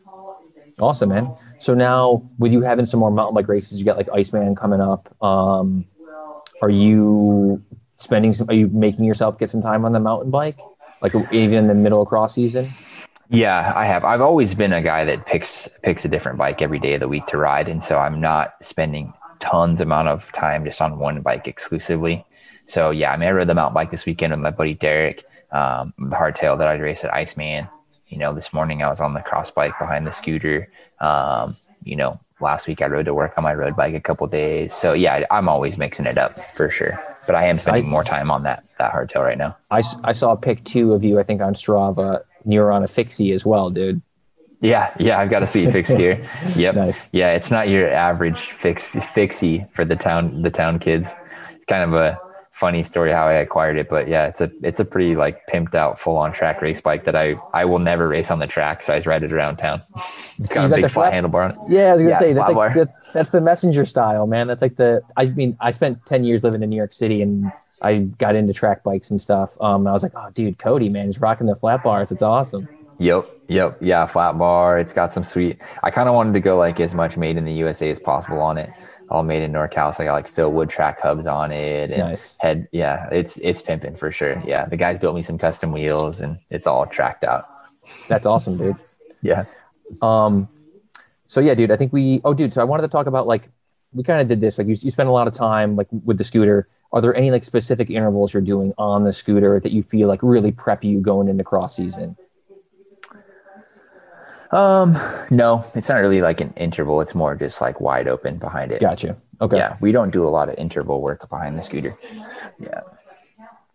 Awesome, 0.81 1.11
man. 1.11 1.35
So 1.59 1.75
now 1.75 2.29
with 2.39 2.53
you 2.53 2.63
having 2.63 2.87
some 2.87 3.01
more 3.01 3.11
mountain 3.11 3.35
bike 3.35 3.49
races, 3.49 3.79
you 3.79 3.85
got 3.85 3.97
like 3.97 4.09
Iceman 4.13 4.57
coming 4.57 4.81
up. 4.81 5.15
Um, 5.23 5.85
are 6.63 6.71
you 6.71 7.63
spending 8.01 8.35
some? 8.35 8.49
Are 8.51 8.55
you 8.55 8.69
making 8.69 9.05
yourself 9.05 9.39
get 9.39 9.51
some 9.51 9.63
time 9.63 9.85
on 9.85 9.93
the 9.93 10.01
mountain 10.01 10.31
bike, 10.31 10.59
like 11.01 11.15
even 11.33 11.59
in 11.59 11.67
the 11.69 11.75
middle 11.75 12.03
of 12.03 12.09
cross 12.09 12.35
season? 12.35 12.73
Yeah, 13.29 13.73
I 13.77 13.87
have. 13.87 14.05
I've 14.05 14.21
always 14.21 14.55
been 14.55 14.73
a 14.73 14.83
guy 14.83 15.05
that 15.05 15.25
picks 15.25 15.69
picks 15.83 16.05
a 16.05 16.09
different 16.09 16.37
bike 16.37 16.61
every 16.61 16.81
day 16.81 16.95
of 16.95 17.01
the 17.01 17.09
week 17.09 17.27
to 17.27 17.37
ride, 17.39 17.69
and 17.69 17.83
so 17.83 17.99
I'm 17.99 18.21
not 18.21 18.55
spending 18.63 19.13
tons 19.39 19.81
amount 19.81 20.09
of 20.09 20.31
time 20.33 20.65
just 20.65 20.81
on 20.81 20.99
one 20.99 21.23
bike 21.23 21.47
exclusively. 21.47 22.25
So 22.65 22.91
yeah, 22.91 23.13
I 23.13 23.17
mean, 23.17 23.29
I 23.29 23.33
rode 23.33 23.49
the 23.49 23.55
mountain 23.55 23.75
bike 23.75 23.91
this 23.91 24.05
weekend 24.05 24.33
with 24.33 24.41
my 24.41 24.51
buddy 24.51 24.75
Derek, 24.75 25.25
um, 25.53 25.95
the 25.99 26.17
hardtail 26.17 26.59
that 26.59 26.69
I 26.69 26.75
raced 26.75 27.05
at 27.05 27.15
Iceman. 27.15 27.69
You 28.11 28.19
know, 28.19 28.35
this 28.35 28.53
morning 28.53 28.83
I 28.83 28.91
was 28.91 29.01
on 29.01 29.15
the 29.15 29.21
cross 29.21 29.53
bike 29.53 29.79
behind 29.79 30.05
the 30.05 30.11
scooter. 30.11 30.69
Um, 30.99 31.57
you 31.85 31.95
know, 31.95 32.19
last 32.41 32.67
week 32.67 32.83
I 32.83 32.87
rode 32.87 33.07
to 33.07 33.15
work 33.15 33.35
on 33.39 33.45
my 33.45 33.55
road 33.55 33.77
bike 33.77 33.95
a 33.95 34.01
couple 34.01 34.27
days. 34.27 34.75
So 34.75 34.93
yeah, 34.93 35.25
I'm 35.31 35.49
always 35.49 35.79
mixing 35.79 36.07
it 36.07 36.19
up 36.19 36.33
for 36.33 36.69
sure. 36.69 36.99
But 37.27 37.37
I 37.37 37.45
am 37.45 37.59
spending 37.59 37.87
I, 37.87 37.89
more 37.89 38.03
time 38.03 38.33
on 38.33 38.43
that 38.43 38.65
that 38.79 38.93
hardtail 38.93 39.25
right 39.25 39.39
now. 39.39 39.57
I, 39.71 39.85
I 40.03 40.13
saw 40.13 40.33
a 40.33 40.37
pic 40.37 40.65
two 40.65 40.93
of 40.93 41.05
you, 41.05 41.21
I 41.21 41.23
think 41.23 41.41
on 41.41 41.55
Strava. 41.55 42.25
You're 42.45 42.73
on 42.73 42.83
a 42.83 42.89
fixie 42.89 43.31
as 43.31 43.47
well, 43.47 43.71
dude. 43.71 44.03
Yeah, 44.61 44.93
yeah, 44.99 45.19
I've 45.19 45.31
got 45.31 45.45
a 45.45 45.47
sweet 45.47 45.71
fix 45.71 45.89
gear. 45.89 46.29
Yep. 46.57 46.75
Nice. 46.75 46.97
Yeah, 47.13 47.33
it's 47.33 47.51
not 47.51 47.69
your 47.69 47.89
average 47.89 48.41
fix 48.41 48.97
fixie 49.15 49.65
for 49.73 49.85
the 49.85 49.97
town 49.97 50.43
the 50.43 50.51
town 50.51 50.81
kids. 50.81 51.07
It's 51.55 51.65
kind 51.67 51.85
of 51.85 51.95
a 51.95 52.19
funny 52.61 52.83
story 52.83 53.11
how 53.11 53.27
I 53.27 53.33
acquired 53.33 53.79
it, 53.79 53.89
but 53.89 54.07
yeah, 54.07 54.27
it's 54.27 54.41
a 54.43 54.51
it's 54.63 54.79
a 54.79 54.85
pretty 54.85 55.17
like 55.17 55.47
pimped 55.47 55.75
out 55.75 55.99
full 55.99 56.19
on 56.19 56.31
track 56.31 56.61
race 56.61 56.81
bike 56.83 57.07
that 57.07 57.17
I 57.17 57.37
I 57.55 57.65
will 57.65 57.79
never 57.79 58.07
race 58.07 58.31
on 58.31 58.39
the 58.39 58.47
track, 58.47 58.83
so 58.83 58.93
I 58.93 58.99
just 58.99 59.07
ride 59.07 59.23
it 59.23 59.33
around 59.33 59.57
town. 59.57 59.81
It's 60.43 60.55
got 60.55 60.73
a 60.73 60.75
big 60.75 60.91
flat, 60.91 61.13
handlebar 61.13 61.45
on 61.45 61.51
it. 61.51 61.57
Yeah, 61.69 61.91
I 61.91 61.93
was 61.93 62.03
gonna 62.03 62.15
yeah, 62.15 62.19
say 62.19 62.33
that's 62.33 62.51
like 62.51 62.73
the, 62.73 62.89
that's 63.13 63.29
the 63.29 63.43
messenger 63.43 63.85
style, 63.85 64.27
man. 64.27 64.47
That's 64.47 64.63
like 64.63 64.77
the 64.77 65.03
I 65.15 65.27
mean 65.27 65.55
I 65.61 65.71
spent 65.71 66.07
ten 66.07 66.25
years 66.25 66.43
living 66.43 66.63
in 66.63 66.71
New 66.71 66.77
York 66.77 66.95
City 66.95 67.21
and 67.21 67.53
I 67.83 68.05
got 68.19 68.35
into 68.37 68.55
track 68.55 68.83
bikes 68.83 69.11
and 69.11 69.21
stuff. 69.21 69.51
Um, 69.61 69.87
I 69.87 69.93
was 69.93 70.03
like, 70.03 70.13
oh, 70.15 70.31
dude, 70.33 70.59
Cody, 70.59 70.89
man, 70.89 71.07
he's 71.07 71.21
rocking 71.21 71.47
the 71.47 71.57
flat 71.57 71.83
bars. 71.83 72.11
It's 72.11 72.23
awesome. 72.23 72.69
Yep, 72.99 73.29
yep, 73.49 73.79
yeah, 73.81 74.07
flat 74.07 74.39
bar. 74.39 74.79
It's 74.79 74.95
got 74.95 75.13
some 75.13 75.25
sweet. 75.25 75.59
I 75.83 75.91
kind 75.91 76.09
of 76.09 76.15
wanted 76.15 76.33
to 76.35 76.41
go 76.41 76.57
like 76.57 76.81
as 76.81 76.95
much 76.95 77.19
made 77.19 77.37
in 77.37 77.45
the 77.45 77.53
USA 77.53 77.91
as 77.91 77.99
possible 77.99 78.41
on 78.41 78.57
it. 78.57 78.71
All 79.11 79.25
made 79.25 79.43
in 79.43 79.53
NorCal. 79.53 79.95
So 79.95 80.05
I 80.05 80.07
got 80.07 80.13
like 80.15 80.29
Phil 80.29 80.53
Wood 80.53 80.71
track 80.71 81.01
hubs 81.01 81.27
on 81.27 81.51
it 81.51 81.91
and 81.91 81.99
Nice. 81.99 82.35
head. 82.39 82.69
Yeah, 82.71 83.09
it's 83.11 83.39
it's 83.39 83.61
pimping 83.61 83.97
for 83.97 84.13
sure. 84.13 84.41
Yeah, 84.47 84.67
the 84.67 84.77
guys 84.77 84.99
built 85.01 85.17
me 85.17 85.23
some 85.23 85.37
custom 85.37 85.73
wheels 85.73 86.21
and 86.21 86.39
it's 86.51 86.67
all 86.67 86.87
tracked 86.87 87.25
out. 87.25 87.47
That's 88.09 88.27
awesome, 88.27 88.57
dude. 88.57 88.77
Yeah. 89.23 89.45
Um, 90.01 90.49
so 91.29 91.41
yeah, 91.41 91.53
dude, 91.55 91.71
I 91.71 91.77
think 91.77 91.93
we. 91.93 92.23
Oh, 92.25 92.33
dude, 92.33 92.55
so 92.55 92.63
I 92.63 92.65
wanted 92.65 92.83
to 92.83 92.89
talk 92.89 93.07
about 93.07 93.27
like 93.27 93.51
we 93.93 94.03
kind 94.03 94.21
of 94.23 94.29
did 94.29 94.41
this. 94.41 94.57
Like 94.57 94.67
you, 94.67 94.77
you 94.81 94.91
spend 94.91 95.11
a 95.11 95.13
lot 95.13 95.29
of 95.29 95.35
time 95.35 95.77
like 95.77 95.89
with 96.05 96.17
the 96.17 96.25
scooter. 96.25 96.69
Are 96.93 97.01
there 97.03 97.15
any 97.15 97.31
like 97.31 97.45
specific 97.45 97.91
intervals 97.91 98.33
you're 98.33 98.41
doing 98.41 98.73
on 98.79 99.05
the 99.05 99.13
scooter 99.13 99.61
that 99.61 99.73
you 99.73 99.83
feel 99.83 100.09
like 100.09 100.21
really 100.23 100.53
prep 100.53 100.83
you 100.85 101.01
going 101.01 101.29
into 101.29 101.45
cross 101.45 101.77
season? 101.77 102.17
Um, 104.53 104.99
no, 105.31 105.65
it's 105.75 105.89
not 105.89 105.97
really 105.97 106.23
like 106.23 106.41
an 106.41 106.53
interval. 106.57 107.01
It's 107.01 107.15
more 107.15 107.37
just 107.37 107.61
like 107.61 107.81
wide 107.81 108.09
open 108.09 108.39
behind 108.39 108.73
it. 108.73 108.81
Gotcha. 108.81 109.17
Okay. 109.41 109.57
Yeah, 109.57 109.77
we 109.81 109.93
don't 109.93 110.11
do 110.11 110.27
a 110.27 110.29
lot 110.29 110.49
of 110.49 110.57
interval 110.57 111.01
work 111.01 111.29
behind 111.29 111.57
the 111.57 111.63
scooter. 111.63 111.95
Yeah. 112.59 112.81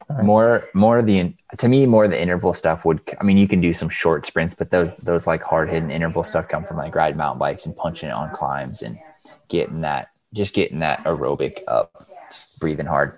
Right. 0.08 0.24
More, 0.24 0.64
more 0.76 1.00
of 1.00 1.08
the 1.08 1.34
to 1.58 1.68
me, 1.68 1.88
more 1.88 2.06
of 2.06 2.12
the 2.12 2.22
interval 2.22 2.54
stuff 2.54 2.86
would. 2.86 3.02
I 3.20 3.24
mean, 3.24 3.38
you 3.38 3.48
can 3.48 3.60
do 3.60 3.74
some 3.74 3.90
short 3.90 4.26
sprints, 4.26 4.54
but 4.54 4.70
those 4.70 4.96
those 4.98 5.26
like 5.26 5.42
hard 5.42 5.70
hitting 5.70 5.90
interval 5.90 6.24
stuff 6.24 6.48
come 6.48 6.64
from 6.64 6.78
like 6.78 6.94
riding 6.94 7.18
mountain 7.18 7.40
bikes 7.40 7.66
and 7.66 7.76
punching 7.76 8.10
it 8.10 8.12
on 8.12 8.30
climbs 8.32 8.84
and 8.84 9.00
getting 9.48 9.82
that, 9.82 10.10
just 10.34 10.54
getting 10.54 10.80
that 10.80 11.04
aerobic 11.06 11.62
up, 11.68 12.08
just 12.30 12.60
breathing 12.60 12.86
hard. 12.86 13.18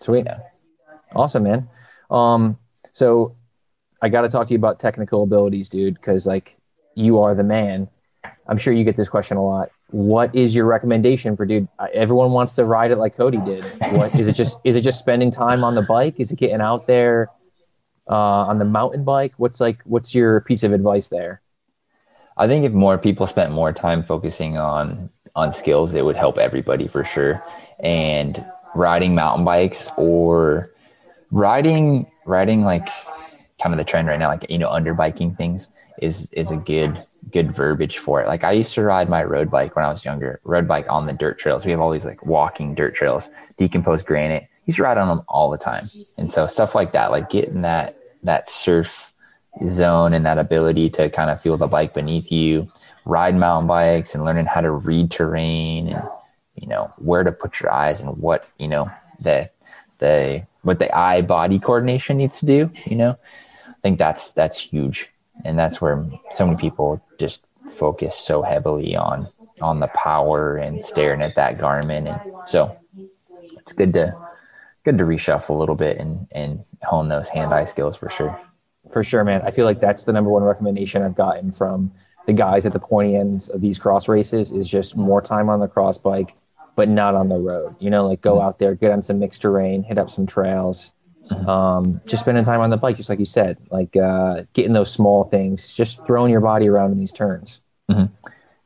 Sweet. 0.00 0.24
Yeah. 0.24 0.38
Awesome, 1.14 1.42
man. 1.42 1.68
Um, 2.10 2.58
so 2.94 3.36
I 4.00 4.08
got 4.08 4.22
to 4.22 4.30
talk 4.30 4.46
to 4.46 4.54
you 4.54 4.58
about 4.58 4.80
technical 4.80 5.22
abilities, 5.22 5.68
dude, 5.68 5.94
because 5.94 6.24
like 6.24 6.55
you 6.96 7.20
are 7.20 7.34
the 7.34 7.44
man. 7.44 7.88
I'm 8.48 8.58
sure 8.58 8.72
you 8.72 8.82
get 8.82 8.96
this 8.96 9.08
question 9.08 9.36
a 9.36 9.44
lot. 9.44 9.70
What 9.90 10.34
is 10.34 10.54
your 10.54 10.64
recommendation 10.64 11.36
for 11.36 11.46
dude? 11.46 11.68
Everyone 11.94 12.32
wants 12.32 12.54
to 12.54 12.64
ride 12.64 12.90
it 12.90 12.96
like 12.96 13.16
Cody 13.16 13.38
did. 13.38 13.64
What 13.92 14.14
is 14.14 14.26
it? 14.26 14.32
Just 14.32 14.58
is 14.64 14.74
it 14.74 14.80
just 14.80 14.98
spending 14.98 15.30
time 15.30 15.62
on 15.62 15.74
the 15.76 15.82
bike? 15.82 16.18
Is 16.18 16.32
it 16.32 16.38
getting 16.38 16.60
out 16.60 16.86
there 16.86 17.28
uh, 18.08 18.14
on 18.14 18.58
the 18.58 18.64
mountain 18.64 19.04
bike? 19.04 19.34
What's 19.36 19.60
like? 19.60 19.80
What's 19.84 20.14
your 20.14 20.40
piece 20.40 20.64
of 20.64 20.72
advice 20.72 21.08
there? 21.08 21.40
I 22.36 22.46
think 22.46 22.64
if 22.64 22.72
more 22.72 22.98
people 22.98 23.26
spent 23.26 23.52
more 23.52 23.72
time 23.72 24.02
focusing 24.02 24.56
on 24.56 25.10
on 25.36 25.52
skills, 25.52 25.94
it 25.94 26.04
would 26.04 26.16
help 26.16 26.38
everybody 26.38 26.88
for 26.88 27.04
sure. 27.04 27.44
And 27.78 28.44
riding 28.74 29.14
mountain 29.14 29.44
bikes 29.44 29.88
or 29.96 30.72
riding 31.30 32.10
riding 32.24 32.62
like 32.62 32.88
kind 33.62 33.72
of 33.72 33.78
the 33.78 33.84
trend 33.84 34.08
right 34.08 34.18
now, 34.18 34.28
like 34.28 34.46
you 34.50 34.58
know, 34.58 34.70
underbiking 34.70 35.36
things 35.36 35.68
is 36.00 36.28
is 36.32 36.50
a 36.50 36.56
good 36.56 37.02
good 37.32 37.54
verbiage 37.54 37.98
for 37.98 38.20
it. 38.20 38.26
Like 38.26 38.44
I 38.44 38.52
used 38.52 38.74
to 38.74 38.82
ride 38.82 39.08
my 39.08 39.24
road 39.24 39.50
bike 39.50 39.76
when 39.76 39.84
I 39.84 39.88
was 39.88 40.04
younger, 40.04 40.40
road 40.44 40.68
bike 40.68 40.86
on 40.88 41.06
the 41.06 41.12
dirt 41.12 41.38
trails. 41.38 41.64
We 41.64 41.70
have 41.72 41.80
all 41.80 41.90
these 41.90 42.04
like 42.04 42.24
walking 42.24 42.74
dirt 42.74 42.94
trails, 42.94 43.30
decomposed 43.56 44.06
granite. 44.06 44.48
Used 44.66 44.78
to 44.78 44.82
ride 44.82 44.98
on 44.98 45.08
them 45.08 45.22
all 45.28 45.50
the 45.50 45.58
time. 45.58 45.88
And 46.18 46.30
so 46.30 46.46
stuff 46.46 46.74
like 46.74 46.92
that, 46.92 47.10
like 47.10 47.30
getting 47.30 47.62
that 47.62 47.96
that 48.22 48.50
surf 48.50 49.12
zone 49.68 50.12
and 50.12 50.26
that 50.26 50.38
ability 50.38 50.90
to 50.90 51.08
kind 51.08 51.30
of 51.30 51.40
feel 51.40 51.56
the 51.56 51.66
bike 51.66 51.94
beneath 51.94 52.30
you, 52.30 52.70
ride 53.06 53.36
mountain 53.36 53.68
bikes 53.68 54.14
and 54.14 54.24
learning 54.24 54.46
how 54.46 54.60
to 54.60 54.70
read 54.70 55.10
terrain 55.10 55.88
and 55.88 56.02
you 56.56 56.66
know 56.66 56.92
where 56.98 57.22
to 57.22 57.32
put 57.32 57.60
your 57.60 57.70
eyes 57.70 58.00
and 58.00 58.16
what 58.18 58.48
you 58.58 58.66
know 58.66 58.90
the 59.20 59.48
the 59.98 60.44
what 60.62 60.78
the 60.78 60.94
eye 60.96 61.22
body 61.22 61.58
coordination 61.58 62.16
needs 62.16 62.40
to 62.40 62.46
do 62.46 62.70
you 62.84 62.96
know 62.96 63.16
i 63.68 63.74
think 63.82 63.98
that's 63.98 64.32
that's 64.32 64.58
huge 64.58 65.12
and 65.44 65.58
that's 65.58 65.80
where 65.80 66.04
so 66.32 66.46
many 66.46 66.58
people 66.58 67.00
just 67.18 67.44
focus 67.74 68.16
so 68.16 68.42
heavily 68.42 68.96
on 68.96 69.28
on 69.60 69.80
the 69.80 69.88
power 69.88 70.56
and 70.56 70.84
staring 70.84 71.22
at 71.22 71.34
that 71.34 71.58
Garmin 71.58 72.06
and 72.12 72.20
so 72.46 72.78
it's 72.96 73.72
good 73.72 73.92
to 73.94 74.16
good 74.84 74.98
to 74.98 75.04
reshuffle 75.04 75.50
a 75.50 75.52
little 75.52 75.74
bit 75.74 75.98
and 75.98 76.26
and 76.32 76.64
hone 76.82 77.08
those 77.08 77.28
hand 77.28 77.52
eye 77.52 77.64
skills 77.64 77.96
for 77.96 78.10
sure 78.10 78.40
For 78.92 79.02
sure, 79.02 79.24
man. 79.24 79.42
I 79.42 79.50
feel 79.50 79.64
like 79.64 79.80
that's 79.80 80.04
the 80.04 80.12
number 80.12 80.30
one 80.30 80.44
recommendation 80.44 81.02
I've 81.02 81.16
gotten 81.16 81.52
from 81.52 81.90
the 82.26 82.32
guys 82.32 82.66
at 82.66 82.72
the 82.72 82.78
pointy 82.78 83.16
ends 83.16 83.48
of 83.48 83.60
these 83.60 83.78
cross 83.78 84.08
races 84.08 84.50
is 84.52 84.68
just 84.68 84.96
more 84.96 85.20
time 85.20 85.48
on 85.48 85.60
the 85.60 85.68
cross 85.68 85.98
bike, 85.98 86.34
but 86.76 86.88
not 86.88 87.14
on 87.14 87.28
the 87.28 87.38
road. 87.38 87.74
You 87.80 87.90
know, 87.90 88.06
like 88.06 88.20
go 88.20 88.36
mm-hmm. 88.36 88.46
out 88.46 88.58
there, 88.58 88.74
get 88.74 88.92
on 88.92 89.02
some 89.02 89.18
mixed 89.18 89.42
terrain, 89.42 89.82
hit 89.82 89.98
up 89.98 90.10
some 90.10 90.26
trails. 90.26 90.92
Um, 91.30 92.00
just 92.06 92.22
spending 92.22 92.44
time 92.44 92.60
on 92.60 92.70
the 92.70 92.76
bike, 92.76 92.96
just 92.96 93.08
like 93.08 93.18
you 93.18 93.26
said, 93.26 93.58
like 93.70 93.96
uh, 93.96 94.44
getting 94.52 94.72
those 94.72 94.90
small 94.90 95.24
things, 95.24 95.74
just 95.74 96.04
throwing 96.06 96.30
your 96.30 96.40
body 96.40 96.68
around 96.68 96.92
in 96.92 96.98
these 96.98 97.12
turns. 97.12 97.60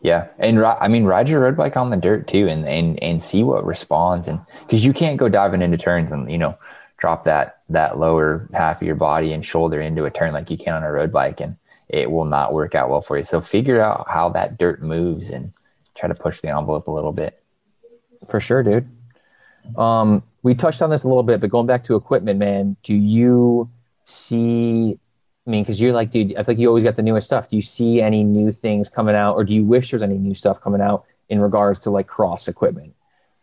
Yeah, 0.03 0.29
and 0.39 0.59
ri- 0.59 0.65
I 0.65 0.89
mean, 0.89 1.05
ride 1.05 1.29
your 1.29 1.41
road 1.41 1.57
bike 1.57 1.77
on 1.77 1.91
the 1.91 1.97
dirt 1.97 2.27
too, 2.27 2.49
and 2.49 2.67
and 2.67 3.03
and 3.03 3.23
see 3.23 3.45
what 3.45 3.67
responds, 3.67 4.29
and 4.29 4.41
because 4.61 4.85
you 4.85 4.93
can't 4.93 5.19
go 5.19 5.29
diving 5.29 5.63
into 5.63 5.77
turns 5.77 6.11
and 6.11 6.31
you 6.31 6.39
know 6.39 6.57
drop 6.97 7.25
that 7.25 7.61
that 7.69 7.99
lower 7.99 8.49
half 8.53 8.81
of 8.81 8.87
your 8.87 8.95
body 8.95 9.33
and 9.33 9.45
shoulder 9.45 9.81
into 9.81 10.05
a 10.05 10.11
turn 10.11 10.33
like 10.33 10.51
you 10.51 10.57
can 10.57 10.75
on 10.75 10.85
a 10.85 10.91
road 10.93 11.13
bike, 11.13 11.41
and 11.41 11.57
it 11.89 12.11
will 12.11 12.25
not 12.25 12.55
work 12.55 12.75
out 12.75 12.89
well 12.89 13.03
for 13.03 13.19
you. 13.19 13.25
So 13.25 13.41
figure 13.41 13.81
out 13.81 14.07
how 14.09 14.31
that 14.31 14.59
dirt 14.59 14.83
moves 14.83 15.31
and 15.31 15.53
try 15.95 16.09
to 16.09 16.15
push 16.15 16.41
the 16.41 16.49
envelope 16.49 16.87
a 16.87 16.91
little 16.91 17.13
bit. 17.13 17.43
For 18.29 18.41
sure, 18.41 18.63
dude. 18.63 18.89
Um, 19.77 20.23
we 20.43 20.55
touched 20.55 20.83
on 20.83 20.91
this 20.91 21.05
a 21.05 21.09
little 21.09 21.23
bit, 21.23 21.41
but 21.41 21.51
going 21.51 21.67
back 21.67 21.85
to 21.85 21.97
equipment, 21.97 22.39
man, 22.39 22.77
do 22.83 22.95
you 22.95 23.71
see? 24.05 24.99
I 25.47 25.51
mean, 25.51 25.63
because 25.63 25.81
you're 25.81 25.93
like, 25.93 26.11
dude, 26.11 26.33
I 26.33 26.37
think 26.37 26.49
like 26.49 26.59
you 26.59 26.69
always 26.69 26.85
got 26.85 26.97
the 26.97 27.03
newest 27.03 27.27
stuff. 27.27 27.49
Do 27.49 27.57
you 27.57 27.63
see 27.63 28.01
any 28.01 28.23
new 28.23 28.53
things 28.53 28.89
coming 28.89 29.15
out, 29.15 29.35
or 29.35 29.45
do 29.45 29.55
you 29.55 29.65
wish 29.65 29.91
there's 29.91 30.03
any 30.03 30.19
new 30.19 30.35
stuff 30.35 30.61
coming 30.61 30.81
out 30.81 31.05
in 31.29 31.41
regards 31.41 31.81
to 31.81 31.91
like 31.91 32.07
cross 32.07 32.49
equipment? 32.49 32.95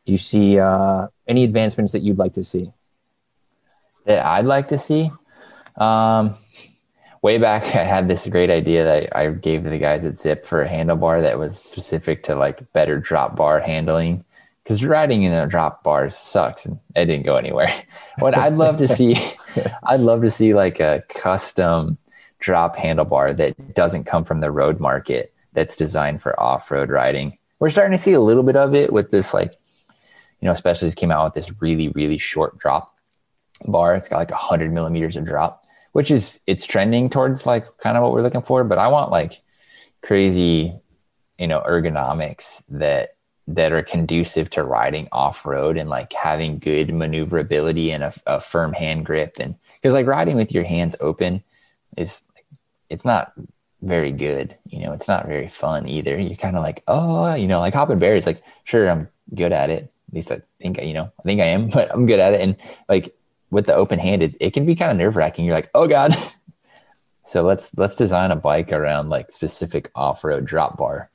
Do 0.06 0.12
you 0.12 0.18
see 0.18 0.60
uh, 0.60 1.08
any 1.28 1.44
advancements 1.44 1.92
that 1.92 2.02
you'd 2.02 2.18
like 2.18 2.34
to 2.34 2.44
see? 2.44 2.72
that 4.08 4.26
I'd 4.26 4.46
like 4.46 4.70
to 4.70 4.78
see. 4.80 5.12
Um, 5.76 6.36
way 7.22 7.38
back, 7.38 7.64
I 7.76 7.84
had 7.84 8.08
this 8.08 8.26
great 8.28 8.50
idea 8.50 8.84
that 8.84 9.16
I 9.16 9.30
gave 9.30 9.64
to 9.64 9.70
the 9.70 9.78
guys 9.78 10.04
at 10.06 10.16
Zipp 10.16 10.46
for 10.46 10.64
a 10.64 10.68
handlebar 10.68 11.22
that 11.22 11.38
was 11.38 11.60
specific 11.60 12.24
to 12.24 12.36
like 12.36 12.74
better 12.74 12.98
drop 13.00 13.36
bar 13.36 13.60
handling. 13.60 14.26
Because 14.68 14.84
riding 14.84 15.24
in 15.24 15.32
a 15.32 15.48
drop 15.48 15.82
bar 15.82 16.10
sucks, 16.10 16.66
and 16.66 16.78
it 16.94 17.06
didn't 17.06 17.26
go 17.26 17.38
anywhere. 17.38 17.72
What 18.20 18.38
I'd 18.38 18.56
love 18.56 18.76
to 18.78 18.88
see, 18.98 19.16
I'd 19.84 20.02
love 20.02 20.24
to 20.24 20.30
see 20.30 20.54
like 20.54 20.82
a 20.82 21.04
custom 21.08 21.98
drop 22.40 22.76
handlebar 22.76 23.38
that 23.38 23.76
doesn't 23.76 24.04
come 24.04 24.26
from 24.26 24.42
the 24.42 24.52
road 24.52 24.82
market. 24.82 25.34
That's 25.54 25.78
designed 25.78 26.22
for 26.22 26.38
off-road 26.38 26.90
riding. 26.90 27.38
We're 27.60 27.70
starting 27.70 27.96
to 27.96 28.04
see 28.04 28.12
a 28.12 28.20
little 28.20 28.44
bit 28.44 28.58
of 28.58 28.76
it 28.76 28.92
with 28.92 29.10
this, 29.10 29.34
like, 29.34 29.54
you 30.42 30.48
know, 30.48 30.54
Specialized 30.54 30.98
came 30.98 31.12
out 31.12 31.24
with 31.24 31.36
this 31.36 31.62
really, 31.62 31.88
really 31.90 32.18
short 32.18 32.58
drop 32.58 32.94
bar. 33.66 33.96
It's 33.96 34.10
got 34.10 34.18
like 34.18 34.32
100 34.32 34.74
millimeters 34.74 35.16
of 35.16 35.24
drop, 35.24 35.64
which 35.94 36.12
is 36.12 36.42
it's 36.46 36.66
trending 36.66 37.10
towards 37.10 37.46
like 37.46 37.66
kind 37.78 37.96
of 37.96 38.04
what 38.04 38.12
we're 38.12 38.22
looking 38.22 38.42
for. 38.42 38.66
But 38.66 38.80
I 38.80 38.90
want 38.90 39.12
like 39.12 39.42
crazy, 40.02 40.74
you 41.40 41.48
know, 41.48 41.62
ergonomics 41.62 42.64
that 42.68 43.17
that 43.48 43.72
are 43.72 43.82
conducive 43.82 44.50
to 44.50 44.64
riding 44.64 45.08
off 45.12 45.46
road 45.46 45.78
and 45.78 45.90
like 45.90 46.12
having 46.14 46.60
good 46.60 46.94
maneuverability 46.94 47.92
and 47.92 48.04
a, 48.04 48.14
a 48.26 48.42
firm 48.42 48.74
hand 48.74 49.06
grip. 49.06 49.38
And 49.40 49.56
because 49.76 49.94
like 49.94 50.06
riding 50.06 50.36
with 50.36 50.52
your 50.52 50.66
hands 50.66 50.96
open 51.00 51.44
is 51.96 52.22
it's 52.90 53.06
not 53.06 53.32
very 53.82 54.12
good. 54.12 54.56
You 54.66 54.86
know, 54.86 54.92
it's 54.92 55.08
not 55.08 55.28
very 55.28 55.48
fun 55.48 55.88
either. 55.88 56.20
You're 56.20 56.36
kind 56.36 56.58
of 56.58 56.64
like, 56.64 56.84
oh, 56.88 57.34
you 57.36 57.48
know, 57.48 57.60
like 57.60 57.74
hopping 57.74 58.00
barriers. 58.00 58.26
Like, 58.26 58.44
sure, 58.66 58.90
I'm 58.90 59.08
good 59.34 59.54
at 59.54 59.70
it. 59.70 59.84
At 60.10 60.14
least 60.14 60.32
I 60.32 60.42
think, 60.60 60.82
you 60.82 60.94
know, 60.94 61.12
I 61.20 61.24
think 61.24 61.40
I 61.40 61.46
am, 61.46 61.70
but 61.74 61.90
I'm 61.94 62.06
good 62.06 62.20
at 62.20 62.34
it. 62.34 62.42
And 62.42 62.58
like 62.90 63.16
with 63.50 63.66
the 63.66 63.76
open 63.76 64.00
handed, 64.00 64.36
it 64.42 64.54
can 64.54 64.66
be 64.66 64.76
kind 64.76 64.92
of 64.92 64.98
nerve 64.98 65.16
wracking. 65.16 65.46
You're 65.46 65.56
like, 65.56 65.70
oh 65.74 65.88
god. 65.88 66.18
so 67.26 67.44
let's 67.44 67.70
let's 67.78 67.96
design 67.96 68.32
a 68.32 68.36
bike 68.36 68.74
around 68.74 69.08
like 69.10 69.32
specific 69.32 69.90
off 69.96 70.26
road 70.26 70.46
drop 70.46 70.78
bar 70.78 71.10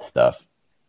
stuff. 0.00 0.44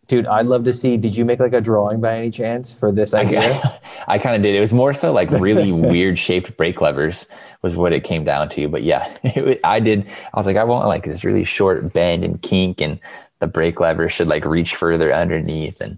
Dude, 0.07 0.27
I'd 0.27 0.45
love 0.45 0.63
to 0.65 0.73
see. 0.73 0.97
Did 0.97 1.15
you 1.15 1.25
make 1.25 1.39
like 1.39 1.53
a 1.53 1.61
drawing 1.61 1.99
by 1.99 2.17
any 2.17 2.29
chance 2.29 2.71
for 2.71 2.91
this 2.91 3.13
idea? 3.13 3.41
I, 3.63 3.79
I 4.07 4.17
kind 4.19 4.35
of 4.35 4.43
did. 4.43 4.53
It 4.53 4.59
was 4.59 4.73
more 4.73 4.93
so 4.93 5.11
like 5.11 5.31
really 5.31 5.71
weird 5.71 6.19
shaped 6.19 6.55
brake 6.57 6.79
levers 6.79 7.25
was 7.63 7.75
what 7.75 7.91
it 7.91 8.03
came 8.03 8.23
down 8.23 8.49
to. 8.49 8.67
But 8.67 8.83
yeah, 8.83 9.17
it, 9.23 9.59
I 9.63 9.79
did. 9.79 10.05
I 10.33 10.37
was 10.37 10.45
like, 10.45 10.57
I 10.57 10.63
want 10.63 10.87
like 10.87 11.05
this 11.05 11.23
really 11.23 11.43
short 11.43 11.91
bend 11.91 12.23
and 12.23 12.41
kink, 12.41 12.81
and 12.81 12.99
the 13.39 13.47
brake 13.47 13.79
lever 13.79 14.07
should 14.07 14.27
like 14.27 14.45
reach 14.45 14.75
further 14.75 15.11
underneath. 15.11 15.81
And 15.81 15.97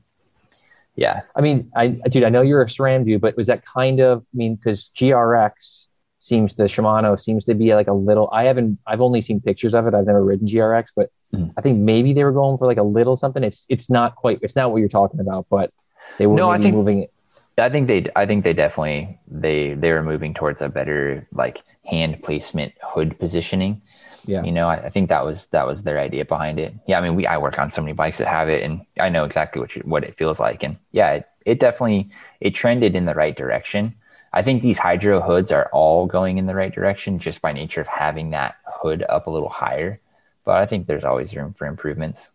yeah, 0.95 1.23
I 1.35 1.41
mean, 1.41 1.69
I 1.75 1.87
dude, 1.87 2.23
I 2.23 2.29
know 2.29 2.41
you're 2.41 2.61
a 2.61 2.67
SRAM 2.67 3.05
dude, 3.05 3.19
but 3.19 3.35
was 3.35 3.47
that 3.47 3.65
kind 3.65 3.99
of? 3.99 4.21
I 4.21 4.37
mean, 4.37 4.55
because 4.55 4.89
GRX 4.95 5.86
seems 6.27 6.53
the 6.55 6.63
Shimano 6.63 7.19
seems 7.19 7.45
to 7.45 7.53
be 7.55 7.73
like 7.73 7.87
a 7.87 7.93
little. 7.93 8.29
I 8.31 8.43
haven't. 8.43 8.77
I've 8.85 9.01
only 9.01 9.21
seen 9.21 9.39
pictures 9.41 9.73
of 9.73 9.87
it. 9.87 9.93
I've 9.93 10.05
never 10.05 10.23
ridden 10.23 10.47
GRX, 10.47 10.87
but 10.95 11.09
Mhm. 11.33 11.51
I 11.57 11.61
think 11.61 11.79
maybe 11.79 12.13
they 12.13 12.23
were 12.23 12.31
going 12.31 12.57
for 12.57 12.67
like 12.67 12.77
a 12.77 12.83
little 12.83 13.15
something. 13.17 13.43
It's 13.43 13.65
it's 13.69 13.89
not 13.89 14.15
quite. 14.15 14.39
It's 14.41 14.55
not 14.55 14.71
what 14.71 14.77
you're 14.77 14.89
talking 14.89 15.19
about, 15.19 15.47
but 15.49 15.71
they 16.17 16.27
were 16.27 16.35
No, 16.35 16.49
I 16.49 16.57
think- 16.57 16.75
moving 16.75 17.03
it. 17.03 17.11
I 17.57 17.69
think 17.69 17.87
they 17.87 18.05
I 18.15 18.25
think 18.25 18.43
they 18.43 18.53
definitely 18.53 19.19
they 19.27 19.73
they 19.73 19.91
were 19.91 20.03
moving 20.03 20.33
towards 20.33 20.61
a 20.61 20.69
better 20.69 21.27
like 21.33 21.63
hand 21.85 22.21
placement 22.23 22.73
hood 22.83 23.17
positioning. 23.19 23.81
Yeah. 24.25 24.43
You 24.43 24.51
know, 24.51 24.67
I, 24.67 24.75
I, 24.75 24.89
think 24.89 25.07
that 25.07 25.23
was 25.23 25.45
that 25.47 25.65
was 25.65 25.83
their 25.83 25.99
idea 25.99 26.25
behind 26.25 26.59
it. 26.59 26.73
Yeah, 26.85 26.99
I 26.99 27.01
mean, 27.01 27.15
we 27.15 27.25
I 27.25 27.37
work 27.37 27.57
on 27.57 27.71
so 27.71 27.81
many 27.81 27.93
bikes 27.93 28.17
that 28.17 28.27
have 28.27 28.49
it, 28.49 28.61
and 28.61 28.81
I 28.99 29.07
know 29.07 29.23
exactly 29.23 29.61
what 29.61 29.73
you, 29.75 29.81
what 29.85 30.03
it 30.03 30.17
feels 30.17 30.37
like. 30.39 30.63
And 30.63 30.75
yeah, 30.91 31.13
it, 31.13 31.23
it 31.45 31.59
definitely 31.61 32.09
it 32.41 32.51
trended 32.53 32.93
in 32.95 33.05
the 33.05 33.13
right 33.15 33.35
direction. 33.35 33.95
I 34.37 34.43
think 34.43 34.61
these 34.61 34.77
hydro 34.77 35.19
hoods 35.19 35.51
are 35.51 35.67
all 35.73 36.05
going 36.05 36.37
in 36.37 36.45
the 36.45 36.53
right 36.53 36.73
direction 36.73 37.17
just 37.17 37.41
by 37.41 37.53
nature 37.53 37.81
of 37.81 37.87
having 37.87 38.29
that 38.31 38.55
hood 38.65 39.03
up 39.09 39.25
a 39.25 39.31
little 39.31 39.49
higher. 39.49 39.99
But 40.45 40.57
I 40.57 40.67
think 40.67 40.85
there's 40.85 41.03
always 41.03 41.35
room 41.35 41.53
for 41.53 41.65
improvements. 41.65 42.29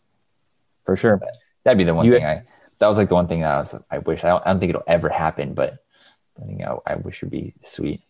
For 0.84 0.96
sure. 0.96 1.16
But 1.16 1.36
that'd 1.62 1.78
be 1.78 1.84
the 1.84 1.94
one 1.94 2.04
you 2.04 2.12
thing 2.12 2.24
I 2.24 2.42
that 2.80 2.88
was 2.88 2.96
like 2.96 3.08
the 3.08 3.14
one 3.14 3.28
thing 3.28 3.42
that 3.42 3.52
I 3.52 3.58
was 3.58 3.76
I 3.90 3.98
wish 3.98 4.24
I 4.24 4.28
don't, 4.28 4.44
I 4.44 4.50
don't 4.50 4.58
think 4.58 4.70
it'll 4.70 4.82
ever 4.86 5.08
happen, 5.08 5.54
but 5.54 5.84
I 6.42 6.46
think 6.46 6.62
I, 6.62 6.76
I 6.86 6.94
wish 6.96 7.20
would 7.22 7.30
be 7.30 7.54
sweet 7.62 8.02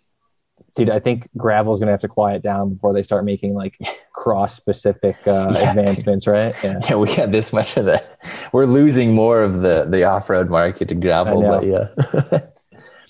dude, 0.75 0.91
I 0.91 1.01
think 1.01 1.29
gravel's 1.37 1.79
gonna 1.79 1.91
have 1.91 2.01
to 2.01 2.09
quiet 2.09 2.43
down 2.43 2.75
before 2.75 2.93
they 2.93 3.03
start 3.03 3.25
making 3.25 3.55
like 3.55 3.77
cross 4.13 4.57
specific 4.57 5.17
uh, 5.27 5.53
yeah. 5.53 5.71
advancements, 5.71 6.27
right? 6.27 6.55
Yeah. 6.63 6.81
yeah, 6.89 6.97
we 6.97 7.15
got 7.15 7.33
this 7.33 7.53
much 7.53 7.77
of 7.77 7.87
that. 7.87 8.19
We're 8.53 8.67
losing 8.67 9.15
more 9.15 9.43
of 9.43 9.61
the 9.61 9.85
the 9.85 10.05
off 10.05 10.31
road 10.31 10.51
market 10.51 10.89
to 10.89 10.95
gravel, 10.95 11.43
but 11.43 11.67
yeah. 11.67 12.41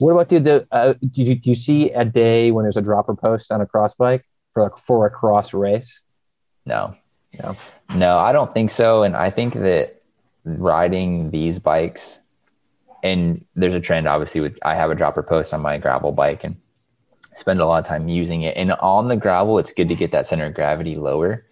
what 0.03 0.13
about 0.13 0.29
dude? 0.29 0.45
The 0.45 0.67
uh, 0.73 0.95
do 0.95 1.23
you 1.23 1.35
do 1.35 1.51
you 1.51 1.57
see 1.57 1.91
a 1.91 2.05
day 2.05 2.51
when 2.51 2.65
there's 2.65 2.77
a 2.77 2.83
dropper 2.83 3.15
post 3.15 3.51
on 3.53 3.61
a 3.61 3.67
cross 3.67 3.95
bike 3.95 4.27
for 4.53 4.63
like 4.63 4.77
for 4.79 5.07
a 5.07 5.11
cross 5.11 5.55
race? 5.55 6.01
No, 6.67 6.97
no, 7.41 7.57
no. 7.95 8.19
I 8.19 8.33
don't 8.33 8.53
think 8.53 8.71
so, 8.71 9.03
and 9.03 9.17
I 9.17 9.31
think 9.31 9.55
that 9.55 10.03
riding 10.45 11.31
these 11.31 11.59
bikes 11.59 12.21
and 13.03 13.45
there's 13.55 13.75
a 13.75 13.81
trend 13.81 14.09
obviously 14.09 14.41
with 14.41 14.59
I 14.65 14.75
have 14.75 14.91
a 14.91 14.95
dropper 14.95 15.23
post 15.23 15.53
on 15.55 15.61
my 15.61 15.79
gravel 15.79 16.13
bike 16.13 16.45
and 16.45 16.57
spend 17.35 17.61
a 17.61 17.67
lot 17.67 17.83
of 17.83 17.87
time 17.87 18.09
using 18.09 18.43
it. 18.43 18.57
And 18.57 18.73
on 18.73 19.09
the 19.09 19.17
gravel, 19.17 19.59
it's 19.59 19.73
good 19.73 19.89
to 19.89 19.95
get 19.95 20.13
that 20.13 20.29
center 20.29 20.47
of 20.47 20.55
gravity 20.55 20.97
lower. 20.97 21.45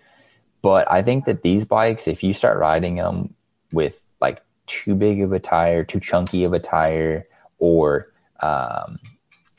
But 0.63 0.91
I 0.91 1.03
think 1.03 1.25
that 1.25 1.43
these 1.43 1.65
bikes, 1.65 2.07
if 2.07 2.23
you 2.23 2.35
start 2.35 2.59
riding 2.59 2.97
them 2.97 3.35
with 3.73 4.03
like 4.21 4.43
too 4.67 4.95
big 4.95 5.23
of 5.23 5.33
a 5.33 5.39
tire, 5.39 5.85
too 5.85 6.01
chunky 6.01 6.45
of 6.45 6.53
a 6.53 6.59
tire, 6.59 7.27
or 7.59 8.10
um, 8.43 8.99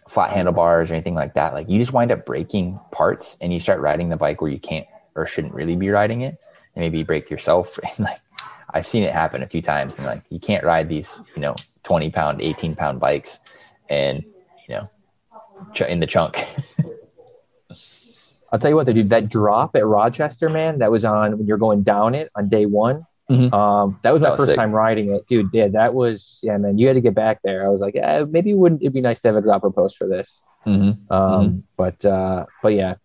flat 0.08 0.32
handlebars 0.32 0.92
or 0.92 0.94
anything 0.94 1.16
like 1.16 1.34
that, 1.36 1.54
like 1.54 1.70
you 1.70 1.80
just 1.80 1.94
wind 1.94 2.12
up 2.12 2.26
breaking 2.26 2.80
parts 2.92 3.38
and 3.42 3.54
you 3.54 3.60
start 3.60 3.80
riding 3.80 4.10
the 4.10 4.18
bike 4.18 4.42
where 4.42 4.52
you 4.52 4.60
can't 4.60 4.86
or 5.16 5.26
shouldn't 5.26 5.54
really 5.54 5.76
be 5.76 5.90
riding 5.90 6.22
it. 6.22 6.38
And 6.76 6.84
maybe 6.84 6.98
you 7.00 7.06
break 7.06 7.30
yourself. 7.30 7.80
And 7.98 8.06
like 8.06 8.20
I've 8.74 8.88
seen 8.88 9.04
it 9.04 9.14
happen 9.14 9.44
a 9.44 9.48
few 9.48 9.62
times. 9.62 9.96
And 9.98 10.06
like 10.06 10.22
you 10.30 10.40
can't 10.40 10.64
ride 10.64 10.90
these, 10.90 11.20
you 11.36 11.42
know, 11.42 11.56
20 11.84 12.10
pound, 12.12 12.42
18 12.42 12.76
pound 12.76 13.00
bikes 13.00 13.40
and, 13.90 14.24
you 14.68 14.76
know, 14.76 14.90
in 15.88 16.00
the 16.00 16.08
chunk. 16.08 16.46
I'll 18.52 18.60
tell 18.60 18.70
you 18.70 18.76
what, 18.76 18.86
dude, 18.88 19.10
that 19.10 19.30
drop 19.30 19.78
at 19.78 19.86
Rochester, 19.86 20.50
man, 20.50 20.80
that 20.80 20.92
was 20.92 21.06
on 21.06 21.38
when 21.38 21.48
you're 21.48 21.58
going 21.58 21.84
down 21.84 22.14
it 22.16 22.30
on 22.36 22.50
day 22.50 22.66
one. 22.66 23.06
Mm-hmm. 23.32 23.54
Um, 23.54 24.00
that 24.04 24.12
was 24.12 24.22
my 24.22 24.26
that 24.26 24.32
was 24.32 24.40
first 24.40 24.50
sick. 24.52 24.58
time 24.58 24.72
riding 24.72 25.14
it, 25.14 25.28
dude. 25.28 25.50
Yeah, 25.54 25.68
that 25.70 25.94
was 25.94 26.40
yeah, 26.44 26.58
man. 26.58 26.78
You 26.78 26.88
had 26.88 26.94
to 26.94 27.02
get 27.02 27.16
back 27.16 27.40
there. 27.44 27.66
I 27.66 27.70
was 27.70 27.82
like, 27.82 27.96
yeah, 27.96 28.26
maybe 28.28 28.52
it 28.52 28.58
wouldn't 28.58 28.84
it 28.84 28.94
be 28.94 29.02
nice 29.02 29.20
to 29.22 29.28
have 29.30 29.36
a 29.36 29.42
dropper 29.42 29.72
post 29.72 29.98
for 29.98 30.08
this? 30.08 30.44
Mm-hmm. 30.66 31.12
Um, 31.14 31.48
mm-hmm. 31.48 31.60
but 31.78 32.04
uh, 32.06 32.46
but 32.62 32.70
yeah, 32.70 32.96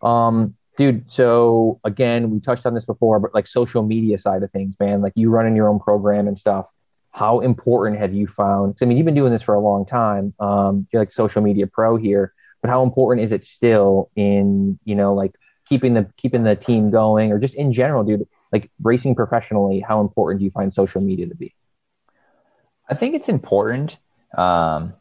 um, 0.00 0.54
dude. 0.76 1.10
So 1.10 1.80
again, 1.84 2.30
we 2.30 2.40
touched 2.40 2.66
on 2.66 2.74
this 2.74 2.84
before, 2.84 3.20
but 3.20 3.34
like 3.34 3.46
social 3.46 3.82
media 3.82 4.18
side 4.18 4.42
of 4.42 4.50
things, 4.50 4.76
man. 4.78 5.02
Like 5.02 5.12
you 5.16 5.30
running 5.30 5.56
your 5.56 5.68
own 5.68 5.80
program 5.80 6.28
and 6.28 6.38
stuff 6.38 6.72
how 7.12 7.40
important 7.40 8.00
have 8.00 8.14
you 8.14 8.26
found? 8.26 8.76
I 8.80 8.86
mean, 8.86 8.96
you've 8.96 9.04
been 9.04 9.14
doing 9.14 9.32
this 9.32 9.42
for 9.42 9.54
a 9.54 9.60
long 9.60 9.84
time. 9.84 10.34
Um, 10.40 10.86
you're 10.90 11.02
like 11.02 11.12
social 11.12 11.42
media 11.42 11.66
pro 11.66 11.96
here, 11.96 12.32
but 12.62 12.70
how 12.70 12.82
important 12.82 13.24
is 13.24 13.32
it 13.32 13.44
still 13.44 14.10
in 14.16 14.78
you 14.84 14.94
know 14.94 15.14
like 15.14 15.34
keeping 15.68 15.94
the 15.94 16.10
keeping 16.16 16.42
the 16.42 16.56
team 16.56 16.90
going, 16.90 17.30
or 17.30 17.38
just 17.38 17.54
in 17.54 17.72
general, 17.72 18.02
dude? 18.02 18.26
Like 18.52 18.70
racing 18.82 19.14
professionally, 19.14 19.80
how 19.80 20.00
important 20.00 20.40
do 20.40 20.44
you 20.44 20.50
find 20.50 20.72
social 20.72 21.00
media 21.00 21.26
to 21.26 21.34
be? 21.34 21.54
I 22.88 22.94
think 22.94 23.14
it's 23.14 23.28
important. 23.28 23.98
Um, 24.36 24.94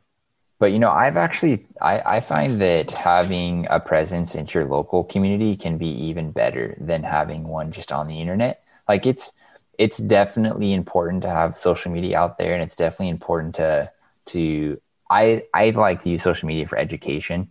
but 0.59 0.71
you 0.71 0.79
know, 0.79 0.91
I've 0.91 1.17
actually 1.17 1.65
I, 1.81 2.17
I 2.17 2.21
find 2.21 2.61
that 2.61 2.91
having 2.91 3.67
a 3.69 3.79
presence 3.79 4.35
in 4.35 4.47
your 4.53 4.65
local 4.65 5.03
community 5.03 5.57
can 5.57 5.77
be 5.77 5.87
even 5.87 6.31
better 6.31 6.77
than 6.79 7.03
having 7.03 7.47
one 7.47 7.71
just 7.71 7.91
on 7.91 8.07
the 8.07 8.21
internet. 8.21 8.63
Like 8.87 9.05
it's 9.05 9.31
it's 9.77 9.97
definitely 9.97 10.73
important 10.73 11.23
to 11.23 11.29
have 11.29 11.57
social 11.57 11.91
media 11.91 12.19
out 12.19 12.37
there 12.37 12.53
and 12.53 12.61
it's 12.61 12.75
definitely 12.75 13.09
important 13.09 13.55
to 13.55 13.91
to 14.25 14.79
i 15.09 15.43
i 15.53 15.71
like 15.71 16.03
to 16.03 16.09
use 16.09 16.21
social 16.21 16.47
media 16.47 16.67
for 16.67 16.77
education 16.77 17.49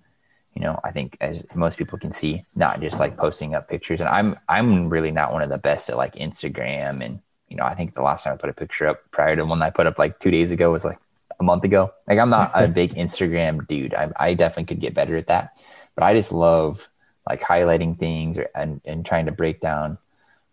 you 0.55 0.63
know 0.63 0.79
i 0.85 0.91
think 0.91 1.17
as 1.21 1.43
most 1.55 1.79
people 1.79 1.99
can 1.99 2.13
see 2.13 2.45
not 2.55 2.81
just 2.81 2.99
like 2.99 3.17
posting 3.17 3.55
up 3.55 3.69
pictures. 3.69 4.01
And 4.01 4.09
i'm 4.09 4.37
i'm 4.49 4.89
really 4.89 5.11
not 5.11 5.33
one 5.33 5.43
of 5.43 5.49
the 5.49 5.59
best 5.59 5.89
at 5.89 5.97
like 5.97 6.15
instagram. 6.15 7.05
And 7.05 7.21
you 7.49 7.57
know 7.57 7.65
i 7.65 7.75
think 7.75 7.95
the 7.95 8.03
last 8.03 8.25
time 8.25 8.35
i 8.35 8.37
put 8.37 8.51
a 8.51 8.55
picture 8.55 8.87
up 8.87 8.99
prior 9.11 9.37
to 9.37 9.45
one 9.45 9.63
i 9.63 9.71
put 9.71 9.87
up 9.87 9.99
like 9.99 10.19
two 10.21 10.31
days 10.31 10.51
ago 10.51 10.71
was 10.71 10.85
like 10.85 10.99
a 11.39 11.43
month 11.43 11.65
ago. 11.65 11.93
Like 12.07 12.19
i'm 12.19 12.31
not 12.31 12.53
a 12.55 12.69
big 12.69 12.95
instagram 12.95 13.67
dude. 13.67 13.95
I, 13.95 14.11
I 14.17 14.35
definitely 14.35 14.67
could 14.67 14.81
get 14.81 14.95
better 14.95 15.17
at 15.17 15.29
that. 15.29 15.59
But 15.95 16.05
i 16.05 16.15
just 16.15 16.33
love 16.33 16.89
like 17.29 17.41
highlighting 17.41 17.99
things 17.99 18.39
or, 18.39 18.49
and, 18.55 18.81
and 18.85 19.05
trying 19.05 19.27
to 19.27 19.33
break 19.33 19.61
down 19.61 19.99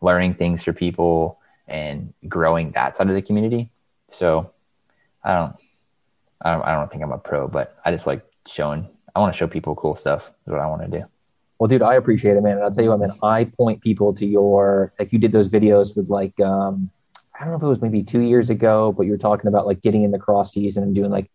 learning 0.02 0.36
things 0.36 0.64
for 0.64 0.74
people 0.74 1.40
and 1.68 2.14
growing 2.28 2.72
that 2.72 2.96
side 2.96 3.10
of 3.10 3.16
the 3.16 3.22
community. 3.22 3.72
So 4.08 4.52
I 5.24 5.34
don't, 5.34 5.56
I 6.42 6.54
don't, 6.54 6.66
I 6.66 6.76
don't 6.76 6.92
think 6.92 7.04
I'm 7.04 7.12
a 7.12 7.18
pro, 7.18 7.48
but 7.48 7.78
I 7.84 7.92
just 7.92 8.08
like 8.08 8.24
showing, 8.48 8.88
I 9.18 9.20
want 9.20 9.34
to 9.34 9.38
show 9.38 9.48
people 9.48 9.74
cool 9.76 9.96
stuff 9.96 10.32
is 10.46 10.52
what 10.52 10.60
I 10.60 10.68
want 10.68 10.84
to 10.84 11.00
do. 11.00 11.06
Well, 11.58 11.68
dude, 11.68 11.82
I 11.82 11.96
appreciate 11.96 12.38
it, 12.38 12.44
man. 12.44 12.58
And 12.58 12.64
I'll 12.64 12.72
tell 12.72 12.84
you 12.84 12.92
what, 12.92 13.00
man, 13.00 13.14
I 13.24 13.46
point 13.46 13.82
people 13.82 14.14
to 14.14 14.28
your, 14.28 14.94
like 15.00 15.12
you 15.12 15.18
did 15.18 15.32
those 15.32 15.50
videos 15.50 15.98
with 15.98 16.08
like, 16.08 16.40
um, 16.40 16.92
I 17.34 17.44
don't 17.44 17.50
know 17.50 17.58
if 17.58 17.64
it 17.64 17.68
was 17.68 17.82
maybe 17.82 18.04
two 18.04 18.22
years 18.22 18.52
ago, 18.52 18.92
but 18.92 19.08
you 19.08 19.12
were 19.12 19.18
talking 19.18 19.48
about 19.48 19.66
like 19.66 19.82
getting 19.82 20.04
in 20.04 20.12
the 20.12 20.20
cross 20.20 20.54
season 20.54 20.84
and 20.84 20.94
doing 20.94 21.10
like 21.10 21.32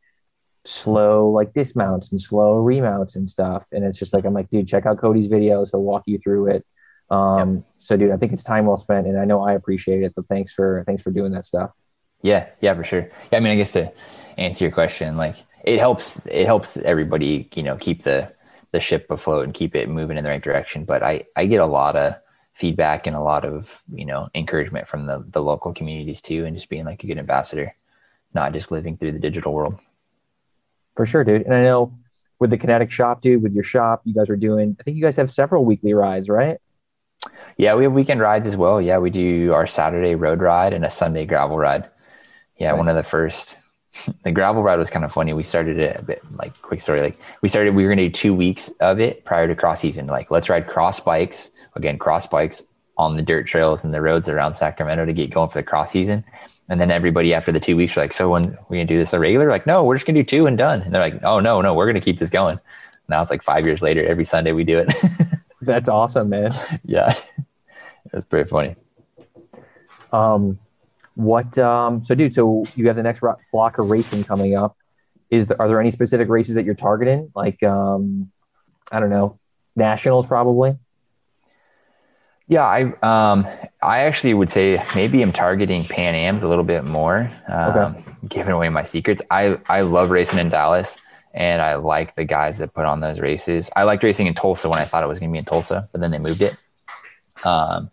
slow 0.65 1.29
like 1.29 1.55
dismounts 1.55 2.13
and 2.13 2.23
slow 2.23 2.59
remounts 2.59 3.17
and 3.17 3.29
stuff. 3.29 3.65
And 3.73 3.85
it's 3.85 3.99
just 3.99 4.13
like, 4.13 4.25
I'm 4.25 4.33
like, 4.33 4.49
dude, 4.49 4.69
check 4.69 4.87
out 4.87 4.99
Cody's 4.99 5.27
videos. 5.27 5.71
He'll 5.73 5.83
walk 5.83 6.05
you 6.07 6.19
through 6.19 6.51
it. 6.51 6.67
Um, 7.11 7.57
yep. 7.57 7.65
So, 7.79 7.97
dude, 7.97 8.13
I 8.13 8.17
think 8.17 8.33
it's 8.33 8.45
time 8.45 8.67
well 8.67 8.79
spent, 8.79 9.09
and 9.09 9.19
I 9.19 9.25
know 9.25 9.43
I 9.43 9.55
appreciate 9.55 10.05
it. 10.05 10.15
But 10.15 10.29
thanks 10.29 10.53
for 10.53 10.85
thanks 10.87 11.03
for 11.03 11.11
doing 11.11 11.33
that 11.33 11.47
stuff. 11.47 11.71
Yeah, 12.23 12.47
yeah, 12.61 12.75
for 12.75 12.85
sure. 12.85 13.11
Yeah, 13.31 13.39
I 13.39 13.41
mean, 13.41 13.53
I 13.53 13.57
guess 13.57 13.73
to 13.73 13.93
answer 14.39 14.65
your 14.65 14.73
question, 14.73 15.17
like 15.17 15.37
it 15.65 15.79
helps 15.79 16.21
it 16.27 16.47
helps 16.47 16.77
everybody, 16.79 17.49
you 17.55 17.63
know, 17.63 17.77
keep 17.77 18.03
the 18.03 18.33
the 18.73 18.81
ship 18.81 19.07
afloat 19.11 19.45
and 19.45 19.55
keep 19.55 19.75
it 19.75 19.89
moving 19.89 20.17
in 20.17 20.25
the 20.25 20.31
right 20.31 20.43
direction. 20.43 20.85
But 20.85 21.03
I 21.03 21.25
I 21.37 21.47
get 21.47 21.61
a 21.61 21.67
lot 21.67 21.97
of 21.97 22.15
feedback 22.55 23.07
and 23.07 23.17
a 23.17 23.21
lot 23.21 23.45
of 23.45 23.83
you 23.93 24.05
know 24.05 24.29
encouragement 24.35 24.89
from 24.89 25.07
the 25.07 25.25
the 25.29 25.43
local 25.43 25.73
communities 25.73 26.21
too, 26.21 26.45
and 26.45 26.57
just 26.57 26.69
being 26.69 26.85
like 26.85 27.03
a 27.05 27.07
good 27.07 27.19
ambassador, 27.19 27.75
not 28.35 28.53
just 28.53 28.71
living 28.71 28.97
through 28.97 29.13
the 29.13 29.19
digital 29.19 29.53
world. 29.53 29.79
For 30.97 31.07
sure, 31.07 31.25
dude. 31.25 31.43
And 31.43 31.55
I 31.55 31.63
know 31.63 31.95
with 32.39 32.51
the 32.51 32.59
Kinetic 32.59 32.91
Shop, 32.91 33.23
dude, 33.23 33.43
with 33.43 33.53
your 33.53 33.65
shop, 33.65 34.03
you 34.05 34.15
guys 34.15 34.29
are 34.29 34.37
doing. 34.37 34.77
I 34.79 34.83
think 34.83 34.97
you 34.97 35.03
guys 35.03 35.17
have 35.17 35.31
several 35.31 35.65
weekly 35.65 35.95
rides, 35.95 36.29
right? 36.29 36.59
Yeah, 37.57 37.75
we 37.77 37.85
have 37.85 37.93
weekend 37.93 38.21
rides 38.21 38.47
as 38.47 38.57
well. 38.57 38.81
Yeah, 38.81 38.99
we 38.99 39.11
do 39.11 39.53
our 39.53 39.67
Saturday 39.67 40.17
road 40.17 40.41
ride 40.41 40.73
and 40.73 40.85
a 40.85 40.91
Sunday 40.91 41.25
gravel 41.25 41.57
ride. 41.57 41.89
Yeah, 42.59 42.73
nice. 42.73 42.79
one 42.79 42.89
of 42.89 42.97
the 42.97 43.03
first. 43.03 43.57
The 44.25 44.33
gravel 44.33 44.63
ride 44.63 44.79
was 44.79 44.91
kind 44.91 45.05
of 45.05 45.13
funny. 45.13 45.33
We 45.33 45.43
started 45.43 45.79
it 45.79 45.97
a 45.97 46.03
bit 46.03 46.23
like 46.33 46.61
quick 46.63 46.81
story. 46.81 47.01
Like 47.03 47.17
we 47.43 47.49
started, 47.49 47.75
we 47.75 47.85
were 47.85 47.91
gonna 47.91 48.09
do 48.09 48.11
two 48.11 48.35
weeks 48.35 48.69
of 48.81 49.01
it 49.01 49.25
prior 49.25 49.47
to 49.47 49.55
cross 49.55 49.81
season. 49.81 50.07
Like 50.07 50.31
let's 50.31 50.49
ride 50.49 50.67
cross 50.67 50.99
bikes 50.99 51.51
again, 51.77 51.99
cross 51.99 52.27
bikes 52.27 52.63
on 52.97 53.17
the 53.17 53.23
dirt 53.23 53.47
trails 53.47 53.85
and 53.85 53.93
the 53.93 54.01
roads 54.01 54.29
around 54.29 54.55
Sacramento 54.55 55.05
to 55.05 55.13
get 55.13 55.31
going 55.31 55.49
for 55.49 55.59
the 55.59 55.63
cross 55.63 55.91
season. 55.91 56.25
And 56.69 56.81
then 56.81 56.91
everybody 56.91 57.35
after 57.35 57.53
the 57.53 57.61
two 57.61 57.77
weeks 57.77 57.95
were 57.95 58.03
like, 58.03 58.13
"So 58.13 58.31
when 58.31 58.57
we 58.69 58.79
gonna 58.79 58.87
do 58.87 58.97
this 58.97 59.13
a 59.13 59.19
regular?" 59.19 59.51
Like, 59.51 59.67
no, 59.67 59.85
we're 59.85 59.97
just 59.97 60.07
gonna 60.07 60.21
do 60.21 60.25
two 60.25 60.47
and 60.47 60.57
done. 60.57 60.81
And 60.83 60.95
they're 60.95 61.03
like, 61.03 61.23
"Oh 61.23 61.39
no, 61.41 61.61
no, 61.61 61.75
we're 61.75 61.87
gonna 61.87 62.01
keep 62.01 62.19
this 62.19 62.31
going." 62.31 62.59
Now 63.09 63.21
it's 63.21 63.31
like 63.31 63.43
five 63.43 63.67
years 63.67 63.83
later. 63.83 64.05
Every 64.07 64.25
Sunday 64.25 64.53
we 64.53 64.65
do 64.65 64.79
it. 64.79 64.91
That's 65.61 65.89
awesome, 65.89 66.31
man. 66.31 66.53
yeah. 66.85 67.15
It's 68.13 68.25
pretty 68.25 68.49
funny. 68.49 68.77
Um, 70.13 70.59
what? 71.25 71.57
Um, 71.59 72.05
so, 72.05 72.15
dude. 72.15 72.35
So 72.35 72.65
you 72.75 72.87
have 72.89 72.97
the 72.97 73.03
next 73.03 73.23
block 73.53 73.79
of 73.79 73.91
racing 73.91 74.25
coming 74.25 74.57
up. 74.57 74.77
Is 75.31 75.47
there, 75.47 75.61
are 75.61 75.69
there 75.69 75.81
any 75.81 75.91
specific 75.91 76.29
races 76.29 76.57
that 76.57 76.65
you're 76.65 76.75
targeting? 76.75 77.33
Like, 77.35 77.63
um, 77.63 78.31
I 78.91 79.01
don't 79.01 79.11
know, 79.11 79.39
nationals 79.75 80.27
probably. 80.27 80.77
Yeah, 82.49 82.65
I 82.65 82.83
um, 83.03 83.47
I 83.81 84.01
actually 84.01 84.35
would 84.35 84.53
say 84.53 84.83
maybe 84.95 85.23
I'm 85.23 85.33
targeting 85.33 85.85
Pan 85.85 86.15
Am's 86.15 86.43
a 86.43 86.49
little 86.49 86.65
bit 86.65 86.85
more. 86.85 87.33
Um, 87.49 87.71
okay. 87.71 88.05
Giving 88.29 88.53
away 88.53 88.69
my 88.69 88.83
secrets. 88.83 89.23
I 89.31 89.59
I 89.69 89.83
love 89.83 90.11
racing 90.11 90.39
in 90.39 90.51
Dallas, 90.51 90.99
and 91.33 91.63
I 91.63 91.77
like 91.77 92.15
the 92.15 92.25
guys 92.25 92.59
that 92.59 92.75
put 92.75 92.85
on 92.85 93.01
those 93.01 93.19
races. 93.19 93.71
I 93.75 93.85
liked 93.85 94.03
racing 94.03 94.27
in 94.27 94.35
Tulsa 94.35 94.69
when 94.69 94.79
I 94.79 94.85
thought 94.85 95.03
it 95.03 95.07
was 95.07 95.19
going 95.19 95.31
to 95.31 95.33
be 95.33 95.39
in 95.39 95.47
Tulsa, 95.47 95.89
but 95.93 96.01
then 96.03 96.11
they 96.11 96.19
moved 96.19 96.43
it. 96.43 96.55
Um, 97.45 97.91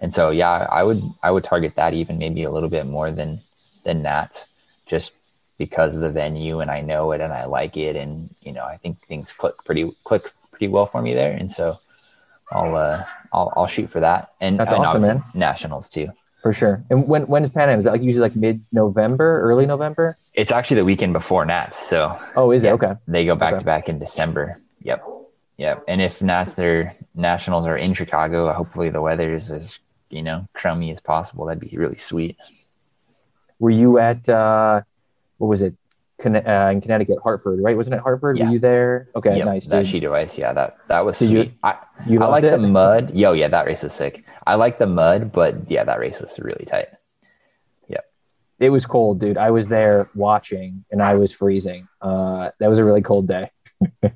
and 0.00 0.12
so 0.14 0.30
yeah, 0.30 0.66
I 0.70 0.82
would 0.82 1.00
I 1.22 1.30
would 1.30 1.44
target 1.44 1.74
that 1.76 1.94
even 1.94 2.18
maybe 2.18 2.42
a 2.44 2.50
little 2.50 2.68
bit 2.68 2.86
more 2.86 3.10
than 3.10 3.40
than 3.84 4.02
Nats, 4.02 4.48
just 4.86 5.12
because 5.58 5.94
of 5.94 6.00
the 6.00 6.10
venue 6.10 6.60
and 6.60 6.70
I 6.70 6.80
know 6.80 7.12
it 7.12 7.20
and 7.20 7.32
I 7.32 7.44
like 7.44 7.76
it 7.76 7.94
and 7.96 8.30
you 8.40 8.52
know 8.52 8.64
I 8.64 8.76
think 8.76 8.98
things 9.00 9.32
click 9.32 9.54
pretty 9.64 9.90
click 10.04 10.32
pretty 10.50 10.68
well 10.68 10.86
for 10.86 11.02
me 11.02 11.12
there 11.14 11.32
and 11.32 11.52
so 11.52 11.76
I'll 12.50 12.74
uh 12.74 13.04
I'll 13.32 13.52
I'll 13.56 13.66
shoot 13.66 13.90
for 13.90 14.00
that 14.00 14.30
and, 14.40 14.58
That's 14.58 14.72
and 14.72 14.84
awesome, 14.84 15.02
man. 15.02 15.22
nationals 15.34 15.88
too. 15.88 16.08
For 16.42 16.54
sure. 16.54 16.82
And 16.88 17.06
when 17.06 17.26
when 17.26 17.44
is 17.44 17.50
Pan 17.50 17.68
Am? 17.68 17.78
Is 17.78 17.84
that 17.84 17.92
like 17.92 18.02
usually 18.02 18.22
like 18.22 18.34
mid 18.36 18.64
November, 18.72 19.42
early 19.42 19.66
November? 19.66 20.16
It's 20.32 20.50
actually 20.50 20.76
the 20.76 20.86
weekend 20.86 21.12
before 21.12 21.44
Nats, 21.44 21.78
so 21.78 22.18
Oh, 22.36 22.50
is 22.50 22.62
Yeah. 22.62 22.70
it? 22.70 22.72
Okay. 22.74 22.92
they 23.06 23.26
go 23.26 23.36
back 23.36 23.52
Okay. 23.54 23.58
to 23.60 23.64
back 23.66 23.88
in 23.90 23.98
December. 23.98 24.58
Yep. 24.82 25.04
Yep. 25.58 25.84
And 25.88 26.00
if 26.00 26.22
Nats 26.22 26.54
their 26.54 26.94
nationals 27.14 27.66
are 27.66 27.76
in 27.76 27.92
Chicago, 27.92 28.50
hopefully 28.54 28.88
the 28.88 29.02
weather 29.02 29.34
is 29.34 29.50
as 29.50 29.78
you 30.10 30.22
know 30.22 30.48
crummy 30.52 30.90
as 30.90 31.00
possible. 31.00 31.46
That'd 31.46 31.60
be 31.60 31.76
really 31.76 31.96
sweet. 31.98 32.36
Were 33.58 33.70
you 33.70 33.98
at 33.98 34.28
uh 34.28 34.82
what 35.38 35.48
was 35.48 35.62
it? 35.62 35.74
Conne- 36.20 36.46
uh, 36.46 36.68
in 36.70 36.82
Connecticut, 36.82 37.16
Hartford, 37.22 37.60
right? 37.62 37.74
Wasn't 37.74 37.94
it 37.94 38.00
Hartford? 38.02 38.36
Yeah. 38.36 38.44
Were 38.44 38.52
you 38.52 38.58
there? 38.58 39.08
Okay, 39.16 39.38
Yep, 39.38 39.46
nice. 39.46 39.66
That 39.66 39.86
sheet 39.86 40.04
of 40.04 40.12
ice, 40.12 40.36
yeah, 40.36 40.52
that 40.52 40.76
that 40.88 41.02
was 41.02 41.18
Did 41.18 41.30
you- 41.30 41.42
sweet. 41.44 41.54
I, 41.62 41.78
You 42.06 42.22
I 42.22 42.26
like 42.26 42.44
it? 42.44 42.50
the 42.50 42.58
mud. 42.58 43.14
Yo, 43.14 43.32
yeah, 43.32 43.48
that 43.48 43.64
race 43.64 43.82
was 43.82 43.94
sick. 43.94 44.24
I 44.46 44.56
like 44.56 44.78
the 44.78 44.86
mud, 44.86 45.32
but 45.32 45.70
yeah, 45.70 45.82
that 45.84 45.98
race 45.98 46.20
was 46.20 46.38
really 46.38 46.66
tight. 46.66 46.88
Yeah, 47.88 48.00
it 48.58 48.68
was 48.68 48.84
cold, 48.84 49.18
dude. 49.18 49.38
I 49.38 49.50
was 49.50 49.66
there 49.68 50.10
watching 50.14 50.84
and 50.90 51.02
I 51.02 51.14
was 51.14 51.32
freezing. 51.32 51.88
Uh, 52.02 52.50
that 52.58 52.68
was 52.68 52.78
a 52.78 52.84
really 52.84 53.00
cold 53.02 53.26
day. 53.26 53.50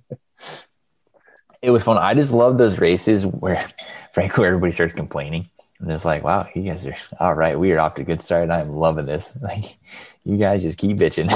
It 1.62 1.70
was 1.70 1.82
fun. 1.82 1.97
I 1.97 2.12
just 2.12 2.30
love 2.30 2.59
those 2.59 2.78
races 2.78 3.24
where, 3.24 3.59
frankly, 4.12 4.47
everybody 4.47 4.70
starts 4.72 4.92
complaining. 4.92 5.49
And 5.80 5.90
it's 5.90 6.04
like, 6.04 6.22
wow, 6.24 6.48
you 6.54 6.62
guys 6.62 6.86
are 6.86 6.94
all 7.20 7.34
right. 7.34 7.58
We 7.58 7.72
are 7.72 7.80
off 7.80 7.94
to 7.96 8.02
a 8.02 8.04
good 8.04 8.22
start. 8.22 8.50
I'm 8.50 8.70
loving 8.70 9.06
this. 9.06 9.36
Like, 9.42 9.78
you 10.24 10.38
guys 10.38 10.62
just 10.62 10.78
keep 10.78 10.96
bitching. 10.96 11.28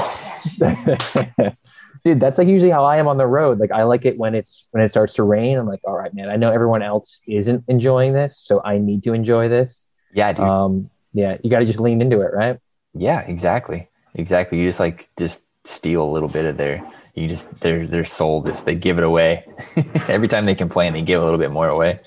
dude, 2.03 2.19
that's 2.19 2.37
like 2.37 2.47
usually 2.47 2.71
how 2.71 2.85
I 2.85 2.97
am 2.97 3.07
on 3.07 3.17
the 3.17 3.27
road. 3.27 3.59
Like 3.59 3.71
I 3.71 3.83
like 3.83 4.05
it 4.05 4.17
when 4.17 4.33
it's 4.33 4.65
when 4.71 4.83
it 4.83 4.89
starts 4.89 5.13
to 5.15 5.23
rain. 5.23 5.57
I'm 5.57 5.67
like, 5.67 5.81
all 5.83 5.95
right, 5.95 6.13
man. 6.13 6.29
I 6.29 6.37
know 6.37 6.51
everyone 6.51 6.81
else 6.81 7.19
isn't 7.27 7.63
enjoying 7.67 8.13
this, 8.13 8.37
so 8.41 8.61
I 8.63 8.79
need 8.79 9.03
to 9.03 9.13
enjoy 9.13 9.47
this. 9.47 9.85
yeah, 10.13 10.33
dude. 10.33 10.43
Um, 10.45 10.89
yeah, 11.13 11.37
you 11.43 11.49
got 11.49 11.59
to 11.59 11.65
just 11.65 11.79
lean 11.79 12.01
into 12.01 12.21
it, 12.21 12.33
right? 12.33 12.59
Yeah, 12.93 13.21
exactly. 13.21 13.89
Exactly. 14.15 14.59
You 14.59 14.67
just 14.69 14.79
like 14.79 15.09
just 15.17 15.41
steal 15.65 16.03
a 16.03 16.11
little 16.11 16.29
bit 16.29 16.45
of 16.45 16.57
their 16.57 16.83
you 17.13 17.27
just 17.27 17.59
their 17.59 17.85
their 17.85 18.05
soul 18.05 18.41
just 18.43 18.65
they 18.65 18.75
give 18.75 18.97
it 18.97 19.03
away. 19.03 19.45
Every 20.07 20.27
time 20.27 20.45
they 20.45 20.55
complain, 20.55 20.93
they 20.93 21.01
give 21.01 21.21
a 21.21 21.23
little 21.23 21.39
bit 21.39 21.51
more 21.51 21.67
away. 21.67 21.99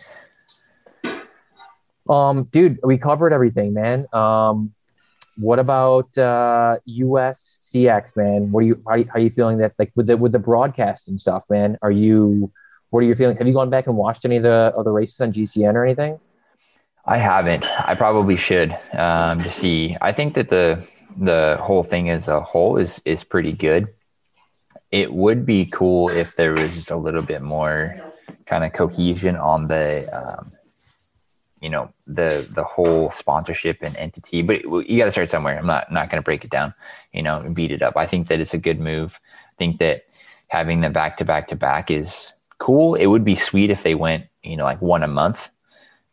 Um, 2.09 2.45
dude, 2.45 2.79
we 2.83 2.99
covered 2.99 3.33
everything, 3.33 3.75
man. 3.75 4.07
Um, 4.13 4.75
what 5.39 5.59
about 5.59 6.17
uh 6.19 6.77
US 6.85 7.59
CX, 7.63 8.17
man? 8.17 8.53
What 8.53 8.61
are 8.61 8.67
you 8.67 8.83
how, 8.87 8.93
are 9.15 9.21
you- 9.21 9.31
feeling 9.31 9.59
that 9.59 9.73
like 9.79 9.91
with 9.95 10.07
the 10.07 10.17
with 10.17 10.33
the 10.33 10.39
broadcast 10.39 11.09
and 11.09 11.19
stuff, 11.19 11.45
man? 11.49 11.79
Are 11.83 11.91
you 11.91 12.53
what 12.91 13.01
are 13.01 13.07
you 13.07 13.15
feeling? 13.15 13.37
Have 13.39 13.47
you 13.47 13.55
gone 13.55 13.71
back 13.71 13.87
and 13.87 13.97
watched 13.97 14.25
any 14.25 14.37
of 14.37 14.43
the 14.43 14.75
other 14.77 14.93
races 14.93 15.21
on 15.21 15.33
GCN 15.33 15.75
or 15.75 15.85
anything? 15.85 16.21
I 17.07 17.19
haven't. 17.19 17.65
I 17.81 17.95
probably 17.95 18.37
should 18.37 18.77
um, 18.93 19.43
to 19.43 19.51
see. 19.51 19.97
I 20.01 20.13
think 20.13 20.35
that 20.35 20.51
the 20.51 20.87
the 21.19 21.59
whole 21.61 21.83
thing 21.83 22.11
as 22.11 22.29
a 22.29 22.41
whole 22.41 22.77
is 22.77 23.01
is 23.05 23.25
pretty 23.25 23.53
good. 23.53 23.89
It 24.91 25.13
would 25.13 25.47
be 25.47 25.65
cool 25.67 26.11
if 26.11 26.37
there 26.37 26.53
was 26.53 26.75
just 26.75 26.91
a 26.91 26.97
little 26.97 27.23
bit 27.23 27.41
more 27.41 27.97
kind 28.45 28.63
of 28.63 28.75
cohesion 28.75 29.37
on 29.37 29.67
the, 29.67 30.07
um, 30.13 30.51
you 31.63 31.71
know, 31.71 31.93
the 32.07 32.47
the 32.51 32.65
whole 32.65 33.11
sponsorship 33.11 33.79
and 33.83 33.97
entity. 33.97 34.43
But 34.43 34.65
you 34.65 34.99
got 34.99 35.07
to 35.07 35.11
start 35.11 35.31
somewhere. 35.31 35.57
I'm 35.59 35.67
not 35.67 35.91
not 35.93 36.11
going 36.11 36.21
to 36.21 36.25
break 36.25 36.45
it 36.45 36.51
down, 36.51 36.75
you 37.13 37.23
know, 37.23 37.41
and 37.41 37.55
beat 37.55 37.71
it 37.71 37.83
up. 37.83 37.97
I 37.97 38.07
think 38.07 38.29
that 38.29 38.41
it's 38.41 38.55
a 38.55 38.59
good 38.59 38.81
move. 38.81 39.19
I 39.25 39.57
think 39.57 39.79
that 39.79 40.05
having 40.49 40.81
the 40.81 40.91
back 40.91 41.17
to 41.19 41.25
back 41.25 41.49
to 41.49 41.57
back 41.57 41.91
is 41.91 42.33
cool. 42.59 42.95
It 42.97 43.07
would 43.07 43.25
be 43.25 43.37
sweet 43.37 43.71
if 43.71 43.83
they 43.83 43.95
went, 43.95 44.27
you 44.43 44.57
know, 44.57 44.65
like 44.65 44.83
one 44.83 45.03
a 45.03 45.09
month 45.09 45.49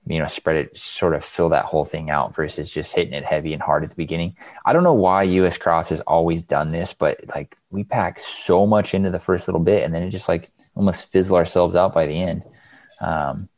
you 0.10 0.18
know, 0.18 0.28
spread 0.28 0.56
it, 0.56 0.78
sort 0.78 1.14
of 1.14 1.24
fill 1.24 1.50
that 1.50 1.66
whole 1.66 1.86
thing 1.86 2.10
out 2.10 2.36
versus 2.36 2.70
just 2.70 2.96
hitting 2.96 3.14
it 3.14 3.24
heavy 3.24 3.54
and 3.54 3.62
hard 3.62 3.84
at 3.84 3.92
the 3.92 3.96
beginning. 3.96 4.36
I 4.66 4.74
don't 4.74 4.84
know 4.84 4.94
why 4.94 5.24
US 5.24 5.58
Cross 5.58 5.90
has 5.90 6.02
always 6.02 6.42
done 6.42 6.72
this, 6.72 6.94
but 6.94 7.20
like 7.36 7.56
we 7.70 7.84
pack 7.84 8.20
so 8.20 8.66
much 8.66 8.96
into 8.96 9.12
the 9.12 9.20
first 9.20 9.48
little 9.48 9.62
bit 9.62 9.84
and 9.84 9.94
then 9.94 10.02
it 10.02 10.10
just 10.10 10.28
like 10.28 10.50
almost 10.74 11.12
fizzle 11.12 11.36
ourselves 11.36 11.76
out 11.76 11.94
by 11.94 12.08
the 12.08 12.20
end. 12.20 12.44
Um, 13.02 13.50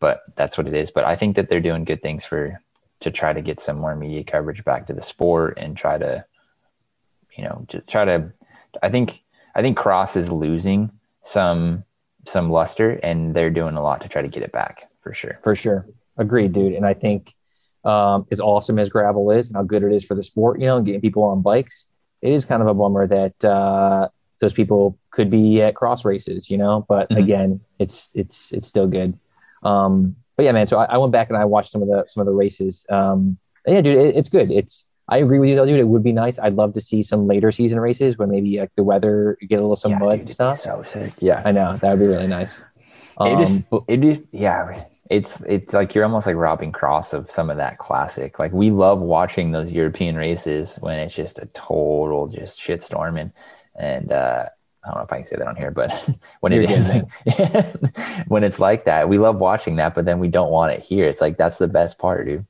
but 0.00 0.20
that's 0.36 0.56
what 0.58 0.66
it 0.66 0.74
is. 0.74 0.90
But 0.90 1.04
I 1.04 1.16
think 1.16 1.36
that 1.36 1.48
they're 1.48 1.60
doing 1.60 1.84
good 1.84 2.02
things 2.02 2.24
for 2.24 2.60
to 3.00 3.10
try 3.10 3.32
to 3.32 3.40
get 3.40 3.60
some 3.60 3.78
more 3.78 3.94
media 3.94 4.24
coverage 4.24 4.64
back 4.64 4.86
to 4.86 4.92
the 4.92 5.02
sport 5.02 5.54
and 5.56 5.76
try 5.76 5.98
to, 5.98 6.24
you 7.36 7.44
know, 7.44 7.64
just 7.68 7.86
try 7.86 8.04
to. 8.04 8.32
I 8.82 8.90
think 8.90 9.22
I 9.54 9.62
think 9.62 9.76
Cross 9.76 10.16
is 10.16 10.30
losing 10.30 10.90
some 11.24 11.84
some 12.26 12.50
luster, 12.50 13.00
and 13.02 13.34
they're 13.34 13.50
doing 13.50 13.76
a 13.76 13.82
lot 13.82 14.00
to 14.02 14.08
try 14.08 14.22
to 14.22 14.28
get 14.28 14.42
it 14.42 14.52
back 14.52 14.88
for 15.02 15.14
sure. 15.14 15.38
For 15.42 15.56
sure. 15.56 15.86
Agreed, 16.16 16.52
dude. 16.52 16.74
And 16.74 16.84
I 16.84 16.94
think 16.94 17.34
um, 17.84 18.26
as 18.30 18.40
awesome 18.40 18.78
as 18.78 18.88
gravel 18.90 19.30
is 19.30 19.46
and 19.46 19.56
how 19.56 19.62
good 19.62 19.82
it 19.82 19.92
is 19.92 20.04
for 20.04 20.14
the 20.14 20.22
sport, 20.22 20.60
you 20.60 20.66
know, 20.66 20.76
and 20.76 20.84
getting 20.84 21.00
people 21.00 21.22
on 21.22 21.42
bikes, 21.42 21.86
it 22.20 22.32
is 22.32 22.44
kind 22.44 22.60
of 22.60 22.68
a 22.68 22.74
bummer 22.74 23.06
that 23.06 23.44
uh, 23.44 24.08
those 24.40 24.52
people 24.52 24.98
could 25.12 25.30
be 25.30 25.62
at 25.62 25.74
cross 25.76 26.04
races, 26.04 26.50
you 26.50 26.58
know. 26.58 26.84
But 26.88 27.08
Mhm. 27.10 27.16
again, 27.18 27.60
it's 27.78 28.10
it's 28.14 28.52
it's 28.52 28.66
still 28.68 28.88
good. 28.88 29.16
Um, 29.62 30.16
but 30.36 30.44
yeah, 30.44 30.52
man. 30.52 30.68
So 30.68 30.78
I, 30.78 30.84
I 30.84 30.96
went 30.98 31.12
back 31.12 31.28
and 31.28 31.36
I 31.36 31.44
watched 31.44 31.70
some 31.72 31.82
of 31.82 31.88
the 31.88 32.04
some 32.08 32.20
of 32.20 32.26
the 32.26 32.32
races. 32.32 32.84
Um, 32.88 33.38
yeah, 33.66 33.80
dude, 33.80 33.96
it, 33.98 34.16
it's 34.16 34.28
good. 34.28 34.50
It's 34.50 34.84
I 35.08 35.18
agree 35.18 35.38
with 35.38 35.48
you 35.48 35.56
though, 35.56 35.66
dude. 35.66 35.80
It 35.80 35.88
would 35.88 36.02
be 36.02 36.12
nice. 36.12 36.38
I'd 36.38 36.54
love 36.54 36.74
to 36.74 36.80
see 36.80 37.02
some 37.02 37.26
later 37.26 37.50
season 37.50 37.80
races 37.80 38.18
where 38.18 38.28
maybe 38.28 38.58
like 38.60 38.70
the 38.76 38.82
weather 38.84 39.36
get 39.48 39.58
a 39.58 39.62
little 39.62 39.76
some 39.76 39.92
Yeah, 39.92 39.98
mud 39.98 40.10
dude, 40.12 40.20
and 40.20 40.30
stuff. 40.30 40.58
So 40.58 40.82
sick. 40.82 41.12
Yeah. 41.20 41.42
I 41.44 41.52
know 41.52 41.76
that 41.76 41.90
would 41.90 41.98
be 42.00 42.06
really 42.06 42.26
nice. 42.26 42.62
Um, 43.16 43.40
it 43.40 43.48
is. 43.48 43.62
but- 43.62 43.82
It 43.88 44.04
is. 44.04 44.26
Yeah. 44.32 44.84
It's 45.10 45.40
it's 45.48 45.72
like 45.72 45.94
you're 45.94 46.04
almost 46.04 46.26
like 46.26 46.36
robbing 46.36 46.70
Cross 46.70 47.14
of 47.14 47.30
some 47.30 47.48
of 47.48 47.56
that 47.56 47.78
classic. 47.78 48.38
Like 48.38 48.52
we 48.52 48.70
love 48.70 49.00
watching 49.00 49.50
those 49.52 49.72
European 49.72 50.16
races 50.16 50.76
when 50.80 50.98
it's 50.98 51.14
just 51.14 51.38
a 51.38 51.46
total 51.54 52.28
just 52.28 52.60
shitstorm 52.60 53.18
and 53.18 53.32
and 53.76 54.12
uh, 54.12 54.46
I 54.84 54.88
don't 54.88 54.98
know 54.98 55.04
if 55.04 55.12
I 55.12 55.16
can 55.16 55.26
say 55.26 55.36
that 55.36 55.46
on 55.46 55.56
here, 55.56 55.70
but 55.70 55.92
when 56.40 56.52
it 56.52 56.70
is 56.70 56.88
good, 56.88 57.92
when 58.28 58.44
it's 58.44 58.58
like 58.58 58.84
that, 58.84 59.08
we 59.08 59.18
love 59.18 59.36
watching 59.36 59.76
that, 59.76 59.94
but 59.94 60.04
then 60.04 60.18
we 60.18 60.28
don't 60.28 60.50
want 60.50 60.72
it 60.72 60.80
here. 60.80 61.06
It's 61.06 61.20
like 61.20 61.36
that's 61.36 61.58
the 61.58 61.68
best 61.68 61.98
part, 61.98 62.26
dude. 62.26 62.46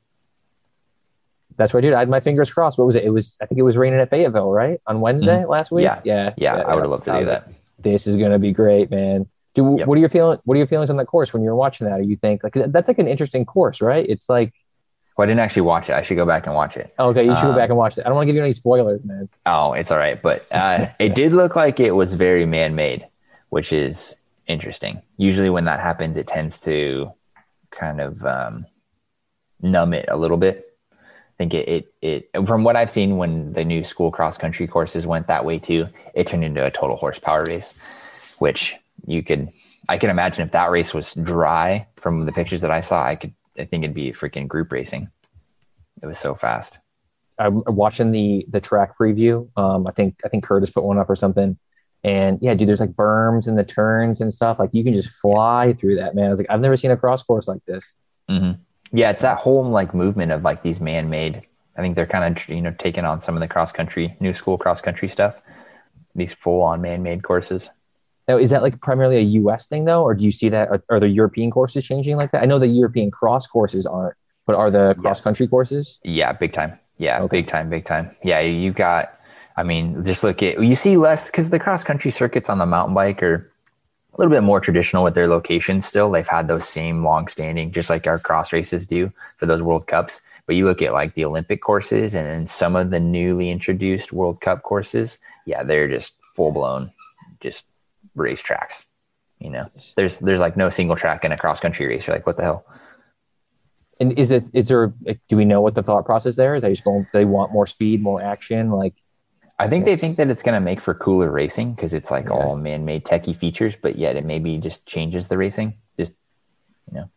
That's 1.57 1.75
right, 1.75 1.81
dude. 1.81 1.93
I 1.95 1.99
had 2.01 2.09
my 2.09 2.21
fingers 2.21 2.51
crossed. 2.53 2.79
What 2.79 2.87
was 2.87 2.95
it? 2.95 3.05
It 3.05 3.11
was 3.11 3.37
I 3.43 3.47
think 3.47 3.59
it 3.59 3.63
was 3.63 3.77
raining 3.77 3.99
at 3.99 4.11
Fayetteville, 4.11 4.53
right? 4.53 4.81
On 4.87 5.01
Wednesday 5.01 5.45
last 5.45 5.73
week. 5.73 5.87
Mm-hmm. 5.87 6.07
Yeah. 6.07 6.31
yeah, 6.37 6.55
Yeah, 6.59 6.63
I 6.63 6.75
would 6.75 6.83
have 6.83 6.91
loved 6.91 7.05
to 7.05 7.13
do 7.13 7.17
was 7.19 7.27
that. 7.27 7.47
like, 7.47 7.57
this 7.81 8.07
is 8.07 8.17
gonna 8.17 8.39
be 8.39 8.53
great, 8.53 8.91
man. 8.91 9.27
Dude, 9.55 9.81
Yep. 9.81 9.89
what 9.89 9.97
are 9.97 10.01
your 10.01 10.09
feeling? 10.11 10.39
What 10.45 10.55
are 10.55 10.59
your 10.59 10.69
feelings 10.69 10.91
on 10.91 10.97
that 10.99 11.07
course 11.07 11.33
when 11.33 11.43
you're 11.43 11.57
watching 11.57 11.89
that? 11.89 11.99
Or 11.99 12.03
you 12.03 12.17
think 12.17 12.45
like 12.45 12.53
that's 12.55 12.87
like 12.87 12.99
an 12.99 13.09
interesting 13.09 13.45
course, 13.45 13.81
right? 13.81 14.07
It's 14.09 14.29
like 14.29 14.53
Well, 15.19 15.25
I 15.25 15.27
didn't 15.27 15.41
actually 15.41 15.63
watch 15.63 15.91
it. 15.91 15.95
I 15.95 16.03
should 16.03 16.17
go 16.17 16.25
back 16.25 16.47
and 16.47 16.55
watch 16.55 16.77
it. 16.77 16.95
okay, 16.97 17.25
you 17.25 17.35
should 17.35 17.43
go 17.43 17.51
Um, 17.51 17.57
back 17.57 17.71
and 17.71 17.77
watch 17.77 17.99
it. 17.99 18.03
I 18.03 18.05
don't 18.09 18.15
want 18.15 18.23
to 18.23 18.27
give 18.27 18.37
you 18.37 18.43
any 18.45 18.53
spoilers, 18.53 19.05
man. 19.05 19.29
Oh, 19.47 19.73
it's 19.73 19.91
all 19.91 19.99
right. 19.99 20.23
But 20.23 20.47
uh, 20.53 20.87
it 21.01 21.17
did 21.17 21.33
look 21.33 21.57
like 21.57 21.81
it 21.81 21.91
was 21.91 22.15
very 22.15 22.47
man 22.47 22.77
made, 22.77 23.05
which 23.49 23.73
is 23.73 24.15
interesting. 24.47 25.03
Usually, 25.17 25.51
when 25.51 25.65
that 25.65 25.81
happens, 25.81 26.17
it 26.17 26.29
tends 26.29 26.61
to 26.61 27.11
kind 27.73 28.01
of 28.01 28.25
um, 28.25 28.65
numb 29.61 29.93
it 29.93 30.07
a 30.09 30.17
little 30.17 30.37
bit. 30.37 30.77
I 30.93 30.97
think 31.37 31.53
it, 31.55 31.69
it, 32.01 32.29
it, 32.33 32.47
from 32.47 32.63
what 32.63 32.77
I've 32.77 32.91
seen, 32.91 33.17
when 33.17 33.53
the 33.55 33.65
new 33.65 33.83
school 33.83 34.13
cross 34.13 34.39
country 34.39 34.69
courses 34.69 35.05
went 35.05 35.27
that 35.27 35.45
way 35.45 35.59
too, 35.59 35.89
it 36.15 36.29
turned 36.29 36.45
into 36.45 36.65
a 36.65 36.71
total 36.71 36.97
horsepower 36.97 37.45
race, 37.45 37.75
which 38.39 38.75
you 39.07 39.23
could, 39.25 39.49
I 39.89 39.99
can 39.99 40.11
imagine 40.11 40.45
if 40.47 40.53
that 40.53 40.71
race 40.71 40.95
was 40.95 41.13
dry 41.15 41.87
from 41.97 42.25
the 42.25 42.33
pictures 42.33 42.61
that 42.61 42.71
I 42.71 42.81
saw, 42.81 43.05
I 43.05 43.17
could, 43.17 43.33
I 43.59 43.65
think 43.65 43.85
it'd 43.85 43.95
be 43.95 44.13
freaking 44.13 44.49
group 44.49 44.73
racing. 44.73 45.11
It 46.03 46.07
was 46.07 46.19
so 46.19 46.35
fast. 46.35 46.79
I'm 47.39 47.63
watching 47.67 48.11
the 48.11 48.47
the 48.49 48.61
track 48.61 48.99
preview. 48.99 49.49
Um, 49.57 49.87
I 49.87 49.93
think 49.93 50.21
I 50.25 50.29
think 50.29 50.45
Curtis 50.45 50.71
put 50.71 50.85
one 50.85 50.99
up 50.99 51.09
or 51.09 51.17
something. 51.17 51.59
And 52.05 52.39
yeah, 52.41 52.55
dude, 52.55 52.69
there's 52.69 52.81
like 52.81 52.93
berms 52.93 53.47
and 53.47 53.59
the 53.59 53.65
turns 53.65 54.21
and 54.21 54.33
stuff. 54.33 54.59
Like 54.59 54.71
you 54.73 54.85
can 54.85 54.95
just 54.95 55.11
fly 55.11 55.75
through 55.79 55.97
that, 55.97 56.15
man. 56.15 56.27
I 56.27 56.31
was 56.31 56.39
like, 56.39 56.51
I've 56.51 56.61
never 56.61 56.77
seen 56.77 56.91
a 56.91 56.97
cross 56.97 57.23
course 57.23 57.49
like 57.49 57.65
this. 57.65 57.95
hmm 58.29 58.53
Yeah, 58.93 59.11
it's 59.11 59.23
that 59.23 59.39
whole 59.39 59.69
like 59.69 59.95
movement 59.95 60.33
of 60.33 60.43
like 60.43 60.63
these 60.63 60.81
man-made. 60.81 61.43
I 61.77 61.81
think 61.81 61.95
they're 61.95 62.07
kind 62.07 62.37
of 62.37 62.49
you 62.49 62.61
know 62.61 62.75
taking 62.79 63.05
on 63.05 63.21
some 63.21 63.37
of 63.37 63.41
the 63.41 63.49
cross 63.49 63.73
country, 63.73 64.17
new 64.21 64.35
school 64.35 64.59
cross 64.59 64.81
country 64.81 65.09
stuff. 65.09 65.37
These 66.15 66.33
full-on 66.33 66.81
man-made 66.81 67.23
courses. 67.23 67.71
Now, 68.29 68.37
is 68.37 68.51
that 68.51 68.63
like 68.63 68.81
primarily 68.81 69.17
a 69.17 69.23
U.S. 69.41 69.67
thing 69.67 69.87
though, 69.87 70.03
or 70.05 70.15
do 70.15 70.23
you 70.23 70.31
see 70.31 70.51
that? 70.51 70.69
Are, 70.69 70.85
are 70.91 71.01
the 71.01 71.09
European 71.09 71.51
courses 71.51 71.83
changing 71.85 72.17
like 72.17 72.31
that? 72.33 72.43
I 72.43 72.47
know 72.47 72.59
the 72.59 72.67
European 72.67 73.11
cross 73.11 73.47
courses 73.47 73.87
aren't, 73.87 74.15
but 74.47 74.55
are 74.55 74.71
the 74.71 74.95
cross 74.99 75.21
country 75.23 75.49
courses? 75.49 75.99
Yeah, 76.05 76.33
big 76.33 76.53
time. 76.53 76.79
Yeah, 76.99 77.23
Okay. 77.23 77.39
big 77.41 77.49
time, 77.49 77.71
big 77.71 77.85
time. 77.87 78.15
Yeah, 78.23 78.41
you 78.41 78.73
got. 78.73 79.15
I 79.57 79.63
mean, 79.63 80.05
just 80.05 80.23
look 80.23 80.43
at 80.43 80.63
you 80.63 80.75
see 80.75 80.97
less 80.97 81.27
because 81.27 81.51
the 81.51 81.59
cross 81.59 81.83
country 81.83 82.11
circuits 82.11 82.49
on 82.51 82.59
the 82.59 82.67
mountain 82.67 82.95
bike 82.95 83.23
are 83.23 83.51
a 84.15 84.21
little 84.21 84.31
bit 84.33 84.43
more 84.43 84.61
traditional 84.61 85.03
with 85.05 85.15
their 85.15 85.27
locations. 85.27 85.87
Still, 85.87 86.11
they've 86.11 86.27
had 86.29 86.49
those 86.49 86.69
same 86.69 87.03
long 87.05 87.29
standing, 87.29 87.73
just 87.73 87.89
like 87.89 88.07
our 88.07 88.19
cross 88.19 88.53
races 88.53 88.85
do 88.87 89.13
for 89.37 89.47
those 89.47 89.63
World 89.63 89.87
Cups. 89.87 90.21
But 90.47 90.57
you 90.57 90.65
look 90.65 90.83
at 90.83 90.93
like 90.93 91.15
the 91.15 91.25
Olympic 91.25 91.61
courses 91.63 92.15
and 92.15 92.27
then 92.27 92.47
some 92.47 92.75
of 92.77 92.91
the 92.91 93.01
newly 93.01 93.51
introduced 93.51 94.13
World 94.13 94.41
Cup 94.41 94.63
courses, 94.63 95.19
yeah, 95.45 95.63
they're 95.63 95.89
just 95.89 96.15
full 96.35 96.53
blown, 96.53 96.91
just 97.41 97.65
race 98.19 98.41
tracks. 98.41 98.85
You 99.39 99.51
know, 99.51 99.71
there's 99.97 100.19
there's 100.19 100.41
like 100.41 100.57
no 100.57 100.69
single 100.69 100.97
track 100.97 101.25
in 101.25 101.33
a 101.33 101.37
cross 101.37 101.61
country 101.61 101.87
race. 101.87 102.07
You're 102.07 102.17
like, 102.17 102.27
what 102.27 102.37
the 102.37 102.43
hell? 102.43 102.67
And 104.01 104.19
is 104.19 104.31
it 104.31 104.45
is 104.53 104.69
there? 104.69 104.93
Do 105.29 105.37
we 105.37 105.45
know 105.45 105.61
what 105.61 105.75
the 105.75 105.83
thought 105.83 106.05
process 106.05 106.37
there 106.37 106.55
is? 106.55 106.63
They 106.63 106.71
just 106.71 106.85
going. 106.85 107.07
They 107.13 107.25
want 107.25 107.53
more 107.53 107.67
speed, 107.67 108.03
more 108.03 108.21
action. 108.21 108.71
Like, 108.71 108.95
I 109.59 109.69
think 109.69 109.85
they 109.85 109.97
think 109.97 110.17
that 110.17 110.29
it's 110.29 110.43
going 110.43 110.55
to 110.55 110.61
make 110.61 110.81
for 110.81 110.95
cooler 110.95 111.31
racing 111.31 111.75
because 111.75 111.93
it's 111.93 112.11
like 112.11 112.27
yeah. 112.27 112.31
all 112.31 112.57
man-made 112.57 113.05
techie 113.05 113.37
features, 113.37 113.77
but 113.77 113.97
yet 113.97 114.17
it 114.17 114.25
maybe 114.25 114.57
just 114.59 114.87
changes 114.87 115.29
the 115.29 115.39
racing. 115.39 115.75
Just 115.99 116.13
you 116.89 116.99
know, 116.99 117.11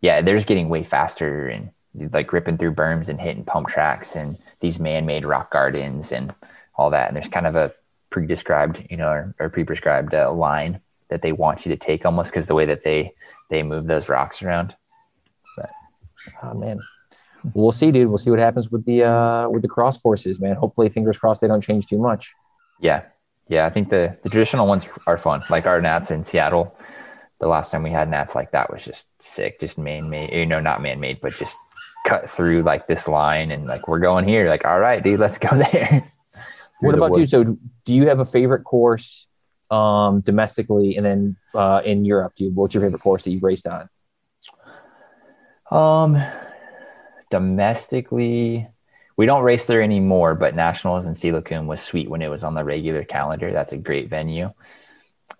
yeah, 0.00 0.20
they're 0.20 0.36
just 0.36 0.48
getting 0.48 0.68
way 0.68 0.84
faster 0.84 1.48
and 1.48 1.70
like 2.12 2.32
ripping 2.32 2.56
through 2.56 2.74
berms 2.74 3.08
and 3.08 3.20
hitting 3.20 3.44
pump 3.44 3.68
tracks 3.68 4.16
and 4.16 4.38
these 4.60 4.78
man-made 4.78 5.26
rock 5.26 5.50
gardens 5.50 6.12
and 6.12 6.34
all 6.76 6.90
that. 6.90 7.08
And 7.08 7.16
there's 7.16 7.28
kind 7.28 7.46
of 7.46 7.54
a 7.54 7.72
pre-described, 8.12 8.86
you 8.90 8.96
know, 8.96 9.10
or, 9.10 9.34
or 9.40 9.48
pre-prescribed 9.48 10.14
uh, 10.14 10.32
line 10.32 10.80
that 11.08 11.22
they 11.22 11.32
want 11.32 11.64
you 11.64 11.70
to 11.70 11.76
take 11.76 12.04
almost 12.06 12.30
because 12.30 12.46
the 12.46 12.54
way 12.54 12.66
that 12.66 12.84
they 12.84 13.12
they 13.50 13.62
move 13.62 13.86
those 13.86 14.08
rocks 14.08 14.42
around. 14.42 14.74
But 15.56 15.70
oh 16.42 16.54
man, 16.54 16.78
we'll 17.54 17.72
see, 17.72 17.90
dude. 17.90 18.08
We'll 18.08 18.18
see 18.18 18.30
what 18.30 18.38
happens 18.38 18.70
with 18.70 18.84
the 18.84 19.04
uh 19.04 19.48
with 19.48 19.62
the 19.62 19.68
cross 19.68 19.98
forces, 19.98 20.40
man. 20.40 20.56
Hopefully, 20.56 20.88
fingers 20.88 21.18
crossed, 21.18 21.40
they 21.40 21.48
don't 21.48 21.60
change 21.60 21.86
too 21.86 21.98
much. 21.98 22.30
Yeah, 22.80 23.02
yeah. 23.48 23.66
I 23.66 23.70
think 23.70 23.90
the 23.90 24.16
the 24.22 24.30
traditional 24.30 24.66
ones 24.66 24.84
are 25.06 25.18
fun, 25.18 25.42
like 25.50 25.66
our 25.66 25.80
Nats 25.80 26.10
in 26.10 26.24
Seattle. 26.24 26.76
The 27.40 27.48
last 27.48 27.72
time 27.72 27.82
we 27.82 27.90
had 27.90 28.08
Nats 28.08 28.34
like 28.34 28.52
that 28.52 28.72
was 28.72 28.84
just 28.84 29.06
sick, 29.20 29.60
just 29.60 29.76
man 29.78 30.08
made. 30.08 30.32
You 30.32 30.46
know, 30.46 30.60
not 30.60 30.82
man 30.82 31.00
made, 31.00 31.20
but 31.20 31.32
just 31.32 31.56
cut 32.06 32.30
through 32.30 32.62
like 32.62 32.86
this 32.86 33.06
line 33.06 33.50
and 33.50 33.66
like 33.66 33.86
we're 33.86 34.00
going 34.00 34.26
here. 34.26 34.48
Like, 34.48 34.64
all 34.64 34.80
right, 34.80 35.02
dude, 35.02 35.20
let's 35.20 35.38
go 35.38 35.56
there. 35.56 36.04
What 36.82 36.94
about 36.94 37.18
you? 37.18 37.26
So, 37.26 37.56
do 37.84 37.94
you 37.94 38.08
have 38.08 38.20
a 38.20 38.24
favorite 38.24 38.64
course 38.64 39.26
um, 39.70 40.20
domestically, 40.20 40.96
and 40.96 41.06
then 41.06 41.36
uh, 41.54 41.80
in 41.84 42.04
Europe, 42.04 42.34
do 42.36 42.44
you, 42.44 42.50
what's 42.50 42.74
your 42.74 42.82
favorite 42.82 43.00
course 43.00 43.24
that 43.24 43.30
you've 43.30 43.42
raced 43.42 43.66
on? 43.66 43.88
Um, 45.70 46.22
domestically, 47.30 48.68
we 49.16 49.26
don't 49.26 49.42
race 49.42 49.64
there 49.64 49.82
anymore, 49.82 50.34
but 50.34 50.54
Nationals 50.54 51.06
in 51.06 51.14
Silicon 51.14 51.66
was 51.66 51.80
sweet 51.80 52.10
when 52.10 52.22
it 52.22 52.28
was 52.28 52.44
on 52.44 52.54
the 52.54 52.64
regular 52.64 53.04
calendar. 53.04 53.52
That's 53.52 53.72
a 53.72 53.78
great 53.78 54.10
venue. 54.10 54.52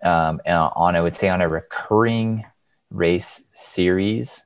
Um, 0.03 0.41
and 0.45 0.57
on, 0.57 0.95
I 0.95 1.01
would 1.01 1.15
say, 1.15 1.29
on 1.29 1.41
a 1.41 1.47
recurring 1.47 2.45
race 2.89 3.43
series, 3.53 4.43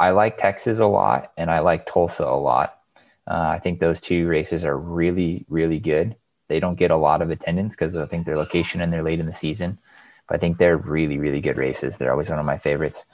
I 0.00 0.10
like 0.10 0.38
Texas 0.38 0.78
a 0.78 0.86
lot 0.86 1.32
and 1.36 1.50
I 1.50 1.60
like 1.60 1.86
Tulsa 1.86 2.24
a 2.24 2.38
lot. 2.38 2.78
Uh, 3.26 3.48
I 3.54 3.58
think 3.58 3.78
those 3.78 4.00
two 4.00 4.26
races 4.26 4.64
are 4.64 4.76
really, 4.76 5.44
really 5.48 5.78
good. 5.78 6.16
They 6.48 6.60
don't 6.60 6.78
get 6.78 6.90
a 6.90 6.96
lot 6.96 7.22
of 7.22 7.30
attendance 7.30 7.74
because 7.74 7.94
I 7.94 8.06
think 8.06 8.26
their 8.26 8.36
location 8.36 8.80
and 8.80 8.92
they're 8.92 9.02
late 9.02 9.20
in 9.20 9.26
the 9.26 9.34
season. 9.34 9.78
But 10.26 10.36
I 10.36 10.38
think 10.38 10.58
they're 10.58 10.76
really, 10.76 11.18
really 11.18 11.40
good 11.40 11.56
races. 11.56 11.96
They're 11.96 12.10
always 12.10 12.30
one 12.30 12.38
of 12.38 12.44
my 12.44 12.58
favorites. 12.58 13.06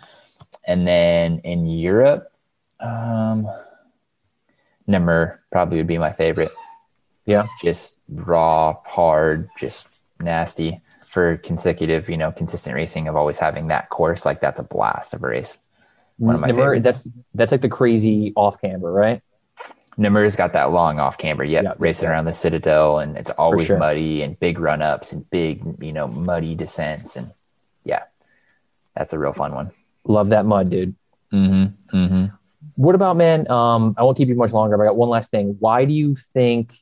And 0.67 0.87
then 0.87 1.41
in 1.41 1.67
Europe, 1.67 2.33
um, 2.81 3.49
Namur 4.87 5.41
probably 5.51 5.79
would 5.79 5.87
be 5.87 5.99
my 5.99 6.13
favorite. 6.13 6.51
Yeah. 7.27 7.47
Just 7.63 7.97
raw, 8.09 8.77
hard, 8.85 9.49
just 9.59 9.87
nasty 10.21 10.81
for 11.09 11.37
consecutive, 11.39 12.09
you 12.09 12.17
know, 12.17 12.33
consistent 12.33 12.75
racing 12.75 13.09
of 13.09 13.17
always 13.17 13.39
having 13.39 13.69
that 13.69 13.89
course. 13.91 14.25
Like 14.25 14.41
that's 14.41 14.61
a 14.61 14.65
blast 14.65 15.15
of 15.15 15.23
a 15.23 15.29
race. 15.29 15.59
One 16.19 16.35
of 16.35 16.41
my 16.41 16.49
Namur, 16.49 16.75
favorites. 16.75 16.85
That's 16.85 17.09
that's 17.35 17.53
like 17.53 17.63
the 17.63 17.69
crazy 17.69 18.33
off 18.37 18.61
camber, 18.61 18.93
right? 18.93 19.23
Namur's 19.97 20.37
got 20.37 20.53
that 20.55 20.73
long 20.73 20.99
off 20.99 21.19
camber, 21.19 21.45
yep, 21.45 21.65
yeah, 21.65 21.73
racing 21.79 22.09
around 22.09 22.25
the 22.25 22.33
Citadel, 22.33 22.99
and 22.99 23.17
it's 23.17 23.31
always 23.33 23.67
sure. 23.67 23.79
muddy 23.79 24.23
and 24.23 24.39
big 24.39 24.59
run 24.59 24.83
ups 24.83 25.13
and 25.13 25.29
big, 25.31 25.63
you 25.81 25.93
know, 25.93 26.09
muddy 26.09 26.55
descents, 26.55 27.17
and 27.17 27.31
yeah, 27.85 28.03
that's 28.97 29.13
a 29.13 29.19
real 29.19 29.33
fun 29.33 29.55
one. 29.55 29.71
Love 30.05 30.31
that 30.31 30.47
mud, 30.47 30.71
dude. 30.71 30.95
Mm-hmm. 31.33 31.97
Mm-hmm. 31.97 32.25
What 32.77 32.95
about 32.95 33.17
man? 33.17 33.49
Um, 33.51 33.95
I 33.97 34.03
won't 34.03 34.17
keep 34.17 34.29
you 34.29 34.35
much 34.35 34.53
longer, 34.53 34.77
but 34.77 34.83
I 34.83 34.87
got 34.87 34.97
one 34.97 35.09
last 35.09 35.31
thing. 35.31 35.57
Why 35.61 35.85
do 35.85 35.93
you 35.93 36.17
think? 36.35 36.77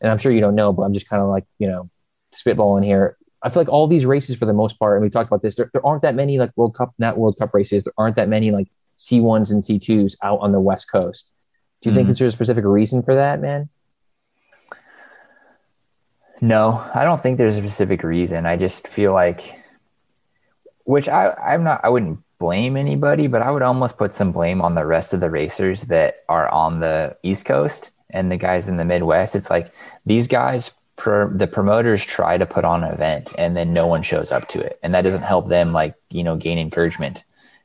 And 0.00 0.10
I'm 0.10 0.18
sure 0.18 0.32
you 0.32 0.40
don't 0.40 0.54
know, 0.54 0.72
but 0.72 0.82
I'm 0.82 0.94
just 0.94 1.08
kind 1.08 1.22
of 1.22 1.28
like 1.28 1.44
you 1.58 1.68
know, 1.68 1.90
spitballing 2.34 2.84
here. 2.84 3.18
I 3.42 3.50
feel 3.50 3.60
like 3.60 3.68
all 3.68 3.86
these 3.86 4.06
races, 4.06 4.36
for 4.36 4.46
the 4.46 4.54
most 4.54 4.78
part, 4.78 4.96
and 4.96 5.04
we 5.04 5.10
talked 5.10 5.28
about 5.28 5.42
this, 5.42 5.56
there, 5.56 5.70
there 5.72 5.84
aren't 5.84 6.02
that 6.02 6.14
many 6.14 6.38
like 6.38 6.50
World 6.56 6.74
Cup, 6.74 6.94
not 6.98 7.18
World 7.18 7.38
Cup 7.38 7.52
races. 7.52 7.84
There 7.84 7.92
aren't 7.98 8.16
that 8.16 8.28
many 8.28 8.50
like 8.50 8.68
C1s 8.98 9.50
and 9.50 9.62
C2s 9.62 10.16
out 10.22 10.40
on 10.40 10.52
the 10.52 10.60
West 10.60 10.90
Coast 10.90 11.32
do 11.80 11.90
you 11.90 11.96
mm-hmm. 11.96 12.06
think 12.06 12.18
there's 12.18 12.32
a 12.32 12.36
specific 12.36 12.64
reason 12.64 13.02
for 13.02 13.14
that, 13.14 13.40
man? 13.40 13.68
No, 16.40 16.88
I 16.94 17.04
don't 17.04 17.20
think 17.20 17.38
there's 17.38 17.56
a 17.56 17.60
specific 17.60 18.02
reason. 18.02 18.44
I 18.46 18.56
just 18.56 18.88
feel 18.88 19.12
like, 19.12 19.58
which 20.84 21.08
I, 21.08 21.32
I'm 21.32 21.64
not, 21.64 21.80
I 21.82 21.88
wouldn't 21.88 22.20
blame 22.38 22.76
anybody, 22.76 23.26
but 23.26 23.42
I 23.42 23.50
would 23.50 23.62
almost 23.62 23.96
put 23.96 24.14
some 24.14 24.32
blame 24.32 24.60
on 24.60 24.74
the 24.74 24.84
rest 24.84 25.14
of 25.14 25.20
the 25.20 25.30
racers 25.30 25.82
that 25.82 26.24
are 26.28 26.48
on 26.50 26.80
the 26.80 27.16
East 27.22 27.46
Coast 27.46 27.90
and 28.10 28.30
the 28.30 28.36
guys 28.36 28.68
in 28.68 28.76
the 28.76 28.84
Midwest. 28.84 29.34
It's 29.34 29.50
like 29.50 29.72
these 30.04 30.28
guys, 30.28 30.70
the 30.96 31.48
promoters 31.50 32.04
try 32.04 32.36
to 32.36 32.46
put 32.46 32.64
on 32.64 32.84
an 32.84 32.92
event 32.92 33.32
and 33.38 33.56
then 33.56 33.72
no 33.72 33.86
one 33.86 34.02
shows 34.02 34.30
up 34.30 34.46
to 34.48 34.60
it. 34.60 34.78
And 34.82 34.94
that 34.94 35.02
doesn't 35.02 35.22
help 35.22 35.48
them, 35.48 35.72
like, 35.72 35.94
you 36.10 36.22
know, 36.22 36.36
gain 36.36 36.58
encouragement. 36.58 37.24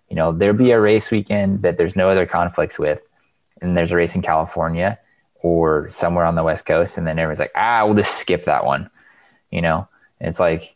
You 0.10 0.16
know, 0.16 0.32
there'll 0.32 0.56
be 0.56 0.72
a 0.72 0.80
race 0.80 1.12
weekend 1.12 1.62
that 1.64 1.78
there's 1.78 1.96
no 1.96 2.10
other 2.10 2.26
conflicts 2.26 2.80
with 2.80 3.02
and 3.62 3.78
there's 3.78 3.92
a 3.92 3.96
race 3.96 4.16
in 4.16 4.22
California 4.22 5.00
or 5.44 5.90
somewhere 5.90 6.26
on 6.26 6.36
the 6.36 6.44
West 6.44 6.66
Coast, 6.66 6.98
and 6.98 7.08
then 7.08 7.18
everyone's 7.18 7.40
like, 7.40 7.52
ah, 7.56 7.86
we'll 7.86 7.96
just 7.96 8.16
skip 8.16 8.46
that 8.46 8.66
one, 8.66 8.90
you 9.50 9.62
know? 9.62 9.88
And 10.20 10.30
it's 10.30 10.40
like, 10.40 10.76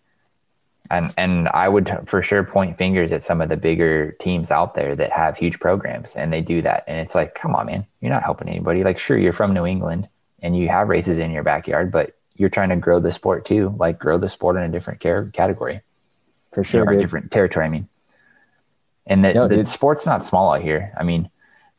and 0.89 1.13
and 1.17 1.47
I 1.49 1.67
would 1.67 2.03
for 2.05 2.21
sure 2.21 2.43
point 2.43 2.77
fingers 2.77 3.11
at 3.11 3.23
some 3.23 3.41
of 3.41 3.49
the 3.49 3.57
bigger 3.57 4.11
teams 4.13 4.51
out 4.51 4.75
there 4.75 4.95
that 4.95 5.11
have 5.11 5.37
huge 5.37 5.59
programs, 5.59 6.15
and 6.15 6.31
they 6.31 6.41
do 6.41 6.61
that, 6.61 6.83
and 6.87 6.99
it's 6.99 7.15
like, 7.15 7.35
come 7.35 7.55
on, 7.55 7.67
man, 7.67 7.85
you're 8.01 8.11
not 8.11 8.23
helping 8.23 8.49
anybody. 8.49 8.83
Like, 8.83 8.99
sure, 8.99 9.17
you're 9.17 9.33
from 9.33 9.53
New 9.53 9.65
England 9.65 10.09
and 10.41 10.55
you 10.55 10.67
have 10.67 10.89
races 10.89 11.17
in 11.17 11.31
your 11.31 11.43
backyard, 11.43 11.91
but 11.91 12.15
you're 12.35 12.49
trying 12.49 12.69
to 12.69 12.75
grow 12.75 12.99
the 12.99 13.11
sport 13.11 13.45
too, 13.45 13.73
like 13.79 13.97
grow 13.97 14.17
the 14.17 14.29
sport 14.29 14.57
in 14.57 14.63
a 14.63 14.69
different 14.69 14.99
care 14.99 15.25
category, 15.33 15.81
for 16.53 16.63
sure, 16.63 16.85
or 16.85 16.95
different 16.95 17.31
territory. 17.31 17.65
I 17.65 17.69
mean, 17.69 17.87
and 19.07 19.23
the, 19.23 19.33
no, 19.33 19.47
the 19.47 19.63
sport's 19.65 20.05
not 20.05 20.25
small 20.25 20.53
out 20.53 20.61
here. 20.61 20.93
I 20.97 21.03
mean, 21.03 21.29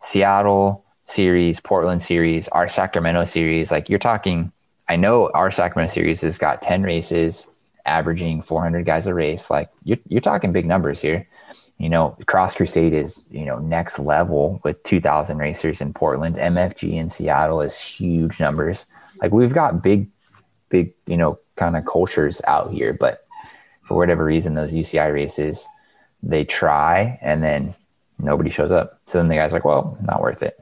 Seattle, 0.02 0.84
series, 1.08 1.60
Portland 1.60 2.02
series, 2.02 2.48
our 2.48 2.68
Sacramento 2.68 3.24
series. 3.24 3.70
Like 3.70 3.88
you're 3.88 3.98
talking, 3.98 4.52
I 4.88 4.96
know 4.96 5.30
our 5.34 5.50
Sacramento 5.50 5.92
series 5.92 6.20
has 6.22 6.38
got 6.38 6.62
10 6.62 6.82
races, 6.82 7.48
averaging 7.84 8.42
400 8.42 8.84
guys 8.84 9.06
a 9.06 9.14
race. 9.14 9.50
Like 9.50 9.70
you're, 9.84 9.98
you're 10.08 10.20
talking 10.20 10.52
big 10.52 10.66
numbers 10.66 11.00
here. 11.00 11.26
You 11.78 11.90
know, 11.90 12.16
Cross 12.26 12.56
Crusade 12.56 12.94
is, 12.94 13.22
you 13.30 13.44
know, 13.44 13.58
next 13.58 13.98
level 13.98 14.60
with 14.64 14.82
2,000 14.84 15.36
racers 15.38 15.80
in 15.80 15.92
Portland. 15.92 16.36
MFG 16.36 16.94
in 16.94 17.10
Seattle 17.10 17.60
is 17.60 17.78
huge 17.78 18.40
numbers. 18.40 18.86
Like 19.20 19.32
we've 19.32 19.52
got 19.52 19.82
big, 19.82 20.08
big, 20.70 20.94
you 21.06 21.16
know, 21.16 21.38
kind 21.56 21.76
of 21.76 21.84
cultures 21.84 22.40
out 22.46 22.72
here. 22.72 22.94
But 22.94 23.26
for 23.82 23.96
whatever 23.96 24.24
reason, 24.24 24.54
those 24.54 24.74
UCI 24.74 25.12
races, 25.12 25.66
they 26.22 26.44
try 26.44 27.18
and 27.22 27.42
then 27.42 27.74
nobody 28.18 28.50
shows 28.50 28.72
up. 28.72 29.00
So 29.06 29.18
then 29.18 29.28
the 29.28 29.36
guy's 29.36 29.52
like, 29.52 29.64
well, 29.64 29.98
not 30.02 30.22
worth 30.22 30.42
it. 30.42 30.58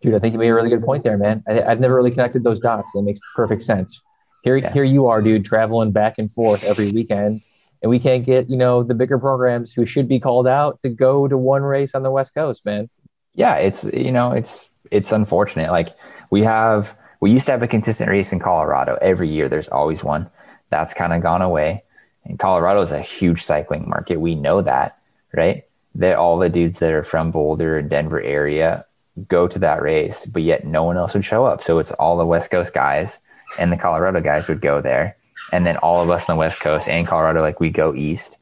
Dude, 0.00 0.14
I 0.14 0.18
think 0.18 0.32
you 0.32 0.38
made 0.38 0.48
a 0.48 0.54
really 0.54 0.70
good 0.70 0.84
point 0.84 1.02
there, 1.02 1.18
man. 1.18 1.42
I, 1.48 1.54
have 1.54 1.80
never 1.80 1.96
really 1.96 2.10
connected 2.10 2.44
those 2.44 2.60
dots. 2.60 2.90
That 2.92 3.02
makes 3.02 3.20
perfect 3.34 3.62
sense. 3.64 4.00
Here, 4.44 4.56
yeah. 4.56 4.72
here 4.72 4.84
you 4.84 5.06
are, 5.08 5.20
dude, 5.20 5.44
traveling 5.44 5.90
back 5.90 6.18
and 6.18 6.32
forth 6.32 6.62
every 6.62 6.92
weekend, 6.92 7.42
and 7.82 7.90
we 7.90 7.98
can't 7.98 8.24
get 8.24 8.48
you 8.48 8.56
know 8.56 8.82
the 8.82 8.94
bigger 8.94 9.18
programs 9.18 9.72
who 9.72 9.84
should 9.84 10.08
be 10.08 10.20
called 10.20 10.46
out 10.46 10.80
to 10.82 10.88
go 10.88 11.26
to 11.26 11.36
one 11.36 11.62
race 11.62 11.94
on 11.94 12.02
the 12.02 12.10
West 12.10 12.34
Coast, 12.34 12.64
man. 12.64 12.88
Yeah, 13.34 13.56
it's 13.56 13.84
you 13.84 14.12
know 14.12 14.32
it's 14.32 14.70
it's 14.90 15.12
unfortunate. 15.12 15.70
Like 15.70 15.88
we 16.30 16.42
have, 16.42 16.96
we 17.20 17.30
used 17.30 17.46
to 17.46 17.52
have 17.52 17.62
a 17.62 17.68
consistent 17.68 18.10
race 18.10 18.32
in 18.32 18.38
Colorado 18.38 18.98
every 19.00 19.28
year. 19.28 19.48
There's 19.48 19.68
always 19.68 20.04
one. 20.04 20.30
That's 20.70 20.94
kind 20.94 21.12
of 21.12 21.22
gone 21.22 21.42
away. 21.42 21.84
And 22.24 22.38
Colorado 22.38 22.82
is 22.82 22.92
a 22.92 23.00
huge 23.00 23.44
cycling 23.44 23.88
market. 23.88 24.20
We 24.20 24.34
know 24.34 24.62
that, 24.62 24.98
right? 25.32 25.64
That 25.94 26.16
all 26.16 26.38
the 26.38 26.50
dudes 26.50 26.78
that 26.80 26.92
are 26.92 27.02
from 27.02 27.30
Boulder 27.30 27.78
and 27.78 27.88
Denver 27.88 28.20
area 28.20 28.84
go 29.26 29.48
to 29.48 29.58
that 29.58 29.82
race, 29.82 30.26
but 30.26 30.42
yet 30.42 30.66
no 30.66 30.84
one 30.84 30.96
else 30.96 31.14
would 31.14 31.24
show 31.24 31.44
up. 31.44 31.62
So 31.62 31.78
it's 31.78 31.92
all 31.92 32.16
the 32.16 32.26
West 32.26 32.50
Coast 32.50 32.72
guys 32.72 33.18
and 33.58 33.72
the 33.72 33.76
Colorado 33.76 34.20
guys 34.20 34.48
would 34.48 34.60
go 34.60 34.80
there. 34.80 35.16
And 35.52 35.64
then 35.64 35.76
all 35.78 36.02
of 36.02 36.10
us 36.10 36.28
on 36.28 36.36
the 36.36 36.38
West 36.38 36.60
Coast 36.60 36.88
and 36.88 37.06
Colorado, 37.06 37.40
like 37.40 37.60
we 37.60 37.70
go 37.70 37.94
east, 37.94 38.36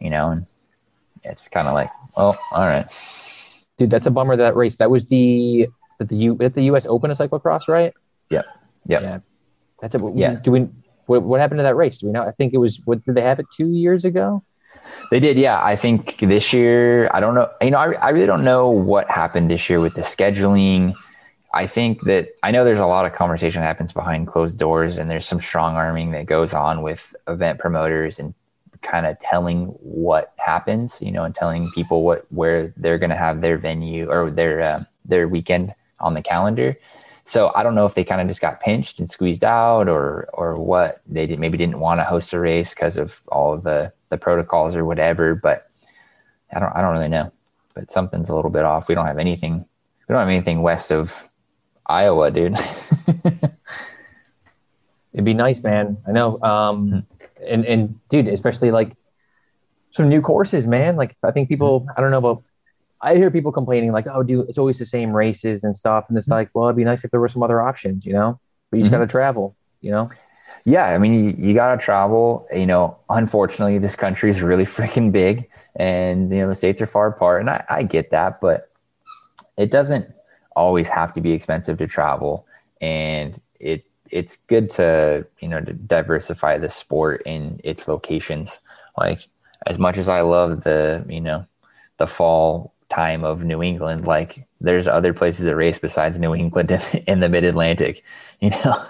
you 0.00 0.10
know, 0.10 0.30
and 0.30 0.46
it's 1.24 1.48
kind 1.48 1.68
of 1.68 1.74
like, 1.74 1.90
well, 2.16 2.38
all 2.52 2.66
right. 2.66 2.86
Dude, 3.76 3.90
that's 3.90 4.06
a 4.06 4.10
bummer 4.10 4.36
that 4.36 4.56
race. 4.56 4.76
That 4.76 4.90
was 4.90 5.06
the 5.06 5.68
the 5.98 6.16
U 6.16 6.38
at 6.40 6.54
the 6.54 6.62
US 6.64 6.86
Open 6.86 7.10
of 7.10 7.18
cyclocross, 7.18 7.68
right? 7.68 7.92
Yep. 8.30 8.44
Yep. 8.86 9.02
Yeah. 9.02 9.18
That's 9.80 10.02
a 10.02 10.12
yeah. 10.14 10.34
Do 10.34 10.50
we 10.50 10.68
what, 11.06 11.22
what 11.22 11.40
happened 11.40 11.58
to 11.58 11.62
that 11.62 11.76
race? 11.76 11.98
Do 11.98 12.06
we 12.06 12.12
know? 12.12 12.22
I 12.22 12.32
think 12.32 12.54
it 12.54 12.58
was 12.58 12.80
what 12.84 13.04
did 13.04 13.14
they 13.14 13.22
have 13.22 13.38
it 13.38 13.46
two 13.54 13.70
years 13.70 14.04
ago? 14.04 14.42
They 15.10 15.20
did, 15.20 15.38
yeah. 15.38 15.62
I 15.62 15.76
think 15.76 16.18
this 16.20 16.52
year, 16.52 17.10
I 17.14 17.20
don't 17.20 17.34
know. 17.34 17.50
You 17.62 17.70
know, 17.70 17.78
I, 17.78 17.92
I 17.92 18.08
really 18.10 18.26
don't 18.26 18.44
know 18.44 18.68
what 18.68 19.10
happened 19.10 19.50
this 19.50 19.68
year 19.70 19.80
with 19.80 19.94
the 19.94 20.02
scheduling. 20.02 20.94
I 21.54 21.66
think 21.66 22.02
that 22.02 22.28
I 22.42 22.50
know 22.50 22.64
there's 22.64 22.78
a 22.78 22.86
lot 22.86 23.06
of 23.06 23.14
conversation 23.14 23.60
that 23.62 23.66
happens 23.66 23.92
behind 23.92 24.26
closed 24.26 24.58
doors, 24.58 24.98
and 24.98 25.10
there's 25.10 25.26
some 25.26 25.40
strong 25.40 25.76
arming 25.76 26.10
that 26.10 26.26
goes 26.26 26.52
on 26.52 26.82
with 26.82 27.14
event 27.26 27.58
promoters 27.58 28.18
and 28.18 28.34
kind 28.82 29.06
of 29.06 29.18
telling 29.20 29.66
what 29.80 30.34
happens, 30.36 31.00
you 31.00 31.10
know, 31.10 31.24
and 31.24 31.34
telling 31.34 31.70
people 31.70 32.02
what 32.02 32.26
where 32.30 32.72
they're 32.76 32.98
going 32.98 33.10
to 33.10 33.16
have 33.16 33.40
their 33.40 33.56
venue 33.56 34.10
or 34.10 34.30
their 34.30 34.60
uh, 34.60 34.84
their 35.06 35.26
weekend 35.26 35.74
on 36.00 36.14
the 36.14 36.22
calendar. 36.22 36.76
So 37.24 37.50
I 37.54 37.62
don't 37.62 37.74
know 37.74 37.86
if 37.86 37.94
they 37.94 38.04
kind 38.04 38.20
of 38.20 38.28
just 38.28 38.40
got 38.40 38.60
pinched 38.60 38.98
and 38.98 39.10
squeezed 39.10 39.42
out, 39.42 39.88
or 39.88 40.28
or 40.34 40.54
what 40.54 41.00
they 41.06 41.26
did, 41.26 41.40
maybe 41.40 41.58
didn't 41.58 41.80
want 41.80 41.98
to 42.00 42.04
host 42.04 42.32
a 42.34 42.38
race 42.38 42.74
because 42.74 42.96
of 42.96 43.22
all 43.28 43.54
of 43.54 43.64
the 43.64 43.92
the 44.10 44.18
protocols 44.18 44.74
or 44.74 44.84
whatever. 44.84 45.34
But 45.34 45.70
I 46.54 46.60
don't 46.60 46.72
I 46.74 46.80
don't 46.80 46.92
really 46.92 47.08
know. 47.08 47.32
But 47.74 47.92
something's 47.92 48.28
a 48.28 48.34
little 48.34 48.50
bit 48.50 48.64
off. 48.64 48.88
We 48.88 48.94
don't 48.94 49.06
have 49.06 49.18
anything. 49.18 49.64
We 50.08 50.12
don't 50.12 50.20
have 50.20 50.28
anything 50.28 50.62
west 50.62 50.90
of 50.90 51.28
Iowa, 51.86 52.30
dude. 52.30 52.56
It'd 55.12 55.24
be 55.24 55.34
nice, 55.34 55.62
man. 55.62 55.96
I 56.06 56.12
know. 56.12 56.40
Um, 56.42 57.06
and 57.46 57.64
and 57.64 57.98
dude, 58.08 58.28
especially 58.28 58.70
like 58.70 58.92
some 59.90 60.08
new 60.08 60.20
courses, 60.20 60.66
man. 60.66 60.96
Like 60.96 61.16
I 61.22 61.30
think 61.30 61.48
people, 61.48 61.86
I 61.96 62.00
don't 62.00 62.10
know 62.10 62.18
about. 62.18 62.44
I 63.00 63.14
hear 63.14 63.30
people 63.30 63.52
complaining 63.52 63.92
like, 63.92 64.06
"Oh, 64.08 64.22
dude, 64.22 64.48
it's 64.48 64.58
always 64.58 64.78
the 64.78 64.86
same 64.86 65.12
races 65.12 65.62
and 65.62 65.76
stuff," 65.76 66.06
and 66.08 66.18
it's 66.18 66.26
mm-hmm. 66.26 66.34
like, 66.34 66.50
well, 66.52 66.66
it'd 66.66 66.76
be 66.76 66.84
nice 66.84 67.04
if 67.04 67.10
there 67.10 67.20
were 67.20 67.28
some 67.28 67.42
other 67.42 67.62
options, 67.62 68.04
you 68.04 68.12
know. 68.12 68.40
But 68.70 68.78
you 68.78 68.82
just 68.82 68.92
mm-hmm. 68.92 69.00
got 69.00 69.06
to 69.06 69.10
travel, 69.10 69.56
you 69.80 69.92
know. 69.92 70.10
Yeah, 70.64 70.84
I 70.86 70.98
mean, 70.98 71.14
you, 71.14 71.48
you 71.48 71.54
got 71.54 71.74
to 71.74 71.84
travel. 71.84 72.46
You 72.52 72.66
know, 72.66 72.96
unfortunately, 73.08 73.78
this 73.78 73.96
country 73.96 74.30
is 74.30 74.42
really 74.42 74.64
freaking 74.76 75.12
big, 75.12 75.48
and 75.76 76.30
you 76.30 76.38
know 76.38 76.48
the 76.48 76.54
states 76.54 76.80
are 76.80 76.86
far 76.86 77.08
apart, 77.08 77.40
and 77.40 77.50
I, 77.50 77.64
I 77.68 77.82
get 77.82 78.10
that, 78.10 78.40
but 78.40 78.70
it 79.56 79.70
doesn't 79.70 80.12
always 80.56 80.88
have 80.88 81.12
to 81.14 81.20
be 81.20 81.32
expensive 81.32 81.78
to 81.78 81.86
travel 81.86 82.44
and 82.80 83.40
it 83.60 83.84
it's 84.10 84.36
good 84.48 84.68
to 84.68 85.24
you 85.40 85.46
know 85.46 85.60
to 85.60 85.72
diversify 85.72 86.58
the 86.58 86.68
sport 86.68 87.22
in 87.26 87.60
its 87.62 87.86
locations. 87.86 88.58
Like 88.96 89.28
as 89.66 89.78
much 89.78 89.98
as 89.98 90.08
i 90.08 90.20
love 90.20 90.64
the 90.64 91.04
you 91.08 91.20
know 91.20 91.46
the 91.98 92.06
fall 92.06 92.74
time 92.88 93.24
of 93.24 93.42
new 93.42 93.62
england 93.62 94.06
like 94.06 94.46
there's 94.60 94.86
other 94.86 95.12
places 95.12 95.46
to 95.46 95.54
race 95.54 95.78
besides 95.78 96.18
new 96.18 96.34
england 96.34 96.70
in 97.06 97.20
the 97.20 97.28
mid-atlantic 97.28 98.02
you 98.40 98.50
know? 98.50 98.82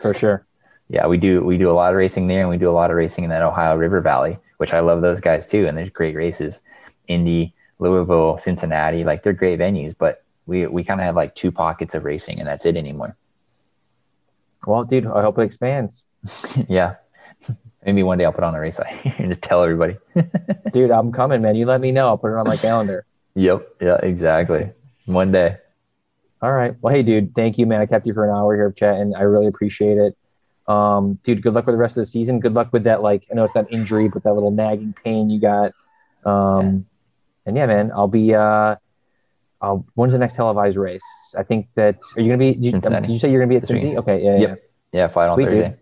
For 0.00 0.14
sure 0.14 0.46
yeah 0.92 1.06
we 1.06 1.16
do 1.16 1.42
we 1.42 1.58
do 1.58 1.70
a 1.70 1.72
lot 1.72 1.90
of 1.90 1.96
racing 1.96 2.28
there 2.28 2.40
and 2.40 2.50
we 2.50 2.58
do 2.58 2.68
a 2.68 2.70
lot 2.70 2.90
of 2.90 2.96
racing 2.96 3.24
in 3.24 3.30
that 3.30 3.42
ohio 3.42 3.74
river 3.74 4.00
valley 4.00 4.38
which 4.58 4.74
i 4.74 4.78
love 4.78 5.00
those 5.00 5.20
guys 5.20 5.46
too. 5.46 5.66
And 5.66 5.76
there's 5.76 5.90
great 5.90 6.14
races. 6.14 6.60
Indy 7.08 7.54
louisville 7.80 8.38
cincinnati 8.38 9.02
like 9.02 9.24
they're 9.24 9.32
great 9.32 9.58
venues 9.58 9.96
but 9.98 10.22
we 10.46 10.66
we 10.66 10.84
kind 10.84 11.00
of 11.00 11.04
have 11.04 11.16
like 11.16 11.34
two 11.34 11.50
pockets 11.50 11.96
of 11.96 12.04
racing 12.04 12.38
and 12.38 12.46
that's 12.46 12.64
it 12.64 12.76
anymore. 12.76 13.16
Well 14.66 14.84
dude 14.84 15.06
i 15.06 15.22
hope 15.22 15.38
it 15.38 15.42
expands. 15.42 16.04
Yeah. 16.68 16.96
Maybe 17.84 18.04
one 18.04 18.18
day 18.18 18.24
i'll 18.24 18.32
put 18.32 18.44
on 18.44 18.54
a 18.54 18.60
race 18.60 18.78
and 19.04 19.30
just 19.30 19.42
tell 19.42 19.62
everybody. 19.62 19.96
Dude 20.72 20.92
i'm 20.92 21.10
coming 21.10 21.40
man. 21.42 21.56
You 21.56 21.66
let 21.66 21.80
me 21.80 21.90
know. 21.90 22.06
I'll 22.06 22.18
put 22.18 22.32
it 22.32 22.38
on 22.38 22.46
my 22.46 22.56
calendar. 22.56 23.06
Yep. 23.34 23.76
Yeah 23.80 23.96
exactly. 24.02 24.70
One 25.06 25.32
day. 25.32 25.56
All 26.42 26.52
right. 26.52 26.76
Well 26.80 26.94
hey 26.94 27.02
dude 27.02 27.34
thank 27.34 27.58
you 27.58 27.66
man. 27.66 27.80
I 27.80 27.86
kept 27.86 28.06
you 28.06 28.14
for 28.14 28.24
an 28.24 28.30
hour 28.30 28.54
here 28.54 28.70
chatting. 28.70 29.14
I 29.16 29.22
really 29.22 29.48
appreciate 29.48 29.96
it 29.98 30.16
um 30.68 31.18
dude 31.24 31.42
good 31.42 31.54
luck 31.54 31.66
with 31.66 31.74
the 31.74 31.78
rest 31.78 31.96
of 31.96 32.02
the 32.02 32.06
season 32.06 32.38
good 32.38 32.54
luck 32.54 32.72
with 32.72 32.84
that 32.84 33.02
like 33.02 33.24
i 33.30 33.34
know 33.34 33.44
it's 33.44 33.54
not 33.54 33.70
injury 33.72 34.08
but 34.08 34.22
that 34.22 34.32
little 34.32 34.50
nagging 34.50 34.94
pain 35.04 35.28
you 35.28 35.40
got 35.40 35.72
um 36.24 36.86
and 37.46 37.56
yeah 37.56 37.66
man 37.66 37.90
i'll 37.92 38.06
be 38.06 38.34
uh 38.34 38.76
uh, 39.62 39.76
when's 39.94 40.12
the 40.12 40.18
next 40.18 40.34
televised 40.34 40.76
race? 40.76 41.04
I 41.38 41.44
think 41.44 41.68
that 41.76 41.98
are 42.16 42.20
you 42.20 42.28
going 42.28 42.38
to 42.38 42.44
be? 42.44 42.52
Did 42.54 42.74
you, 42.74 42.80
did 42.80 43.08
you, 43.08 43.18
say 43.18 43.30
you're 43.30 43.40
going 43.40 43.48
to 43.48 43.52
be 43.52 43.56
at 43.56 43.66
Cincinnati? 43.66 43.96
Okay, 43.98 44.22
yeah, 44.22 44.38
yep. 44.38 44.62
yeah, 44.92 45.00
yeah. 45.00 45.08
Final 45.08 45.36
Sweet, 45.36 45.44
Thursday. 45.44 45.68
Dude. 45.68 45.78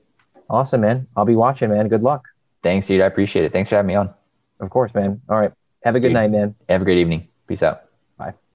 Awesome, 0.50 0.82
man. 0.82 1.06
I'll 1.16 1.24
be 1.24 1.34
watching, 1.34 1.70
man. 1.70 1.88
Good 1.88 2.02
luck. 2.02 2.24
Thanks, 2.62 2.86
dude. 2.86 3.00
I 3.00 3.06
appreciate 3.06 3.46
it. 3.46 3.52
Thanks 3.52 3.70
for 3.70 3.76
having 3.76 3.88
me 3.88 3.94
on. 3.94 4.12
Of 4.60 4.68
course, 4.68 4.92
man. 4.94 5.22
All 5.28 5.38
right. 5.38 5.52
Have 5.82 5.94
a 5.94 6.00
good 6.00 6.08
dude, 6.08 6.14
night, 6.14 6.30
man. 6.30 6.54
Have 6.68 6.82
a 6.82 6.84
great 6.84 6.98
evening. 6.98 7.28
Peace 7.48 7.62
out. 7.62 7.89